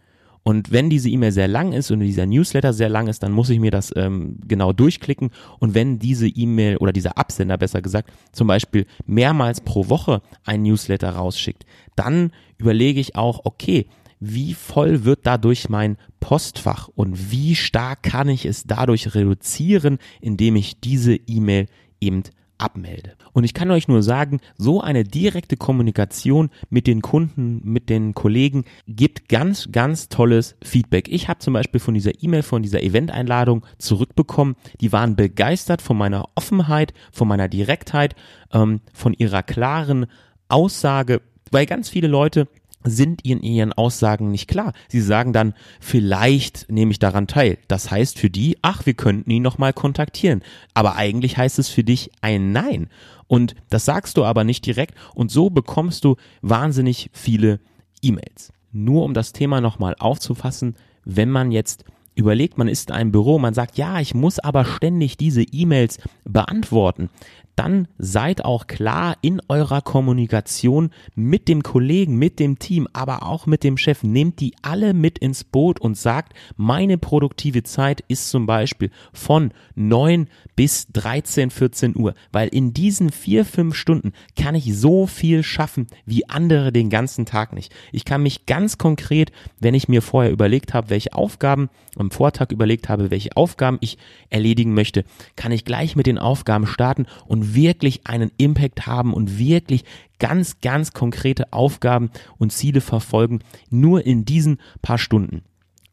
Und 0.47 0.71
wenn 0.71 0.89
diese 0.89 1.09
E-Mail 1.09 1.33
sehr 1.33 1.49
lang 1.49 1.73
ist 1.73 1.91
und 1.91 1.99
dieser 1.99 2.25
Newsletter 2.25 2.71
sehr 2.71 2.87
lang 2.87 3.07
ist, 3.07 3.21
dann 3.21 3.33
muss 3.33 3.49
ich 3.49 3.59
mir 3.59 3.69
das 3.69 3.91
ähm, 3.97 4.37
genau 4.47 4.71
durchklicken. 4.71 5.31
Und 5.59 5.73
wenn 5.73 5.99
diese 5.99 6.29
E-Mail 6.29 6.77
oder 6.77 6.93
dieser 6.93 7.17
Absender 7.17 7.57
besser 7.57 7.81
gesagt 7.81 8.13
zum 8.31 8.47
Beispiel 8.47 8.85
mehrmals 9.05 9.59
pro 9.59 9.89
Woche 9.89 10.21
ein 10.45 10.61
Newsletter 10.61 11.09
rausschickt, 11.09 11.65
dann 11.97 12.31
überlege 12.57 13.01
ich 13.01 13.17
auch, 13.17 13.41
okay, 13.43 13.87
wie 14.21 14.53
voll 14.53 15.03
wird 15.03 15.19
dadurch 15.23 15.67
mein 15.67 15.97
Postfach 16.21 16.87
und 16.95 17.29
wie 17.29 17.53
stark 17.53 18.01
kann 18.03 18.29
ich 18.29 18.45
es 18.45 18.63
dadurch 18.63 19.15
reduzieren, 19.15 19.97
indem 20.21 20.55
ich 20.55 20.79
diese 20.79 21.13
E-Mail 21.13 21.65
eben 21.99 22.23
abmelde. 22.57 23.13
Und 23.33 23.43
ich 23.43 23.53
kann 23.53 23.71
euch 23.71 23.87
nur 23.87 24.03
sagen, 24.03 24.39
so 24.57 24.81
eine 24.81 25.03
direkte 25.03 25.57
Kommunikation 25.57 26.49
mit 26.69 26.87
den 26.87 27.01
Kunden, 27.01 27.61
mit 27.63 27.89
den 27.89 28.13
Kollegen 28.13 28.65
gibt 28.87 29.29
ganz, 29.29 29.71
ganz 29.71 30.09
tolles 30.09 30.55
Feedback. 30.63 31.07
Ich 31.07 31.27
habe 31.27 31.39
zum 31.39 31.53
Beispiel 31.53 31.79
von 31.79 31.93
dieser 31.93 32.23
E-Mail, 32.23 32.43
von 32.43 32.63
dieser 32.63 32.81
Eventeinladung 32.81 33.65
zurückbekommen. 33.77 34.55
Die 34.81 34.91
waren 34.91 35.15
begeistert 35.15 35.81
von 35.81 35.97
meiner 35.97 36.25
Offenheit, 36.35 36.93
von 37.11 37.27
meiner 37.27 37.47
Direktheit, 37.47 38.15
ähm, 38.51 38.81
von 38.93 39.13
ihrer 39.13 39.43
klaren 39.43 40.07
Aussage, 40.49 41.21
weil 41.51 41.65
ganz 41.65 41.89
viele 41.89 42.07
Leute 42.07 42.47
sind 42.89 43.23
in 43.25 43.41
ihren 43.41 43.73
Aussagen 43.73 44.31
nicht 44.31 44.47
klar. 44.47 44.73
Sie 44.87 45.01
sagen 45.01 45.33
dann, 45.33 45.53
vielleicht 45.79 46.71
nehme 46.71 46.91
ich 46.91 46.99
daran 46.99 47.27
teil. 47.27 47.57
Das 47.67 47.91
heißt 47.91 48.19
für 48.19 48.29
die, 48.29 48.57
ach, 48.61 48.85
wir 48.85 48.93
könnten 48.93 49.29
ihn 49.29 49.43
nochmal 49.43 49.73
kontaktieren. 49.73 50.41
Aber 50.73 50.95
eigentlich 50.95 51.37
heißt 51.37 51.59
es 51.59 51.69
für 51.69 51.83
dich 51.83 52.11
ein 52.21 52.51
Nein. 52.51 52.89
Und 53.27 53.55
das 53.69 53.85
sagst 53.85 54.17
du 54.17 54.23
aber 54.23 54.43
nicht 54.43 54.65
direkt 54.65 54.95
und 55.13 55.31
so 55.31 55.49
bekommst 55.49 56.03
du 56.05 56.15
wahnsinnig 56.41 57.09
viele 57.13 57.59
E-Mails. 58.01 58.51
Nur 58.71 59.03
um 59.03 59.13
das 59.13 59.33
Thema 59.33 59.61
nochmal 59.61 59.95
aufzufassen, 59.99 60.75
wenn 61.03 61.29
man 61.29 61.51
jetzt 61.51 61.83
überlegt, 62.15 62.57
man 62.57 62.67
ist 62.67 62.89
in 62.89 62.95
einem 62.95 63.11
Büro, 63.11 63.37
man 63.37 63.53
sagt, 63.53 63.77
ja, 63.77 63.99
ich 63.99 64.15
muss 64.15 64.39
aber 64.39 64.65
ständig 64.65 65.17
diese 65.17 65.43
E-Mails 65.43 65.99
beantworten, 66.23 67.09
dann 67.57 67.87
seid 67.97 68.45
auch 68.45 68.67
klar 68.67 69.17
in 69.21 69.41
eurer 69.49 69.81
Kommunikation 69.81 70.91
mit 71.15 71.47
dem 71.47 71.63
Kollegen, 71.63 72.15
mit 72.15 72.39
dem 72.39 72.59
Team, 72.59 72.87
aber 72.93 73.23
auch 73.23 73.47
mit 73.47 73.63
dem 73.63 73.77
Chef. 73.77 74.03
Nehmt 74.03 74.39
die 74.39 74.53
alle 74.61 74.93
mit 74.93 75.17
ins 75.17 75.43
Boot 75.43 75.81
und 75.81 75.97
sagt, 75.97 76.33
meine 76.55 76.99
produktive 76.99 77.63
Zeit 77.63 78.01
ist 78.07 78.29
zum 78.29 78.45
Beispiel 78.45 78.91
von 79.11 79.51
9 79.73 80.29
bis 80.55 80.87
13, 80.93 81.49
14 81.49 81.97
Uhr, 81.97 82.13
weil 82.31 82.47
in 82.49 82.73
diesen 82.73 83.11
vier, 83.11 83.43
fünf 83.43 83.73
Stunden 83.73 84.13
kann 84.35 84.53
ich 84.53 84.77
so 84.77 85.07
viel 85.07 85.41
schaffen 85.41 85.87
wie 86.05 86.29
andere 86.29 86.71
den 86.71 86.91
ganzen 86.91 87.25
Tag 87.25 87.53
nicht. 87.53 87.73
Ich 87.91 88.05
kann 88.05 88.21
mich 88.21 88.45
ganz 88.45 88.77
konkret, 88.77 89.31
wenn 89.59 89.73
ich 89.73 89.87
mir 89.87 90.03
vorher 90.03 90.31
überlegt 90.31 90.75
habe, 90.75 90.91
welche 90.91 91.13
Aufgaben 91.13 91.69
am 91.95 92.11
Vortag 92.11 92.51
überlegt 92.51 92.87
habe, 92.87 93.09
welche 93.09 93.35
Aufgaben 93.35 93.77
ich 93.81 93.97
erledigen 94.29 94.75
möchte, 94.75 95.05
kann 95.35 95.51
ich 95.51 95.65
gleich 95.65 95.95
mit 95.95 96.05
den 96.05 96.19
Aufgaben 96.19 96.67
starten 96.67 97.07
und 97.25 97.46
wirklich 97.55 98.07
einen 98.07 98.31
Impact 98.37 98.87
haben 98.87 99.13
und 99.13 99.37
wirklich 99.37 99.83
ganz, 100.19 100.59
ganz 100.61 100.93
konkrete 100.93 101.53
Aufgaben 101.53 102.11
und 102.37 102.51
Ziele 102.51 102.81
verfolgen, 102.81 103.39
nur 103.69 104.05
in 104.05 104.25
diesen 104.25 104.59
paar 104.81 104.97
Stunden. 104.97 105.43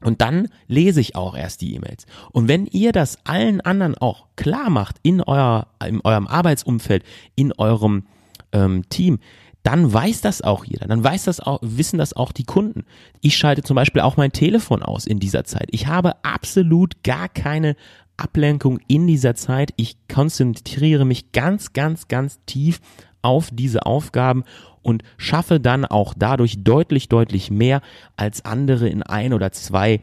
Und 0.01 0.21
dann 0.21 0.49
lese 0.69 1.01
ich 1.01 1.17
auch 1.17 1.35
erst 1.35 1.63
die 1.63 1.75
E-Mails. 1.75 2.07
Und 2.31 2.47
wenn 2.47 2.67
ihr 2.67 2.93
das 2.93 3.19
allen 3.25 3.63
anderen 3.63 3.97
auch 3.97 4.27
klar 4.37 4.69
macht 4.69 4.97
in, 5.03 5.23
euer, 5.23 5.67
in 5.87 6.01
eurem 6.03 6.27
Arbeitsumfeld, 6.27 7.05
in 7.37 7.53
eurem 7.53 8.05
ähm, 8.53 8.87
Team, 8.91 9.19
dann 9.65 9.91
weiß 9.91 10.21
das 10.21 10.43
auch 10.43 10.65
jeder. 10.67 10.87
Dann 10.87 11.03
weiß 11.03 11.25
das 11.25 11.41
auch, 11.41 11.59
wissen 11.63 11.99
das 11.99 12.13
auch 12.13 12.33
die 12.33 12.45
Kunden. 12.45 12.85
Ich 13.23 13.37
schalte 13.37 13.63
zum 13.63 13.75
Beispiel 13.75 14.03
auch 14.03 14.17
mein 14.19 14.31
Telefon 14.31 14.83
aus 14.83 15.07
in 15.07 15.19
dieser 15.19 15.45
Zeit. 15.45 15.69
Ich 15.71 15.87
habe 15.87 16.23
absolut 16.23 17.03
gar 17.03 17.31
keine 17.31 17.75
Ablenkung 18.19 18.79
in 18.89 19.07
dieser 19.07 19.35
Zeit. 19.35 19.73
Ich 19.77 19.97
konzentriere 20.07 21.07
mich 21.07 21.33
ganz, 21.33 21.73
ganz, 21.73 22.09
ganz 22.09 22.39
tief 22.45 22.81
auf 23.23 23.49
diese 23.51 23.87
Aufgaben 23.87 24.45
und 24.83 25.03
schaffe 25.17 25.59
dann 25.61 25.87
auch 25.87 26.13
dadurch 26.15 26.63
deutlich, 26.63 27.09
deutlich 27.09 27.51
mehr 27.51 27.81
als 28.19 28.45
andere 28.45 28.91
in 28.91 29.03
ein 29.03 29.33
oder 29.33 29.51
zwei 29.51 30.03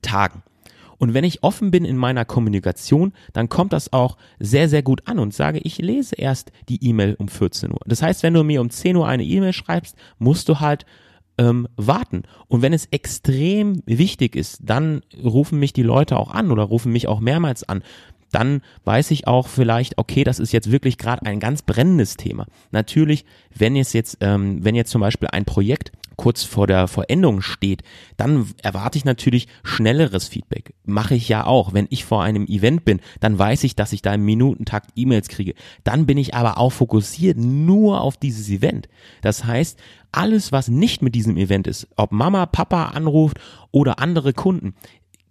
Tagen. 0.00 0.42
Und 1.00 1.14
wenn 1.14 1.24
ich 1.24 1.42
offen 1.42 1.70
bin 1.70 1.86
in 1.86 1.96
meiner 1.96 2.26
Kommunikation, 2.26 3.14
dann 3.32 3.48
kommt 3.48 3.72
das 3.72 3.92
auch 3.92 4.18
sehr, 4.38 4.68
sehr 4.68 4.82
gut 4.82 5.08
an 5.08 5.18
und 5.18 5.32
sage, 5.32 5.58
ich 5.58 5.78
lese 5.78 6.14
erst 6.14 6.52
die 6.68 6.84
E-Mail 6.84 7.16
um 7.18 7.28
14 7.28 7.72
Uhr. 7.72 7.80
Das 7.86 8.02
heißt, 8.02 8.22
wenn 8.22 8.34
du 8.34 8.44
mir 8.44 8.60
um 8.60 8.68
10 8.68 8.96
Uhr 8.96 9.08
eine 9.08 9.24
E-Mail 9.24 9.54
schreibst, 9.54 9.96
musst 10.18 10.50
du 10.50 10.60
halt 10.60 10.84
ähm, 11.38 11.68
warten. 11.76 12.24
Und 12.48 12.60
wenn 12.60 12.74
es 12.74 12.84
extrem 12.90 13.82
wichtig 13.86 14.36
ist, 14.36 14.60
dann 14.62 15.00
rufen 15.24 15.58
mich 15.58 15.72
die 15.72 15.82
Leute 15.82 16.18
auch 16.18 16.32
an 16.32 16.52
oder 16.52 16.64
rufen 16.64 16.92
mich 16.92 17.08
auch 17.08 17.20
mehrmals 17.20 17.66
an. 17.66 17.82
Dann 18.32 18.62
weiß 18.84 19.10
ich 19.10 19.26
auch 19.26 19.48
vielleicht, 19.48 19.98
okay, 19.98 20.24
das 20.24 20.38
ist 20.38 20.52
jetzt 20.52 20.70
wirklich 20.70 20.98
gerade 20.98 21.26
ein 21.26 21.40
ganz 21.40 21.62
brennendes 21.62 22.16
Thema. 22.16 22.46
Natürlich, 22.70 23.24
wenn 23.54 23.76
es 23.76 23.92
jetzt, 23.92 24.18
ähm, 24.20 24.64
wenn 24.64 24.74
jetzt 24.74 24.90
zum 24.90 25.00
Beispiel 25.00 25.28
ein 25.28 25.44
Projekt 25.44 25.92
kurz 26.20 26.44
vor 26.44 26.66
der 26.66 26.86
Vollendung 26.86 27.40
steht, 27.40 27.82
dann 28.18 28.52
erwarte 28.62 28.98
ich 28.98 29.06
natürlich 29.06 29.48
schnelleres 29.62 30.28
Feedback. 30.28 30.74
Mache 30.84 31.14
ich 31.14 31.30
ja 31.30 31.46
auch. 31.46 31.72
Wenn 31.72 31.86
ich 31.88 32.04
vor 32.04 32.22
einem 32.22 32.44
Event 32.44 32.84
bin, 32.84 33.00
dann 33.20 33.38
weiß 33.38 33.64
ich, 33.64 33.74
dass 33.74 33.94
ich 33.94 34.02
da 34.02 34.12
im 34.12 34.26
Minutentakt 34.26 34.90
E-Mails 34.96 35.28
kriege. 35.28 35.54
Dann 35.82 36.04
bin 36.04 36.18
ich 36.18 36.34
aber 36.34 36.58
auch 36.58 36.72
fokussiert 36.72 37.38
nur 37.38 38.02
auf 38.02 38.18
dieses 38.18 38.50
Event. 38.50 38.86
Das 39.22 39.46
heißt, 39.46 39.78
alles, 40.12 40.52
was 40.52 40.68
nicht 40.68 41.00
mit 41.00 41.14
diesem 41.14 41.38
Event 41.38 41.66
ist, 41.66 41.88
ob 41.96 42.12
Mama, 42.12 42.44
Papa 42.44 42.88
anruft 42.88 43.40
oder 43.70 43.98
andere 43.98 44.34
Kunden, 44.34 44.74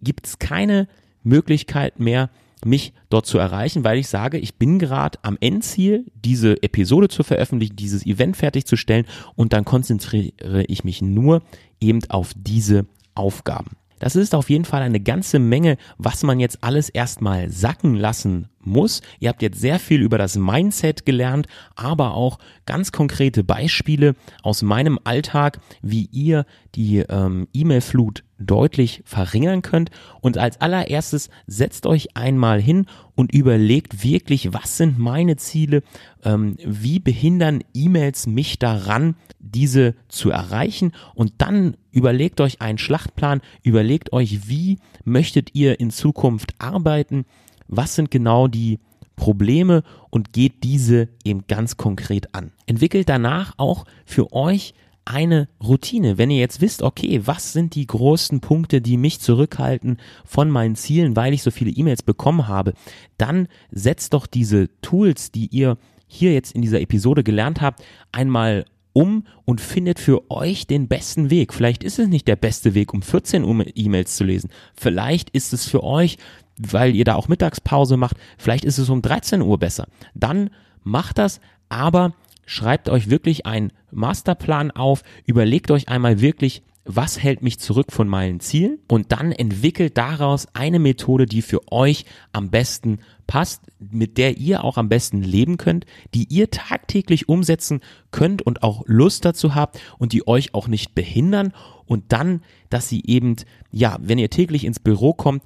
gibt 0.02 0.26
es 0.26 0.39
keine 0.39 0.88
Möglichkeit 1.22 2.00
mehr, 2.00 2.32
mich 2.66 2.93
dort 3.10 3.26
zu 3.26 3.38
erreichen, 3.38 3.84
weil 3.84 3.97
ich 3.97 4.07
sage, 4.07 4.38
ich 4.38 4.55
bin 4.55 4.80
gerade 4.80 5.20
am 5.22 5.38
Endziel, 5.39 6.05
diese 6.24 6.62
Episode 6.62 7.07
zu 7.07 7.24
veröffentlichen, 7.24 7.76
dieses 7.76 8.05
Event 8.05 8.38
fertigzustellen 8.38 9.05
und 9.36 9.53
dann 9.53 9.66
konzentriere 9.66 10.64
ich 10.68 10.84
mich 10.84 11.01
nur 11.01 11.41
eben 11.80 11.99
auf 12.10 12.34
diese 12.36 12.86
Aufgaben. 13.16 13.72
Das 13.99 14.16
ist 14.16 14.34
auf 14.34 14.49
jeden 14.49 14.66
Fall 14.66 14.82
eine 14.82 15.01
ganze 15.01 15.39
Menge, 15.39 15.78
was 15.97 16.24
man 16.24 16.39
jetzt 16.39 16.64
alles 16.64 16.89
erstmal 16.89 17.49
sacken 17.51 17.95
lassen 17.95 18.47
muss. 18.62 19.01
Ihr 19.20 19.30
habt 19.30 19.41
jetzt 19.41 19.60
sehr 19.60 19.80
viel 19.80 20.01
über 20.01 20.18
das 20.18 20.38
Mindset 20.38 21.05
gelernt, 21.05 21.47
aber 21.76 22.14
auch 22.14 22.39
ganz 22.66 22.91
konkrete 22.91 23.43
Beispiele 23.43 24.16
aus 24.43 24.62
meinem 24.62 24.99
Alltag, 25.03 25.60
wie 25.82 26.10
ihr 26.12 26.45
die 26.76 26.99
ähm, 26.99 27.47
E-Mail-Flut 27.53 28.24
deutlich 28.39 29.01
verringern 29.05 29.62
könnt. 29.62 29.91
Und 30.22 30.38
als 30.38 30.62
allererstes 30.62 31.30
setzt 31.47 31.86
euch 31.86 32.16
einmal 32.16 32.62
hin 32.62 32.86
und 33.16 33.34
überlegt 33.34 34.03
wirklich, 34.03 34.53
was 34.53 34.78
sind 34.78 34.97
meine 34.97 35.36
Ziele, 35.36 35.84
ähm, 36.24 36.55
wie 36.64 36.99
behindern 36.99 37.64
E-Mails 37.74 38.28
mich 38.28 38.60
daran, 38.60 39.16
diese 39.39 39.95
zu 40.07 40.30
erreichen. 40.30 40.93
Und 41.16 41.34
dann 41.39 41.76
überlegt 41.91 42.39
euch 42.41 42.62
einen 42.62 42.78
Schlachtplan, 42.78 43.41
überlegt 43.64 44.14
euch, 44.14 44.47
wie 44.47 44.80
möchtet 45.03 45.55
ihr 45.55 45.80
in 45.80 45.91
Zukunft 45.91 46.53
arbeiten, 46.60 47.26
was 47.70 47.95
sind 47.95 48.11
genau 48.11 48.47
die 48.47 48.80
Probleme 49.15 49.84
und 50.09 50.34
geht 50.34 50.63
diese 50.63 51.09
eben 51.24 51.45
ganz 51.47 51.78
konkret 51.78 52.34
an. 52.34 52.51
Entwickelt 52.65 53.09
danach 53.09 53.53
auch 53.57 53.86
für 54.05 54.34
euch 54.34 54.74
eine 55.05 55.47
Routine. 55.61 56.17
Wenn 56.17 56.30
ihr 56.30 56.39
jetzt 56.39 56.61
wisst, 56.61 56.84
okay, 56.84 57.22
was 57.26 57.51
sind 57.51 57.76
die 57.76 57.88
großen 57.88 58.41
Punkte, 58.41 58.80
die 58.80 58.95
mich 58.95 59.20
zurückhalten 59.20 59.97
von 60.24 60.49
meinen 60.49 60.76
Zielen, 60.76 61.15
weil 61.15 61.34
ich 61.34 61.41
so 61.41 61.51
viele 61.51 61.72
E-Mails 61.72 62.03
bekommen 62.03 62.47
habe, 62.47 62.74
dann 63.17 63.47
setzt 63.72 64.13
doch 64.13 64.28
diese 64.28 64.70
Tools, 64.82 65.32
die 65.32 65.47
ihr 65.47 65.78
hier 66.07 66.34
jetzt 66.34 66.53
in 66.53 66.61
dieser 66.61 66.82
Episode 66.82 67.24
gelernt 67.24 67.61
habt, 67.61 67.84
einmal 68.11 68.65
um 68.93 69.26
und 69.45 69.61
findet 69.61 69.99
für 69.99 70.30
euch 70.32 70.67
den 70.67 70.88
besten 70.88 71.30
Weg. 71.30 71.53
Vielleicht 71.53 71.84
ist 71.84 71.99
es 71.99 72.07
nicht 72.07 72.28
der 72.28 72.36
beste 72.36 72.74
Weg, 72.74 72.93
um 72.93 73.01
14 73.01 73.43
Uhr 73.43 73.65
E-Mails 73.76 74.15
zu 74.15 74.24
lesen. 74.24 74.49
Vielleicht 74.76 75.30
ist 75.32 75.53
es 75.53 75.65
für 75.65 75.84
euch, 75.84 76.17
weil 76.60 76.95
ihr 76.95 77.05
da 77.05 77.16
auch 77.16 77.28
Mittagspause 77.28 77.97
macht, 77.97 78.18
vielleicht 78.38 78.66
ist 78.66 78.78
es 78.78 78.89
um 78.89 79.01
13 79.01 79.41
Uhr 79.41 79.57
besser. 79.57 79.88
Dann 80.14 80.51
macht 80.84 81.18
das, 81.18 81.39
aber 81.70 82.14
schreibt 82.45 82.89
euch 82.89 83.10
wirklich 83.10 83.45
einen 83.45 83.72
Masterplan 83.91 84.72
auf, 84.72 85.03
überlegt 85.26 85.72
euch 85.72 85.88
einmal 85.88 86.22
wirklich, 86.22 86.62
was 86.91 87.22
hält 87.22 87.43
mich 87.43 87.60
zurück 87.60 87.91
von 87.91 88.07
meinen 88.07 88.39
Zielen? 88.39 88.80
Und 88.88 89.12
dann 89.12 89.32
entwickelt 89.32 89.97
daraus 89.97 90.47
eine 90.53 90.80
Methode, 90.80 91.28
die 91.28 91.43
für 91.43 91.72
euch 91.72 92.05
am 92.34 92.49
besten 92.49 92.99
passt, 93.28 93.62
mit 93.80 94.18
der 94.18 94.38
ihr 94.38 94.64
auch 94.64 94.78
am 94.78 94.89
besten 94.89 95.22
leben 95.22 95.57
könnt, 95.57 95.86
die 96.16 96.26
ihr 96.30 96.49
tagtäglich 96.49 97.30
umsetzen 97.30 97.82
könnt 98.10 98.41
und 98.41 98.64
auch 98.64 98.84
Lust 98.88 99.24
dazu 99.24 99.53
habt 99.53 99.80
und 99.99 100.14
die 100.14 100.28
euch 100.28 100.55
auch 100.55 100.68
nicht 100.68 100.95
behindern. 100.95 101.53
Und 101.86 102.05
dann, 102.12 102.41
dass 102.72 102.89
sie 102.89 103.03
eben, 103.05 103.36
ja, 103.72 103.97
wenn 104.01 104.18
ihr 104.18 104.32
täglich 104.32 104.66
ins 104.66 104.80
Büro 104.80 105.14
kommt, 105.14 105.43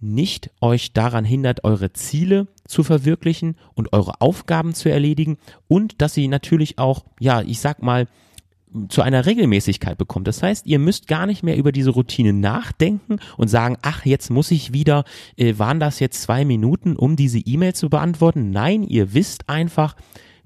nicht 0.00 0.50
euch 0.60 0.92
daran 0.92 1.24
hindert, 1.24 1.64
eure 1.64 1.92
Ziele 1.92 2.48
zu 2.66 2.82
verwirklichen 2.82 3.56
und 3.74 3.92
eure 3.92 4.20
Aufgaben 4.20 4.74
zu 4.74 4.88
erledigen 4.88 5.38
und 5.68 6.00
dass 6.02 6.14
sie 6.14 6.28
natürlich 6.28 6.78
auch, 6.78 7.04
ja, 7.20 7.42
ich 7.42 7.60
sag 7.60 7.82
mal, 7.82 8.06
zu 8.88 9.02
einer 9.02 9.26
Regelmäßigkeit 9.26 9.96
bekommt. 9.96 10.28
Das 10.28 10.42
heißt, 10.42 10.66
ihr 10.66 10.78
müsst 10.78 11.06
gar 11.06 11.26
nicht 11.26 11.42
mehr 11.42 11.56
über 11.56 11.72
diese 11.72 11.90
Routine 11.90 12.32
nachdenken 12.32 13.18
und 13.36 13.48
sagen, 13.48 13.78
ach, 13.82 14.04
jetzt 14.04 14.30
muss 14.30 14.50
ich 14.50 14.72
wieder, 14.72 15.04
äh, 15.36 15.54
waren 15.56 15.80
das 15.80 16.00
jetzt 16.00 16.22
zwei 16.22 16.44
Minuten, 16.44 16.96
um 16.96 17.16
diese 17.16 17.38
E-Mail 17.38 17.74
zu 17.74 17.88
beantworten? 17.88 18.50
Nein, 18.50 18.82
ihr 18.82 19.14
wisst 19.14 19.48
einfach, 19.48 19.96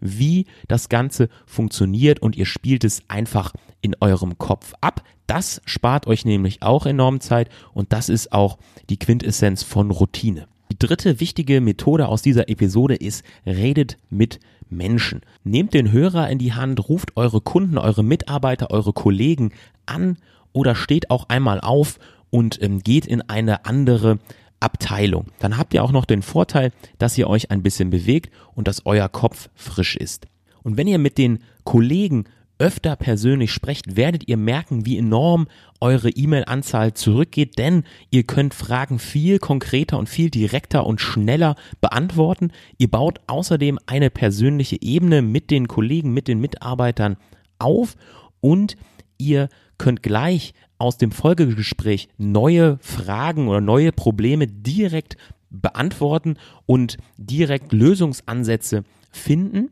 wie 0.01 0.46
das 0.68 0.88
Ganze 0.88 1.28
funktioniert 1.46 2.20
und 2.20 2.36
ihr 2.36 2.46
spielt 2.46 2.84
es 2.84 3.03
einfach 3.09 3.53
in 3.80 3.96
eurem 4.01 4.38
Kopf 4.38 4.74
ab. 4.80 5.03
Das 5.31 5.62
spart 5.64 6.09
euch 6.09 6.24
nämlich 6.24 6.61
auch 6.61 6.87
enorm 6.87 7.20
Zeit 7.20 7.51
und 7.72 7.93
das 7.93 8.09
ist 8.09 8.33
auch 8.33 8.59
die 8.89 8.99
Quintessenz 8.99 9.62
von 9.62 9.93
Routine. 9.93 10.49
Die 10.72 10.78
dritte 10.78 11.20
wichtige 11.20 11.61
Methode 11.61 12.09
aus 12.09 12.20
dieser 12.20 12.49
Episode 12.49 12.97
ist, 12.97 13.22
redet 13.47 13.97
mit 14.11 14.41
Menschen. 14.70 15.20
Nehmt 15.45 15.72
den 15.72 15.93
Hörer 15.93 16.28
in 16.28 16.39
die 16.39 16.55
Hand, 16.55 16.89
ruft 16.89 17.16
eure 17.16 17.41
Kunden, 17.41 17.78
eure 17.78 18.03
Mitarbeiter, 18.03 18.72
eure 18.72 18.93
Kollegen 18.93 19.53
an 19.87 20.16
oder 20.53 20.74
steht 20.74 21.11
auch 21.11 21.28
einmal 21.28 21.61
auf 21.61 22.01
und 22.31 22.61
ähm, 22.61 22.81
geht 22.81 23.07
in 23.07 23.22
eine 23.22 23.66
andere 23.66 24.18
Abteilung. 24.59 25.26
Dann 25.39 25.57
habt 25.57 25.74
ihr 25.74 25.85
auch 25.85 25.93
noch 25.93 26.07
den 26.07 26.22
Vorteil, 26.22 26.72
dass 26.99 27.16
ihr 27.16 27.28
euch 27.28 27.53
ein 27.53 27.62
bisschen 27.62 27.91
bewegt 27.91 28.35
und 28.57 28.66
dass 28.66 28.85
euer 28.85 29.09
Kopf 29.09 29.49
frisch 29.55 29.95
ist. 29.95 30.26
Und 30.64 30.76
wenn 30.76 30.89
ihr 30.89 30.99
mit 30.99 31.18
den 31.18 31.39
Kollegen 31.62 32.24
öfter 32.61 32.95
persönlich 32.95 33.53
sprecht, 33.53 33.97
werdet 33.97 34.29
ihr 34.29 34.37
merken, 34.37 34.85
wie 34.85 34.99
enorm 34.99 35.49
eure 35.81 36.11
E-Mail-Anzahl 36.11 36.93
zurückgeht, 36.93 37.59
denn 37.59 37.85
ihr 38.11 38.23
könnt 38.25 38.53
Fragen 38.53 38.99
viel 38.99 39.39
konkreter 39.39 39.99
und 39.99 40.09
viel 40.09 40.31
direkter 40.31 40.87
und 40.87 41.01
schneller 41.01 41.57
beantworten. 41.81 42.53
Ihr 42.77 42.91
baut 42.91 43.19
außerdem 43.27 43.79
eine 43.87 44.11
persönliche 44.11 44.81
Ebene 44.81 45.23
mit 45.23 45.51
den 45.51 45.69
Kollegen, 45.69 46.13
mit 46.13 46.29
den 46.29 46.39
Mitarbeitern 46.39 47.17
auf 47.59 47.97
und 48.41 48.77
ihr 49.17 49.49
könnt 49.79 50.03
gleich 50.03 50.53
aus 50.77 50.99
dem 50.99 51.13
Folgegespräch 51.13 52.09
neue 52.19 52.79
Fragen 52.81 53.49
oder 53.49 53.63
neue 53.63 53.93
Probleme 53.93 54.47
direkt 54.47 55.17
beantworten 55.49 56.37
und 56.67 56.99
direkt 57.17 57.73
Lösungsansätze 57.73 58.85
finden 59.11 59.71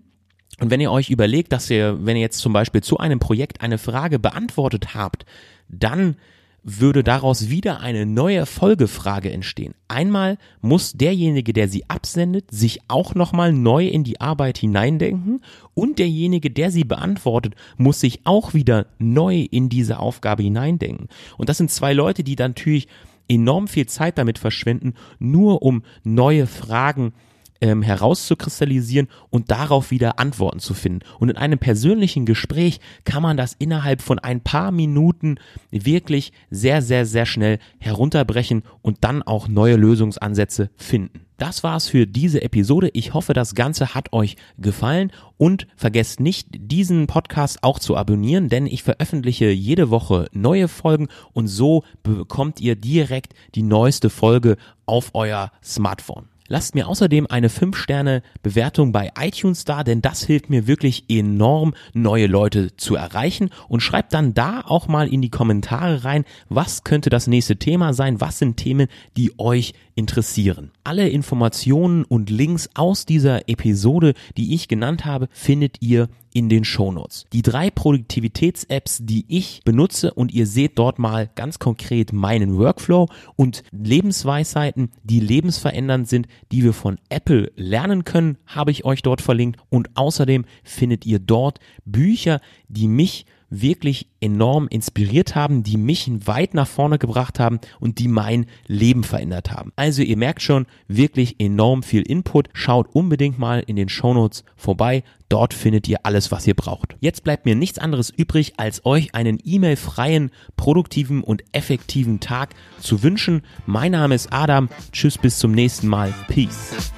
und 0.60 0.70
wenn 0.70 0.80
ihr 0.80 0.90
euch 0.90 1.10
überlegt, 1.10 1.52
dass 1.52 1.70
ihr, 1.70 1.98
wenn 2.04 2.16
ihr 2.16 2.22
jetzt 2.22 2.38
zum 2.38 2.52
Beispiel 2.52 2.82
zu 2.82 2.98
einem 2.98 3.18
Projekt 3.18 3.60
eine 3.60 3.78
Frage 3.78 4.18
beantwortet 4.18 4.94
habt, 4.94 5.24
dann 5.68 6.16
würde 6.64 7.02
daraus 7.04 7.48
wieder 7.48 7.80
eine 7.80 8.04
neue 8.04 8.44
Folgefrage 8.44 9.30
entstehen. 9.30 9.74
Einmal 9.86 10.38
muss 10.60 10.92
derjenige, 10.92 11.52
der 11.52 11.68
sie 11.68 11.88
absendet, 11.88 12.50
sich 12.50 12.80
auch 12.88 13.14
nochmal 13.14 13.52
neu 13.52 13.86
in 13.86 14.04
die 14.04 14.20
Arbeit 14.20 14.58
hineindenken 14.58 15.40
und 15.74 15.98
derjenige, 15.98 16.50
der 16.50 16.70
sie 16.70 16.84
beantwortet, 16.84 17.54
muss 17.76 18.00
sich 18.00 18.20
auch 18.24 18.54
wieder 18.54 18.86
neu 18.98 19.46
in 19.50 19.68
diese 19.68 19.98
Aufgabe 19.98 20.42
hineindenken. 20.42 21.08
Und 21.38 21.48
das 21.48 21.58
sind 21.58 21.70
zwei 21.70 21.92
Leute, 21.92 22.24
die 22.24 22.36
dann 22.36 22.50
natürlich 22.50 22.88
enorm 23.28 23.68
viel 23.68 23.86
Zeit 23.86 24.18
damit 24.18 24.38
verschwenden, 24.38 24.94
nur 25.18 25.62
um 25.62 25.82
neue 26.02 26.46
Fragen 26.46 27.12
ähm, 27.60 27.82
herauszukristallisieren 27.82 29.08
und 29.30 29.50
darauf 29.50 29.90
wieder 29.90 30.18
Antworten 30.18 30.60
zu 30.60 30.74
finden. 30.74 31.00
Und 31.18 31.30
in 31.30 31.36
einem 31.36 31.58
persönlichen 31.58 32.26
Gespräch 32.26 32.80
kann 33.04 33.22
man 33.22 33.36
das 33.36 33.54
innerhalb 33.58 34.02
von 34.02 34.18
ein 34.18 34.40
paar 34.40 34.72
Minuten 34.72 35.36
wirklich 35.70 36.32
sehr, 36.50 36.82
sehr, 36.82 37.06
sehr 37.06 37.26
schnell 37.26 37.58
herunterbrechen 37.78 38.62
und 38.82 38.98
dann 39.02 39.22
auch 39.22 39.48
neue 39.48 39.76
Lösungsansätze 39.76 40.70
finden. 40.76 41.28
Das 41.38 41.62
war's 41.62 41.86
für 41.86 42.06
diese 42.08 42.42
Episode. 42.42 42.90
Ich 42.94 43.14
hoffe, 43.14 43.32
das 43.32 43.54
Ganze 43.54 43.94
hat 43.94 44.12
euch 44.12 44.34
gefallen 44.58 45.12
und 45.36 45.68
vergesst 45.76 46.18
nicht, 46.18 46.48
diesen 46.50 47.06
Podcast 47.06 47.62
auch 47.62 47.78
zu 47.78 47.96
abonnieren, 47.96 48.48
denn 48.48 48.66
ich 48.66 48.82
veröffentliche 48.82 49.48
jede 49.50 49.88
Woche 49.88 50.26
neue 50.32 50.66
Folgen 50.66 51.06
und 51.32 51.46
so 51.46 51.84
bekommt 52.02 52.60
ihr 52.60 52.74
direkt 52.74 53.34
die 53.54 53.62
neueste 53.62 54.10
Folge 54.10 54.56
auf 54.84 55.10
euer 55.14 55.52
Smartphone. 55.62 56.28
Lasst 56.48 56.74
mir 56.74 56.88
außerdem 56.88 57.26
eine 57.26 57.48
5-Sterne-Bewertung 57.48 58.90
bei 58.90 59.12
iTunes 59.20 59.66
da, 59.66 59.84
denn 59.84 60.00
das 60.00 60.24
hilft 60.24 60.48
mir 60.48 60.66
wirklich 60.66 61.04
enorm, 61.10 61.74
neue 61.92 62.26
Leute 62.26 62.74
zu 62.76 62.96
erreichen. 62.96 63.50
Und 63.68 63.82
schreibt 63.82 64.14
dann 64.14 64.32
da 64.32 64.62
auch 64.62 64.88
mal 64.88 65.12
in 65.12 65.20
die 65.20 65.30
Kommentare 65.30 66.04
rein, 66.04 66.24
was 66.48 66.84
könnte 66.84 67.10
das 67.10 67.26
nächste 67.26 67.56
Thema 67.56 67.92
sein, 67.92 68.22
was 68.22 68.38
sind 68.38 68.56
Themen, 68.56 68.88
die 69.18 69.38
euch 69.38 69.74
interessieren. 69.94 70.70
Alle 70.84 71.08
Informationen 71.08 72.04
und 72.04 72.30
Links 72.30 72.70
aus 72.74 73.04
dieser 73.04 73.48
Episode, 73.48 74.14
die 74.38 74.54
ich 74.54 74.68
genannt 74.68 75.04
habe, 75.04 75.28
findet 75.32 75.82
ihr 75.82 76.08
in 76.38 76.48
den 76.48 76.64
Shownotes. 76.64 77.26
Die 77.32 77.42
drei 77.42 77.68
Produktivitäts-Apps, 77.68 79.00
die 79.02 79.24
ich 79.26 79.62
benutze 79.64 80.14
und 80.14 80.32
ihr 80.32 80.46
seht 80.46 80.78
dort 80.78 81.00
mal 81.00 81.28
ganz 81.34 81.58
konkret 81.58 82.12
meinen 82.12 82.56
Workflow 82.56 83.08
und 83.34 83.64
Lebensweisheiten, 83.72 84.92
die 85.02 85.18
lebensverändernd 85.18 86.08
sind, 86.08 86.28
die 86.52 86.62
wir 86.62 86.74
von 86.74 87.00
Apple 87.08 87.50
lernen 87.56 88.04
können, 88.04 88.38
habe 88.46 88.70
ich 88.70 88.84
euch 88.84 89.02
dort 89.02 89.20
verlinkt 89.20 89.58
und 89.68 89.96
außerdem 89.96 90.44
findet 90.62 91.04
ihr 91.06 91.18
dort 91.18 91.58
Bücher, 91.84 92.40
die 92.68 92.86
mich 92.86 93.26
wirklich 93.50 94.08
enorm 94.20 94.68
inspiriert 94.68 95.34
haben, 95.34 95.62
die 95.62 95.76
mich 95.76 96.10
weit 96.26 96.54
nach 96.54 96.68
vorne 96.68 96.98
gebracht 96.98 97.38
haben 97.38 97.60
und 97.80 97.98
die 97.98 98.08
mein 98.08 98.46
Leben 98.66 99.04
verändert 99.04 99.50
haben. 99.50 99.72
Also 99.76 100.02
ihr 100.02 100.16
merkt 100.16 100.42
schon, 100.42 100.66
wirklich 100.86 101.40
enorm 101.40 101.82
viel 101.82 102.02
Input. 102.02 102.48
Schaut 102.52 102.94
unbedingt 102.94 103.38
mal 103.38 103.62
in 103.66 103.76
den 103.76 103.88
Shownotes 103.88 104.44
vorbei. 104.56 105.02
Dort 105.28 105.52
findet 105.52 105.86
ihr 105.88 106.04
alles, 106.04 106.32
was 106.32 106.46
ihr 106.46 106.54
braucht. 106.54 106.96
Jetzt 107.00 107.22
bleibt 107.22 107.44
mir 107.44 107.54
nichts 107.54 107.78
anderes 107.78 108.10
übrig, 108.10 108.54
als 108.56 108.86
euch 108.86 109.14
einen 109.14 109.38
E-Mail-freien, 109.44 110.30
produktiven 110.56 111.22
und 111.22 111.44
effektiven 111.52 112.20
Tag 112.20 112.54
zu 112.80 113.02
wünschen. 113.02 113.42
Mein 113.66 113.92
Name 113.92 114.14
ist 114.14 114.32
Adam. 114.32 114.68
Tschüss, 114.92 115.18
bis 115.18 115.38
zum 115.38 115.52
nächsten 115.52 115.88
Mal. 115.88 116.14
Peace. 116.28 116.92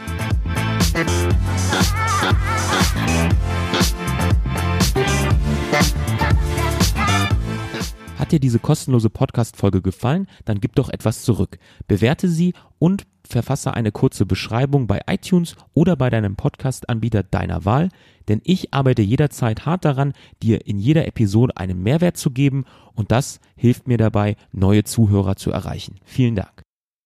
Hat 8.31 8.35
dir 8.35 8.39
diese 8.39 8.61
kostenlose 8.61 9.11
Podcast-Folge 9.11 9.83
gefallen, 9.83 10.29
dann 10.45 10.61
gib 10.61 10.77
doch 10.77 10.89
etwas 10.89 11.25
zurück. 11.25 11.59
Bewerte 11.89 12.29
sie 12.29 12.55
und 12.79 13.05
verfasse 13.29 13.75
eine 13.75 13.91
kurze 13.91 14.25
Beschreibung 14.25 14.87
bei 14.87 15.01
iTunes 15.09 15.57
oder 15.75 15.97
bei 15.97 16.11
deinem 16.11 16.37
Podcast-Anbieter 16.37 17.25
deiner 17.25 17.65
Wahl, 17.65 17.89
denn 18.29 18.41
ich 18.45 18.73
arbeite 18.73 19.03
jederzeit 19.03 19.67
hart 19.67 19.85
daran, 19.85 20.13
dir 20.45 20.65
in 20.65 20.79
jeder 20.79 21.09
Episode 21.09 21.57
einen 21.57 21.83
Mehrwert 21.83 22.19
zu 22.19 22.31
geben 22.31 22.67
und 22.95 23.11
das 23.11 23.41
hilft 23.57 23.89
mir 23.89 23.99
dabei, 23.99 24.37
neue 24.53 24.85
Zuhörer 24.85 25.35
zu 25.35 25.51
erreichen. 25.51 25.97
Vielen 26.05 26.37
Dank. 26.37 26.63